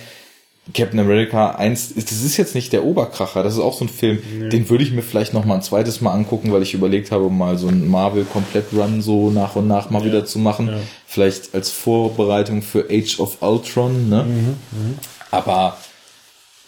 [0.73, 4.23] Captain America 1, das ist jetzt nicht der Oberkracher, das ist auch so ein Film,
[4.39, 4.49] nee.
[4.49, 7.29] den würde ich mir vielleicht noch mal ein zweites Mal angucken, weil ich überlegt habe,
[7.31, 10.07] mal so ein Marvel komplett Run so nach und nach mal ja.
[10.07, 10.69] wieder zu machen.
[10.69, 10.79] Ja.
[11.05, 14.23] Vielleicht als Vorbereitung für Age of Ultron, ne?
[14.23, 14.95] Mhm, mh.
[15.33, 15.77] Aber,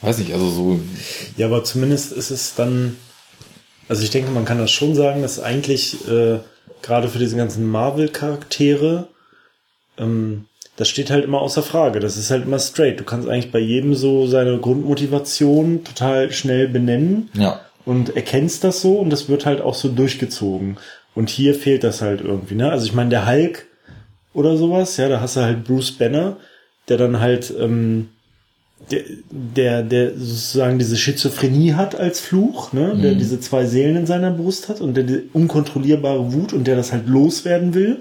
[0.00, 0.80] weiß nicht, also so.
[1.36, 2.96] Ja, aber zumindest ist es dann,
[3.88, 6.40] also ich denke, man kann das schon sagen, dass eigentlich äh,
[6.82, 9.08] gerade für diese ganzen Marvel-Charaktere
[9.98, 12.00] ähm, das steht halt immer außer Frage.
[12.00, 12.98] Das ist halt immer straight.
[12.98, 17.30] Du kannst eigentlich bei jedem so seine Grundmotivation total schnell benennen.
[17.34, 17.60] Ja.
[17.84, 20.78] Und erkennst das so und das wird halt auch so durchgezogen.
[21.14, 22.70] Und hier fehlt das halt irgendwie, ne?
[22.70, 23.66] Also ich meine, der Hulk
[24.32, 26.38] oder sowas, ja, da hast du halt Bruce Banner,
[26.88, 28.08] der dann halt, ähm,
[28.90, 32.96] der, der, der sozusagen diese Schizophrenie hat als Fluch, ne?
[33.00, 33.18] Der mhm.
[33.18, 36.90] diese zwei Seelen in seiner Brust hat und der die unkontrollierbare Wut und der das
[36.90, 38.00] halt loswerden will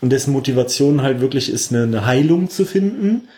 [0.00, 3.28] und dessen Motivation halt wirklich ist, eine, eine Heilung zu finden.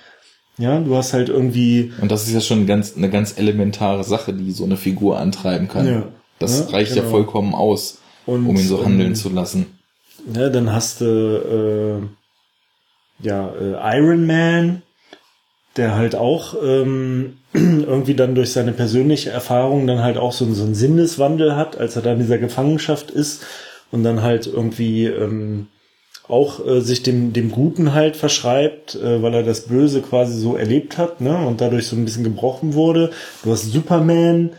[0.58, 1.92] Ja, du hast halt irgendwie.
[2.00, 5.68] Und das ist ja schon ganz, eine ganz elementare Sache, die so eine Figur antreiben
[5.68, 5.86] kann.
[5.86, 6.02] Ja.
[6.38, 7.04] Das ja, reicht genau.
[7.04, 9.66] ja vollkommen aus, und, um ihn so handeln ähm, zu lassen.
[10.34, 12.08] Ja, dann hast du
[13.22, 14.82] äh, ja äh, Iron Man,
[15.76, 20.64] der halt auch ähm, irgendwie dann durch seine persönliche Erfahrung dann halt auch so, so
[20.64, 23.44] einen Sinneswandel hat, als er da in dieser Gefangenschaft ist
[23.90, 25.68] und dann halt irgendwie ähm,
[26.28, 30.56] auch äh, sich dem, dem Guten halt verschreibt, äh, weil er das Böse quasi so
[30.56, 31.36] erlebt hat, ne?
[31.36, 33.10] Und dadurch so ein bisschen gebrochen wurde.
[33.44, 34.50] Du hast Superman,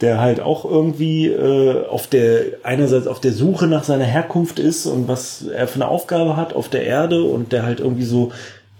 [0.00, 4.86] der halt auch irgendwie äh, auf der einerseits auf der Suche nach seiner Herkunft ist
[4.86, 8.32] und was er für eine Aufgabe hat auf der Erde und der halt irgendwie so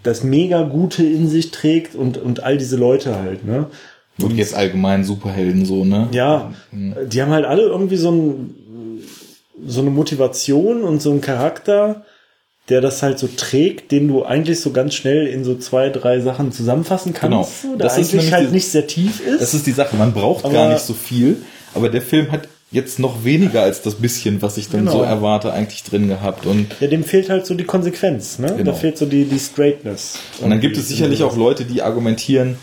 [0.03, 3.67] das mega Gute in sich trägt und und all diese Leute halt, ne?
[4.21, 6.09] Und jetzt allgemein Superhelden so, ne?
[6.11, 6.93] Ja, mhm.
[7.07, 8.55] die haben halt alle irgendwie so ein
[9.65, 12.05] so eine Motivation und so einen Charakter,
[12.69, 16.19] der das halt so trägt, den du eigentlich so ganz schnell in so zwei, drei
[16.19, 17.63] Sachen zusammenfassen kannst.
[17.63, 17.75] Genau.
[17.75, 19.41] Der das eigentlich halt die, nicht sehr tief ist.
[19.41, 19.95] Das ist die Sache.
[19.95, 21.37] Man braucht aber, gar nicht so viel,
[21.73, 24.99] aber der Film hat jetzt noch weniger als das bisschen, was ich dann genau.
[24.99, 26.45] so erwarte, eigentlich drin gehabt.
[26.45, 28.47] Und ja, dem fehlt halt so die Konsequenz, ne?
[28.47, 28.71] Genau.
[28.71, 30.19] Da fehlt so die, die Straightness.
[30.39, 32.57] Und dann gibt es sicherlich auch Leute, die argumentieren,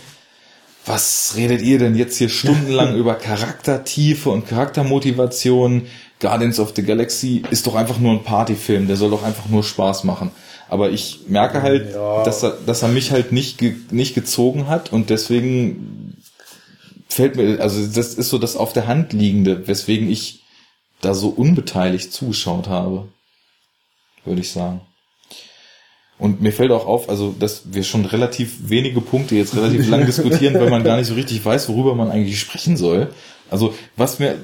[0.84, 5.86] was redet ihr denn jetzt hier stundenlang über Charaktertiefe und Charaktermotivation?
[6.20, 9.62] Guardians of the Galaxy ist doch einfach nur ein Partyfilm, der soll doch einfach nur
[9.62, 10.30] Spaß machen.
[10.68, 12.24] Aber ich merke halt, ja.
[12.24, 16.16] dass, er, dass er mich halt nicht, ge, nicht gezogen hat und deswegen
[17.08, 20.44] fällt mir, also das ist so das auf der Hand liegende, weswegen ich
[21.00, 23.08] da so unbeteiligt zugeschaut habe,
[24.24, 24.80] würde ich sagen.
[26.18, 30.06] Und mir fällt auch auf, also dass wir schon relativ wenige Punkte jetzt relativ lang
[30.06, 33.12] diskutieren, weil man gar nicht so richtig weiß, worüber man eigentlich sprechen soll.
[33.50, 34.38] Also was mir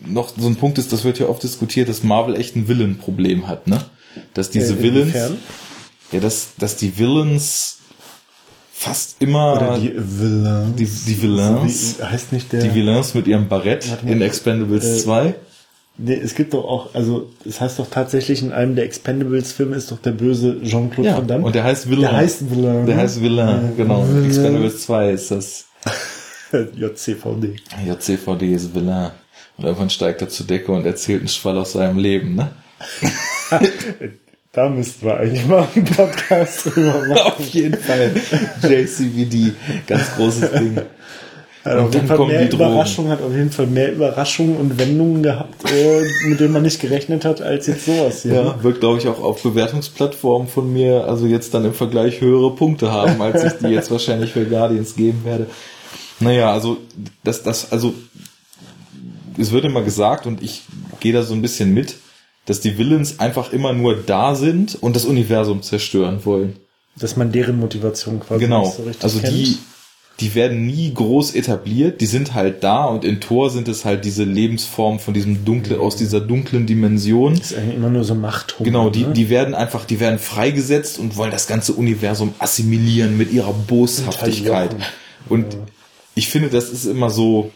[0.00, 3.48] noch so ein Punkt ist, das wird ja oft diskutiert, dass Marvel echt ein Villain-Problem
[3.48, 3.80] hat, ne?
[4.34, 5.14] Dass diese äh, Villains,
[6.12, 7.78] ja, dass, dass die Villains
[8.72, 13.26] fast immer Oder die Villains, die, die Villains, wie, heißt nicht der, die Villains mit
[13.26, 15.34] ihrem Barett in Expendables äh, 2.
[16.00, 19.90] Nee, es gibt doch auch, also es heißt doch tatsächlich in einem der Expendables-Filme ist
[19.90, 21.44] doch der böse Jean-Claude ja, Van Damme.
[21.44, 22.02] Und der heißt Villain.
[22.02, 22.86] Der heißt Villain.
[22.86, 24.06] Der heißt Villain, genau.
[24.06, 24.26] Villain.
[24.26, 25.64] Expendables 2 ist das.
[26.52, 27.56] JCVD.
[27.84, 29.10] JCVD ist Villain.
[29.58, 32.50] Und irgendwann steigt er zur Decke und erzählt einen Schwall aus seinem Leben, ne?
[34.52, 37.20] da müssten wir eigentlich mal einen Podcast drüber machen.
[37.20, 38.12] Auf jeden Fall.
[38.62, 39.52] JCVD,
[39.86, 40.80] ganz großes Ding.
[41.64, 45.70] Hat auf jeden Fall mehr Überraschungen, hat auf jeden Fall mehr Überraschungen und Wendungen gehabt,
[45.70, 48.34] äh, mit denen man nicht gerechnet hat, als jetzt sowas hier.
[48.34, 52.54] Ja, wird, glaube ich, auch auf Bewertungsplattformen von mir, also jetzt dann im Vergleich höhere
[52.54, 55.46] Punkte haben, als ich die jetzt wahrscheinlich für Guardians geben werde.
[56.20, 56.78] Naja, also,
[57.22, 57.94] das, das, also,
[59.38, 60.62] es wird immer gesagt und ich
[61.00, 61.96] gehe da so ein bisschen mit,
[62.46, 66.56] dass die Villains einfach immer nur da sind und das Universum zerstören wollen.
[66.96, 68.64] Dass man deren Motivation quasi genau.
[68.64, 69.34] nicht so richtig Also kennt.
[69.34, 69.58] die,
[70.20, 74.04] die werden nie groß etabliert, die sind halt da und in Tor sind es halt
[74.04, 77.36] diese Lebensform von diesem dunklen, aus dieser dunklen Dimension.
[77.36, 78.56] Das ist eigentlich immer nur so Macht.
[78.60, 79.12] Genau, die, ne?
[79.12, 84.74] die werden einfach, die werden freigesetzt und wollen das ganze Universum assimilieren mit ihrer Boshaftigkeit.
[85.28, 85.56] Und
[86.14, 87.52] ich finde, das ist immer so,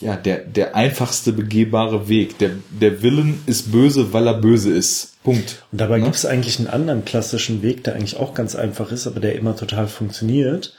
[0.00, 2.38] ja, der, der einfachste begehbare Weg.
[2.38, 5.22] Der, der Willen ist böse, weil er böse ist.
[5.22, 5.62] Punkt.
[5.70, 6.04] Und dabei ne?
[6.04, 9.36] gibt es eigentlich einen anderen klassischen Weg, der eigentlich auch ganz einfach ist, aber der
[9.36, 10.74] immer total funktioniert.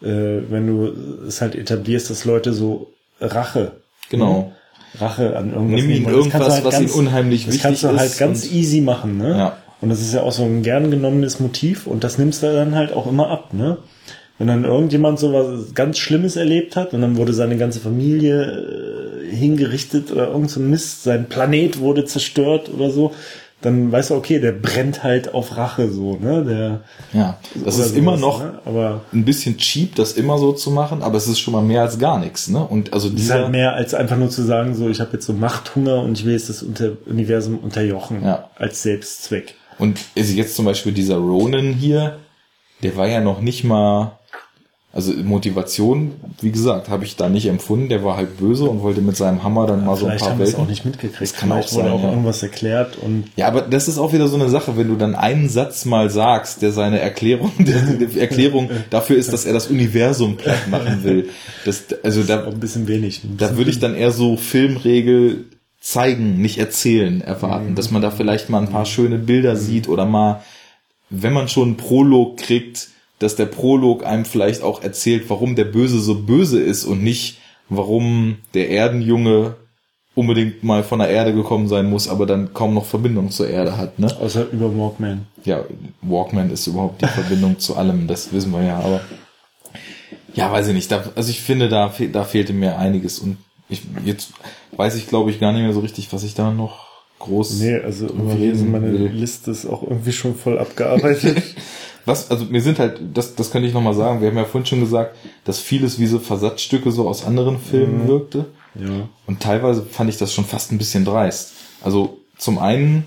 [0.00, 0.06] Äh,
[0.48, 3.72] wenn du es halt etablierst, dass Leute so Rache.
[4.08, 4.52] Genau.
[4.98, 5.80] Rache an irgendwas.
[5.80, 7.64] Nimm ihm irgendwas, halt was ganz, ihnen unheimlich wichtig ist.
[7.64, 9.36] Das kannst du halt ganz easy machen, ne?
[9.36, 9.56] Ja.
[9.80, 12.74] Und das ist ja auch so ein gern genommenes Motiv und das nimmst du dann
[12.74, 13.78] halt auch immer ab, ne?
[14.38, 19.30] Wenn dann irgendjemand so was ganz Schlimmes erlebt hat und dann wurde seine ganze Familie
[19.30, 23.12] äh, hingerichtet oder irgend so Mist, sein Planet wurde zerstört oder so,
[23.62, 26.44] dann weißt du, okay, der brennt halt auf Rache so, ne?
[26.44, 26.80] Der,
[27.18, 28.58] ja, das ist immer noch ne?
[28.64, 31.82] aber ein bisschen cheap, das immer so zu machen, aber es ist schon mal mehr
[31.82, 32.64] als gar nichts, ne?
[32.64, 35.26] Und also dieser, ist halt mehr als einfach nur zu sagen, so ich habe jetzt
[35.26, 36.64] so Machthunger und ich will jetzt das
[37.06, 38.50] Universum unterjochen ja.
[38.56, 39.54] als Selbstzweck.
[39.78, 42.18] Und ist jetzt zum Beispiel dieser Ronan hier,
[42.82, 44.18] der war ja noch nicht mal
[44.94, 46.12] also Motivation,
[46.42, 47.88] wie gesagt, habe ich da nicht empfunden.
[47.88, 50.38] Der war halt böse und wollte mit seinem Hammer dann mal so ein paar haben
[50.38, 50.60] Welten.
[50.60, 51.22] auch nicht mitgekriegt.
[51.22, 52.10] Das kann auch wurde sein, auch ja.
[52.10, 55.14] irgendwas erklärt und ja, aber das ist auch wieder so eine Sache, wenn du dann
[55.14, 60.36] einen Satz mal sagst, der seine Erklärung, der, Erklärung dafür ist, dass er das Universum
[60.36, 61.30] platt machen will.
[61.64, 63.24] Das, also da ein bisschen wenig.
[63.24, 65.46] Ein bisschen da würde ich dann eher so Filmregel
[65.80, 67.74] zeigen, nicht erzählen erwarten, mhm.
[67.76, 69.58] dass man da vielleicht mal ein paar schöne Bilder mhm.
[69.58, 70.42] sieht oder mal,
[71.08, 72.88] wenn man schon einen Prolog kriegt,
[73.22, 77.38] dass der Prolog einem vielleicht auch erzählt, warum der Böse so böse ist und nicht,
[77.68, 79.56] warum der Erdenjunge
[80.14, 83.76] unbedingt mal von der Erde gekommen sein muss, aber dann kaum noch Verbindung zur Erde
[83.78, 84.14] hat, ne?
[84.20, 85.26] Außer über Walkman.
[85.44, 85.64] Ja,
[86.02, 89.00] Walkman ist überhaupt die Verbindung zu allem, das wissen wir ja, aber
[90.34, 90.90] ja, weiß ich nicht.
[90.90, 93.38] Da, also ich finde, da, da fehlte mir einiges und
[93.68, 94.32] ich, jetzt
[94.76, 96.88] weiß ich, glaube ich, gar nicht mehr so richtig, was ich da noch
[97.18, 97.60] groß.
[97.60, 99.06] Nee, also meine will.
[99.08, 101.42] Liste ist auch irgendwie schon voll abgearbeitet.
[102.04, 104.66] was, also mir sind halt, das, das könnte ich nochmal sagen, wir haben ja vorhin
[104.66, 108.08] schon gesagt, dass vieles wie so Versatzstücke so aus anderen Filmen mhm.
[108.08, 108.46] wirkte.
[108.74, 109.08] Ja.
[109.26, 111.52] Und teilweise fand ich das schon fast ein bisschen dreist.
[111.82, 113.04] Also zum einen,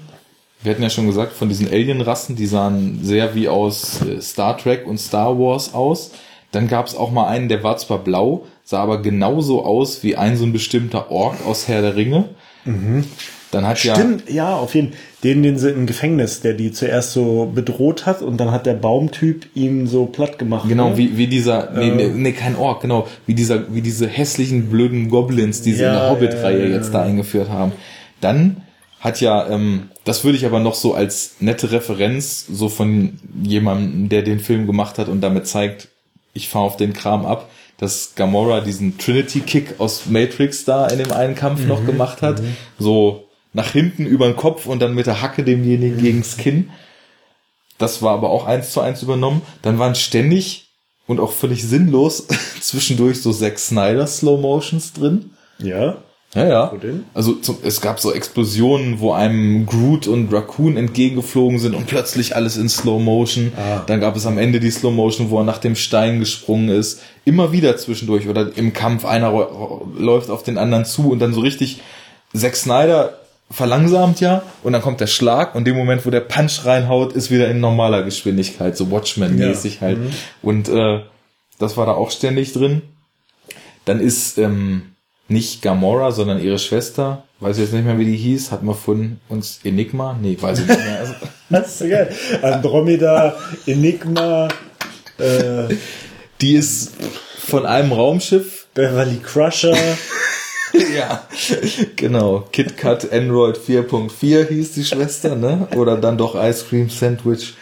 [0.62, 4.58] wir hatten ja schon gesagt, von diesen Alien-Rassen, die sahen sehr wie aus äh, Star
[4.58, 6.12] Trek und Star Wars aus.
[6.52, 10.16] Dann gab es auch mal einen, der war zwar blau, sah aber genauso aus wie
[10.16, 12.30] ein so ein bestimmter Ork aus Herr der Ringe.
[12.64, 13.04] Mhm.
[13.56, 15.00] Dann hat Stimmt, ja, ja, auf jeden Fall.
[15.24, 18.74] Den, den sie im Gefängnis, der die zuerst so bedroht hat und dann hat der
[18.74, 20.68] Baumtyp ihn so platt gemacht.
[20.68, 20.98] Genau, ne?
[20.98, 25.10] wie, wie dieser, nee, nee, nee, kein Ork, genau, wie dieser, wie diese hässlichen, blöden
[25.10, 27.72] Goblins, die sie ja, in der Hobbit-Reihe ja, jetzt da eingeführt haben.
[28.20, 28.58] Dann
[29.00, 34.10] hat ja, ähm, das würde ich aber noch so als nette Referenz, so von jemandem,
[34.10, 35.88] der den Film gemacht hat und damit zeigt,
[36.34, 41.12] ich fahre auf den Kram ab, dass Gamora diesen Trinity-Kick aus Matrix da in dem
[41.14, 42.42] einen Kampf mhm, noch gemacht hat.
[42.42, 42.56] Mhm.
[42.78, 43.25] So
[43.56, 46.72] nach hinten über den Kopf und dann mit der Hacke demjenigen gegens Kinn.
[47.78, 49.42] Das war aber auch eins zu eins übernommen.
[49.62, 50.68] Dann waren ständig
[51.08, 52.28] und auch völlig sinnlos
[52.60, 55.32] zwischendurch so Zack Snyder Slow Motions drin.
[55.60, 55.98] Ja.
[56.34, 56.74] Ja, ja.
[57.14, 62.36] Also zum, es gab so Explosionen, wo einem Groot und Raccoon entgegengeflogen sind und plötzlich
[62.36, 63.54] alles in Slow Motion.
[63.56, 63.84] Ah.
[63.88, 67.02] Dann gab es am Ende die Slow Motion, wo er nach dem Stein gesprungen ist.
[67.24, 69.32] Immer wieder zwischendurch oder im Kampf einer
[69.98, 71.82] läuft auf den anderen zu und dann so richtig
[72.34, 73.18] Zack Snyder
[73.52, 77.30] verlangsamt ja und dann kommt der Schlag und dem Moment, wo der Punch reinhaut, ist
[77.32, 79.82] wieder in normaler Geschwindigkeit, so Watchmen-mäßig ja.
[79.82, 80.00] halt.
[80.00, 80.10] Mhm.
[80.42, 81.02] Und äh,
[81.60, 82.82] das war da auch ständig drin.
[83.86, 84.96] Dann ist ähm,
[85.28, 88.76] nicht Gamora, sondern ihre Schwester, weiß ich jetzt nicht mehr, wie die hieß, hat man
[88.76, 90.18] von uns Enigma?
[90.20, 91.00] Nee, weiß ich nicht mehr.
[91.00, 91.14] Also,
[91.50, 92.14] das ist so geil.
[92.42, 94.48] Andromeda, Enigma,
[95.20, 95.76] äh,
[96.42, 96.94] die ist
[97.38, 98.68] von einem Raumschiff.
[98.74, 99.78] Beverly Crusher.
[100.96, 101.28] ja,
[101.96, 102.46] genau.
[102.52, 105.68] KitKat Android 4.4 hieß die Schwester, ne?
[105.76, 107.54] Oder dann doch Ice Cream Sandwich.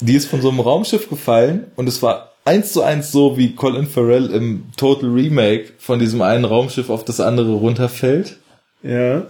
[0.00, 3.54] Die ist von so einem Raumschiff gefallen und es war eins zu eins so, wie
[3.54, 8.38] Colin Farrell im Total Remake von diesem einen Raumschiff auf das andere runterfällt.
[8.82, 9.26] Ja.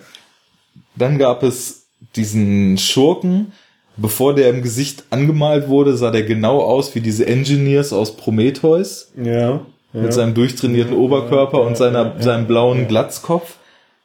[0.95, 1.87] Dann gab es
[2.17, 3.53] diesen Schurken,
[3.97, 9.11] bevor der im Gesicht angemalt wurde, sah der genau aus wie diese Engineers aus Prometheus.
[9.17, 9.61] Ja
[9.93, 10.03] ja.
[10.03, 13.57] mit seinem durchtrainierten Oberkörper und seiner, seinem blauen Glatzkopf.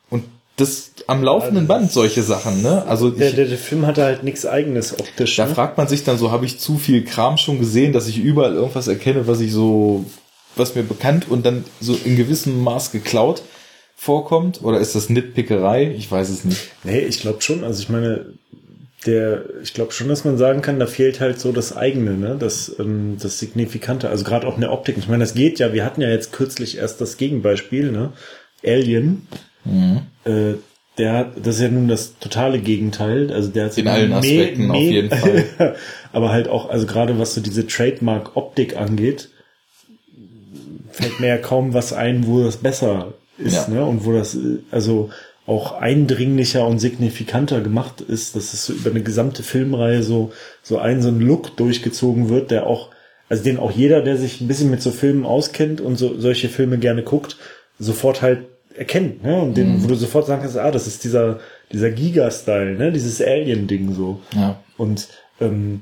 [0.09, 2.85] Und das am laufenden Band solche Sachen, ne?
[2.87, 5.35] Also der, der, der Film hatte halt nichts eigenes optisch.
[5.35, 5.53] Da ne?
[5.53, 8.53] fragt man sich dann so, habe ich zu viel Kram schon gesehen, dass ich überall
[8.53, 10.05] irgendwas erkenne, was ich so,
[10.55, 13.41] was mir bekannt und dann so in gewissem Maß geklaut
[13.95, 14.63] vorkommt?
[14.63, 15.93] Oder ist das Nitpickerei?
[15.97, 16.61] Ich weiß es nicht.
[16.83, 17.63] Nee, ich glaube schon.
[17.63, 18.25] Also ich meine,
[19.05, 22.37] der, ich glaube schon, dass man sagen kann, da fehlt halt so das eigene, ne,
[22.39, 24.97] das, ähm, das Signifikante, also gerade auch in der Optik.
[24.97, 28.13] Ich meine, das geht ja, wir hatten ja jetzt kürzlich erst das Gegenbeispiel, ne,
[28.65, 29.27] Alien,
[29.65, 30.01] mhm.
[30.25, 30.55] äh,
[30.97, 34.71] der hat, das ist ja nun das totale Gegenteil, also der hat in allen Aspekten
[34.71, 35.75] auf jeden Fall,
[36.13, 39.29] aber halt auch, also gerade was so diese Trademark-Optik angeht,
[40.91, 43.73] fällt mir ja kaum was ein, wo das besser ist, Ja.
[43.73, 43.85] ne?
[43.85, 45.09] Und wo das äh, also
[45.45, 50.77] auch eindringlicher und signifikanter gemacht ist, dass es so über eine gesamte Filmreihe so, so
[50.77, 52.89] ein, so ein Look durchgezogen wird, der auch,
[53.27, 56.47] also den auch jeder, der sich ein bisschen mit so Filmen auskennt und so, solche
[56.47, 57.37] Filme gerne guckt,
[57.77, 58.45] sofort halt
[58.75, 59.41] erkennt, ne?
[59.41, 61.39] Und den, wo du sofort sagen kannst, ah, das ist dieser,
[61.71, 62.91] dieser Giga-Style, ne?
[62.91, 64.21] Dieses Alien-Ding so.
[64.35, 64.59] Ja.
[64.77, 65.09] Und
[65.41, 65.81] ähm,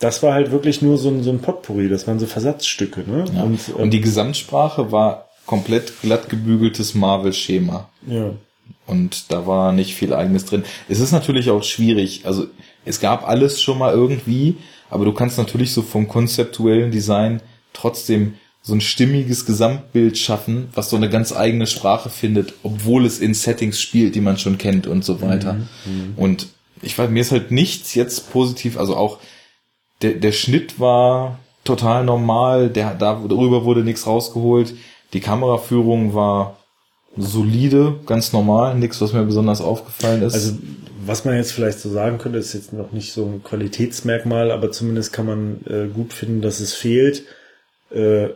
[0.00, 3.24] das war halt wirklich nur so ein, so ein Potpourri, das waren so Versatzstücke, ne?
[3.34, 3.42] Ja.
[3.42, 7.90] Und, Und, die Gesamtsprache war komplett glatt gebügeltes Marvel-Schema.
[8.06, 8.30] ja.
[8.92, 10.64] Und da war nicht viel eigenes drin.
[10.88, 12.22] Es ist natürlich auch schwierig.
[12.24, 12.46] Also
[12.84, 14.56] es gab alles schon mal irgendwie,
[14.90, 17.40] aber du kannst natürlich so vom konzeptuellen Design
[17.72, 23.18] trotzdem so ein stimmiges Gesamtbild schaffen, was so eine ganz eigene Sprache findet, obwohl es
[23.18, 25.56] in Settings spielt, die man schon kennt und so weiter.
[26.16, 26.48] Und
[26.80, 29.18] ich weiß, mir ist halt nichts jetzt positiv, also auch
[30.02, 34.74] der, der Schnitt war total normal, der, darüber wurde nichts rausgeholt.
[35.12, 36.58] Die Kameraführung war
[37.16, 40.34] solide, ganz normal, nichts, was mir besonders aufgefallen ist.
[40.34, 40.52] Also
[41.04, 44.70] was man jetzt vielleicht so sagen könnte, ist jetzt noch nicht so ein Qualitätsmerkmal, aber
[44.70, 47.24] zumindest kann man äh, gut finden, dass es fehlt.
[47.92, 48.28] Äh,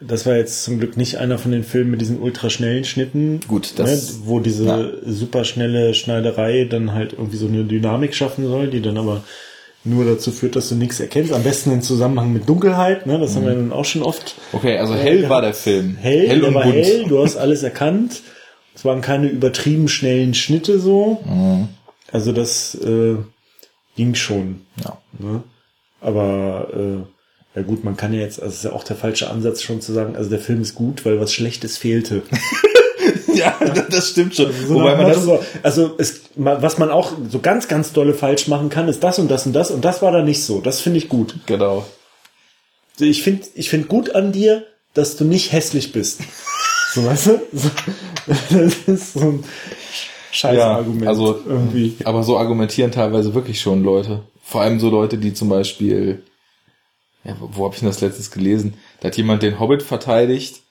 [0.00, 3.40] das war jetzt zum Glück nicht einer von den Filmen mit diesen ultraschnellen Schnitten.
[3.46, 4.90] Gut, das- ne, wo diese ja.
[5.06, 9.22] superschnelle Schneiderei dann halt irgendwie so eine Dynamik schaffen soll, die dann aber
[9.84, 11.32] nur dazu führt, dass du nichts erkennst.
[11.32, 13.18] Am besten im Zusammenhang mit Dunkelheit, ne?
[13.18, 15.96] Das haben wir dann auch schon oft okay, also hell war der Film.
[15.96, 16.74] hell, hell und war bunt.
[16.74, 18.22] hell, du hast alles erkannt.
[18.74, 21.22] Es waren keine übertrieben schnellen Schnitte so.
[21.24, 21.68] Mhm.
[22.12, 23.16] Also das äh,
[23.96, 24.62] ging schon.
[24.82, 24.98] Ja.
[25.18, 25.42] Ne?
[26.00, 29.28] Aber äh, ja gut, man kann ja jetzt, also es ist ja auch der falsche
[29.28, 32.22] Ansatz schon zu sagen, also der Film ist gut, weil was Schlechtes fehlte.
[33.34, 33.56] ja,
[33.90, 34.52] das stimmt schon.
[34.66, 38.48] So Wobei man das, so, also es, was man auch so ganz, ganz dolle falsch
[38.48, 40.60] machen kann, ist das und das und das und das war da nicht so.
[40.60, 41.36] Das finde ich gut.
[41.46, 41.84] genau.
[42.98, 46.20] Ich finde ich find gut an dir, dass du nicht hässlich bist.
[46.92, 47.40] So, weißt du?
[47.52, 47.70] So,
[48.50, 49.44] das ist so ein
[50.32, 51.02] Scheißargument.
[51.02, 51.94] Ja, also- irgendwie.
[52.02, 54.24] Aber so argumentieren teilweise wirklich schon Leute.
[54.42, 56.24] Vor allem so Leute, die zum Beispiel,
[57.22, 58.74] ja, wo, wo habe ich denn das letztes gelesen?
[58.98, 60.62] Da hat jemand den Hobbit verteidigt.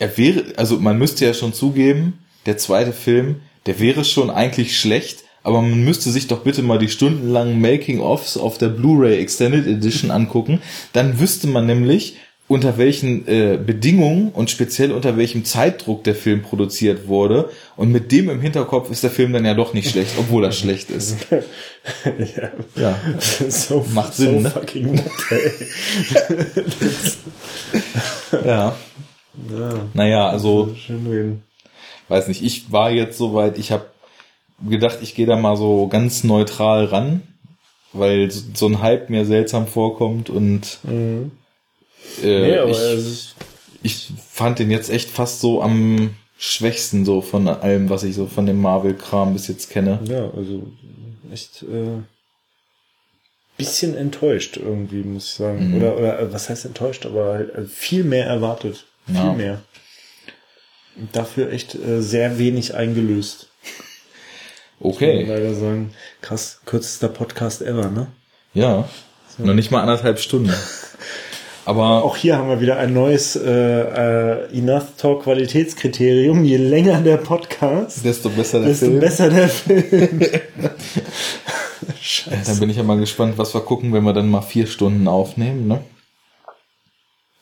[0.00, 3.36] Er wäre, also man müsste ja schon zugeben, der zweite Film,
[3.66, 8.38] der wäre schon eigentlich schlecht, aber man müsste sich doch bitte mal die stundenlangen Making-ofs
[8.38, 10.60] auf der Blu-ray Extended Edition angucken.
[10.94, 12.16] Dann wüsste man nämlich,
[12.48, 17.50] unter welchen äh, Bedingungen und speziell unter welchem Zeitdruck der Film produziert wurde.
[17.76, 20.50] Und mit dem im Hinterkopf ist der Film dann ja doch nicht schlecht, obwohl er
[20.50, 21.16] schlecht ist.
[21.30, 22.50] ja.
[22.74, 22.98] Ja.
[23.48, 24.50] So, Macht so Sinn, ne?
[24.50, 25.52] fucking nett, ey.
[28.44, 28.74] Ja.
[29.50, 31.42] Ja, Naja, also, schön reden.
[32.08, 33.86] weiß nicht, ich war jetzt soweit, ich habe
[34.68, 37.22] gedacht, ich gehe da mal so ganz neutral ran,
[37.92, 41.30] weil so ein Hype mir seltsam vorkommt und Mhm.
[42.22, 43.34] äh, aber ich, ist,
[43.82, 48.26] ich fand den jetzt echt fast so am schwächsten so von allem, was ich so
[48.26, 50.00] von dem Marvel-Kram bis jetzt kenne.
[50.04, 50.66] ja, also
[51.32, 52.02] echt äh,
[53.56, 55.68] bisschen enttäuscht irgendwie, muss ich sagen.
[55.70, 55.76] Mhm.
[55.76, 58.86] Oder, oder äh, was heißt enttäuscht, aber halt äh, viel mehr erwartet.
[59.10, 59.32] Viel Ja.
[59.32, 59.60] mehr.
[60.96, 63.48] Und dafür echt äh, sehr wenig eingelöst.
[64.78, 65.92] Muss man Okay, leider sagen.
[66.22, 68.08] Krass, kürzester Podcast ever, ne?
[68.54, 68.88] ja,
[69.38, 70.52] noch nicht mal anderthalb Stunden.
[71.66, 76.42] Aber Auch hier haben wir wieder ein neues äh, äh, Enough Talk Qualitätskriterium.
[76.42, 79.00] Je länger der Podcast, desto besser der desto Film.
[79.00, 80.20] besser der Film.
[80.20, 84.66] Ja, Dann bin ich ja mal gespannt, was wir gucken, wenn wir dann mal vier
[84.66, 85.80] Stunden aufnehmen, ne?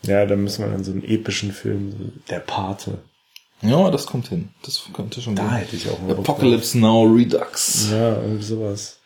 [0.09, 1.99] Ja, dann müssen wir dann so einen epischen Film, so
[2.31, 2.99] der Pate.
[3.63, 4.51] Ja, das kommt hin.
[4.65, 5.53] Das könnte schon Da gehen.
[5.57, 7.89] hätte ich auch mal Apocalypse Now Redux.
[7.91, 8.99] Ja, irgendwie sowas.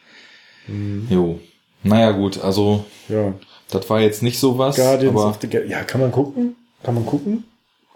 [1.08, 1.40] Jo.
[1.82, 3.32] Naja, gut, also Ja.
[3.70, 6.54] das war jetzt nicht so was, Guardians aber of the Ja, kann man gucken.
[6.82, 7.44] Kann man gucken.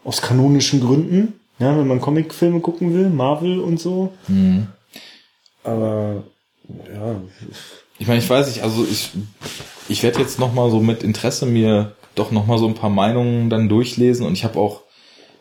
[0.04, 1.34] Aus kanonischen Gründen.
[1.58, 4.12] Ja, wenn man Comicfilme gucken will, Marvel und so.
[4.28, 4.66] Mhm.
[5.64, 6.22] Aber
[6.92, 7.20] ja,
[7.98, 9.10] ich meine, ich weiß nicht, also ich
[9.88, 12.90] ich werde jetzt noch mal so mit Interesse mir doch noch mal so ein paar
[12.90, 14.80] Meinungen dann durchlesen und ich habe auch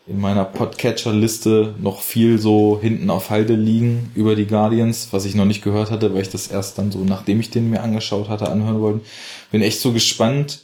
[0.06, 5.34] in meiner Podcatcher-Liste noch viel so hinten auf Halde liegen über die Guardians, was ich
[5.34, 8.28] noch nicht gehört hatte, weil ich das erst dann so, nachdem ich den mir angeschaut
[8.28, 9.00] hatte, anhören wollte.
[9.50, 10.60] Bin echt so gespannt,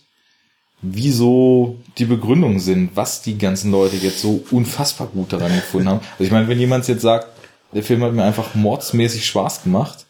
[0.80, 6.00] wieso die Begründungen sind, was die ganzen Leute jetzt so unfassbar gut daran gefunden haben.
[6.12, 7.26] Also ich meine, wenn jemand jetzt sagt,
[7.74, 10.06] der Film hat mir einfach mordsmäßig Spaß gemacht,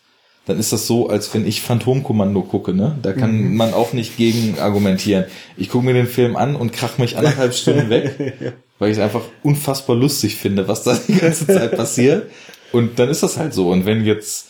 [0.47, 2.98] dann ist das so, als wenn ich Phantomkommando gucke, ne?
[3.01, 5.24] Da kann man auch nicht gegen argumentieren.
[5.56, 9.02] Ich gucke mir den Film an und krach mich anderthalb Stunden weg, weil ich es
[9.02, 12.28] einfach unfassbar lustig finde, was da die ganze Zeit passiert.
[12.73, 13.70] Und dann ist das halt so.
[13.70, 14.48] Und wenn jetzt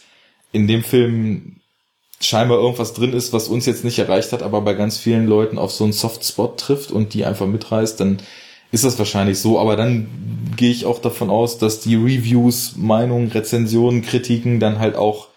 [0.53, 1.57] in dem Film
[2.21, 5.59] scheinbar irgendwas drin ist, was uns jetzt nicht erreicht hat, aber bei ganz vielen Leuten
[5.59, 8.19] auf so einen Softspot trifft und die einfach mitreißt, dann
[8.71, 10.09] ist das wahrscheinlich so, aber dann
[10.57, 15.29] gehe ich auch davon aus, dass die Reviews, Meinungen, Rezensionen, Kritiken dann halt auch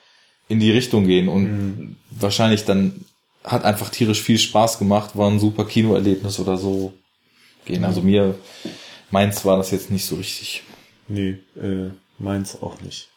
[0.48, 1.96] in die Richtung gehen und mhm.
[2.12, 3.06] wahrscheinlich dann
[3.44, 6.94] hat einfach tierisch viel Spaß gemacht, war ein super Kinoerlebnis oder so
[7.66, 7.84] gehen.
[7.84, 8.36] Also mir,
[9.12, 10.64] meins war das jetzt nicht so richtig.
[11.08, 13.10] Nee, äh, meins auch nicht.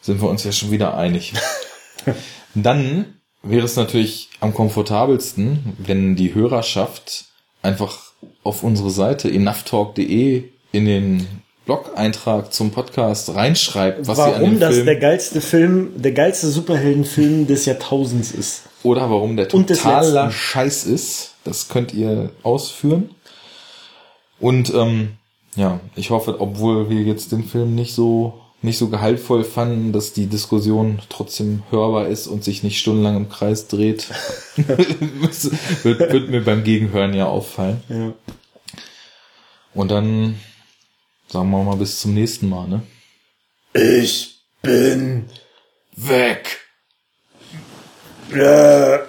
[0.00, 1.34] Sind wir uns ja schon wieder einig.
[2.54, 7.26] dann wäre es natürlich am komfortabelsten, wenn die Hörerschaft
[7.62, 8.12] einfach
[8.42, 11.26] auf unsere Seite enoughtalk.de in den
[11.68, 16.12] Blog-Eintrag zum Podcast reinschreibt, was warum sie an dem das Film der geilste Film, der
[16.12, 18.62] geilste Superheldenfilm des Jahrtausends ist.
[18.82, 21.34] Oder warum der totaler Scheiß ist.
[21.44, 23.10] Das könnt ihr ausführen.
[24.40, 25.18] Und ähm,
[25.56, 30.14] ja, ich hoffe, obwohl wir jetzt den Film nicht so nicht so gehaltvoll fanden, dass
[30.14, 34.08] die Diskussion trotzdem hörbar ist und sich nicht stundenlang im Kreis dreht.
[34.56, 37.82] wird, wird mir beim Gegenhören ja auffallen.
[37.90, 38.14] Ja.
[39.74, 40.36] Und dann
[41.28, 42.82] sagen wir mal bis zum nächsten Mal, ne?
[43.74, 45.28] Ich bin
[45.96, 46.58] weg.
[48.34, 49.00] Ja.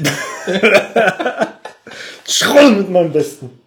[2.26, 3.59] Schroll mit meinem Besten.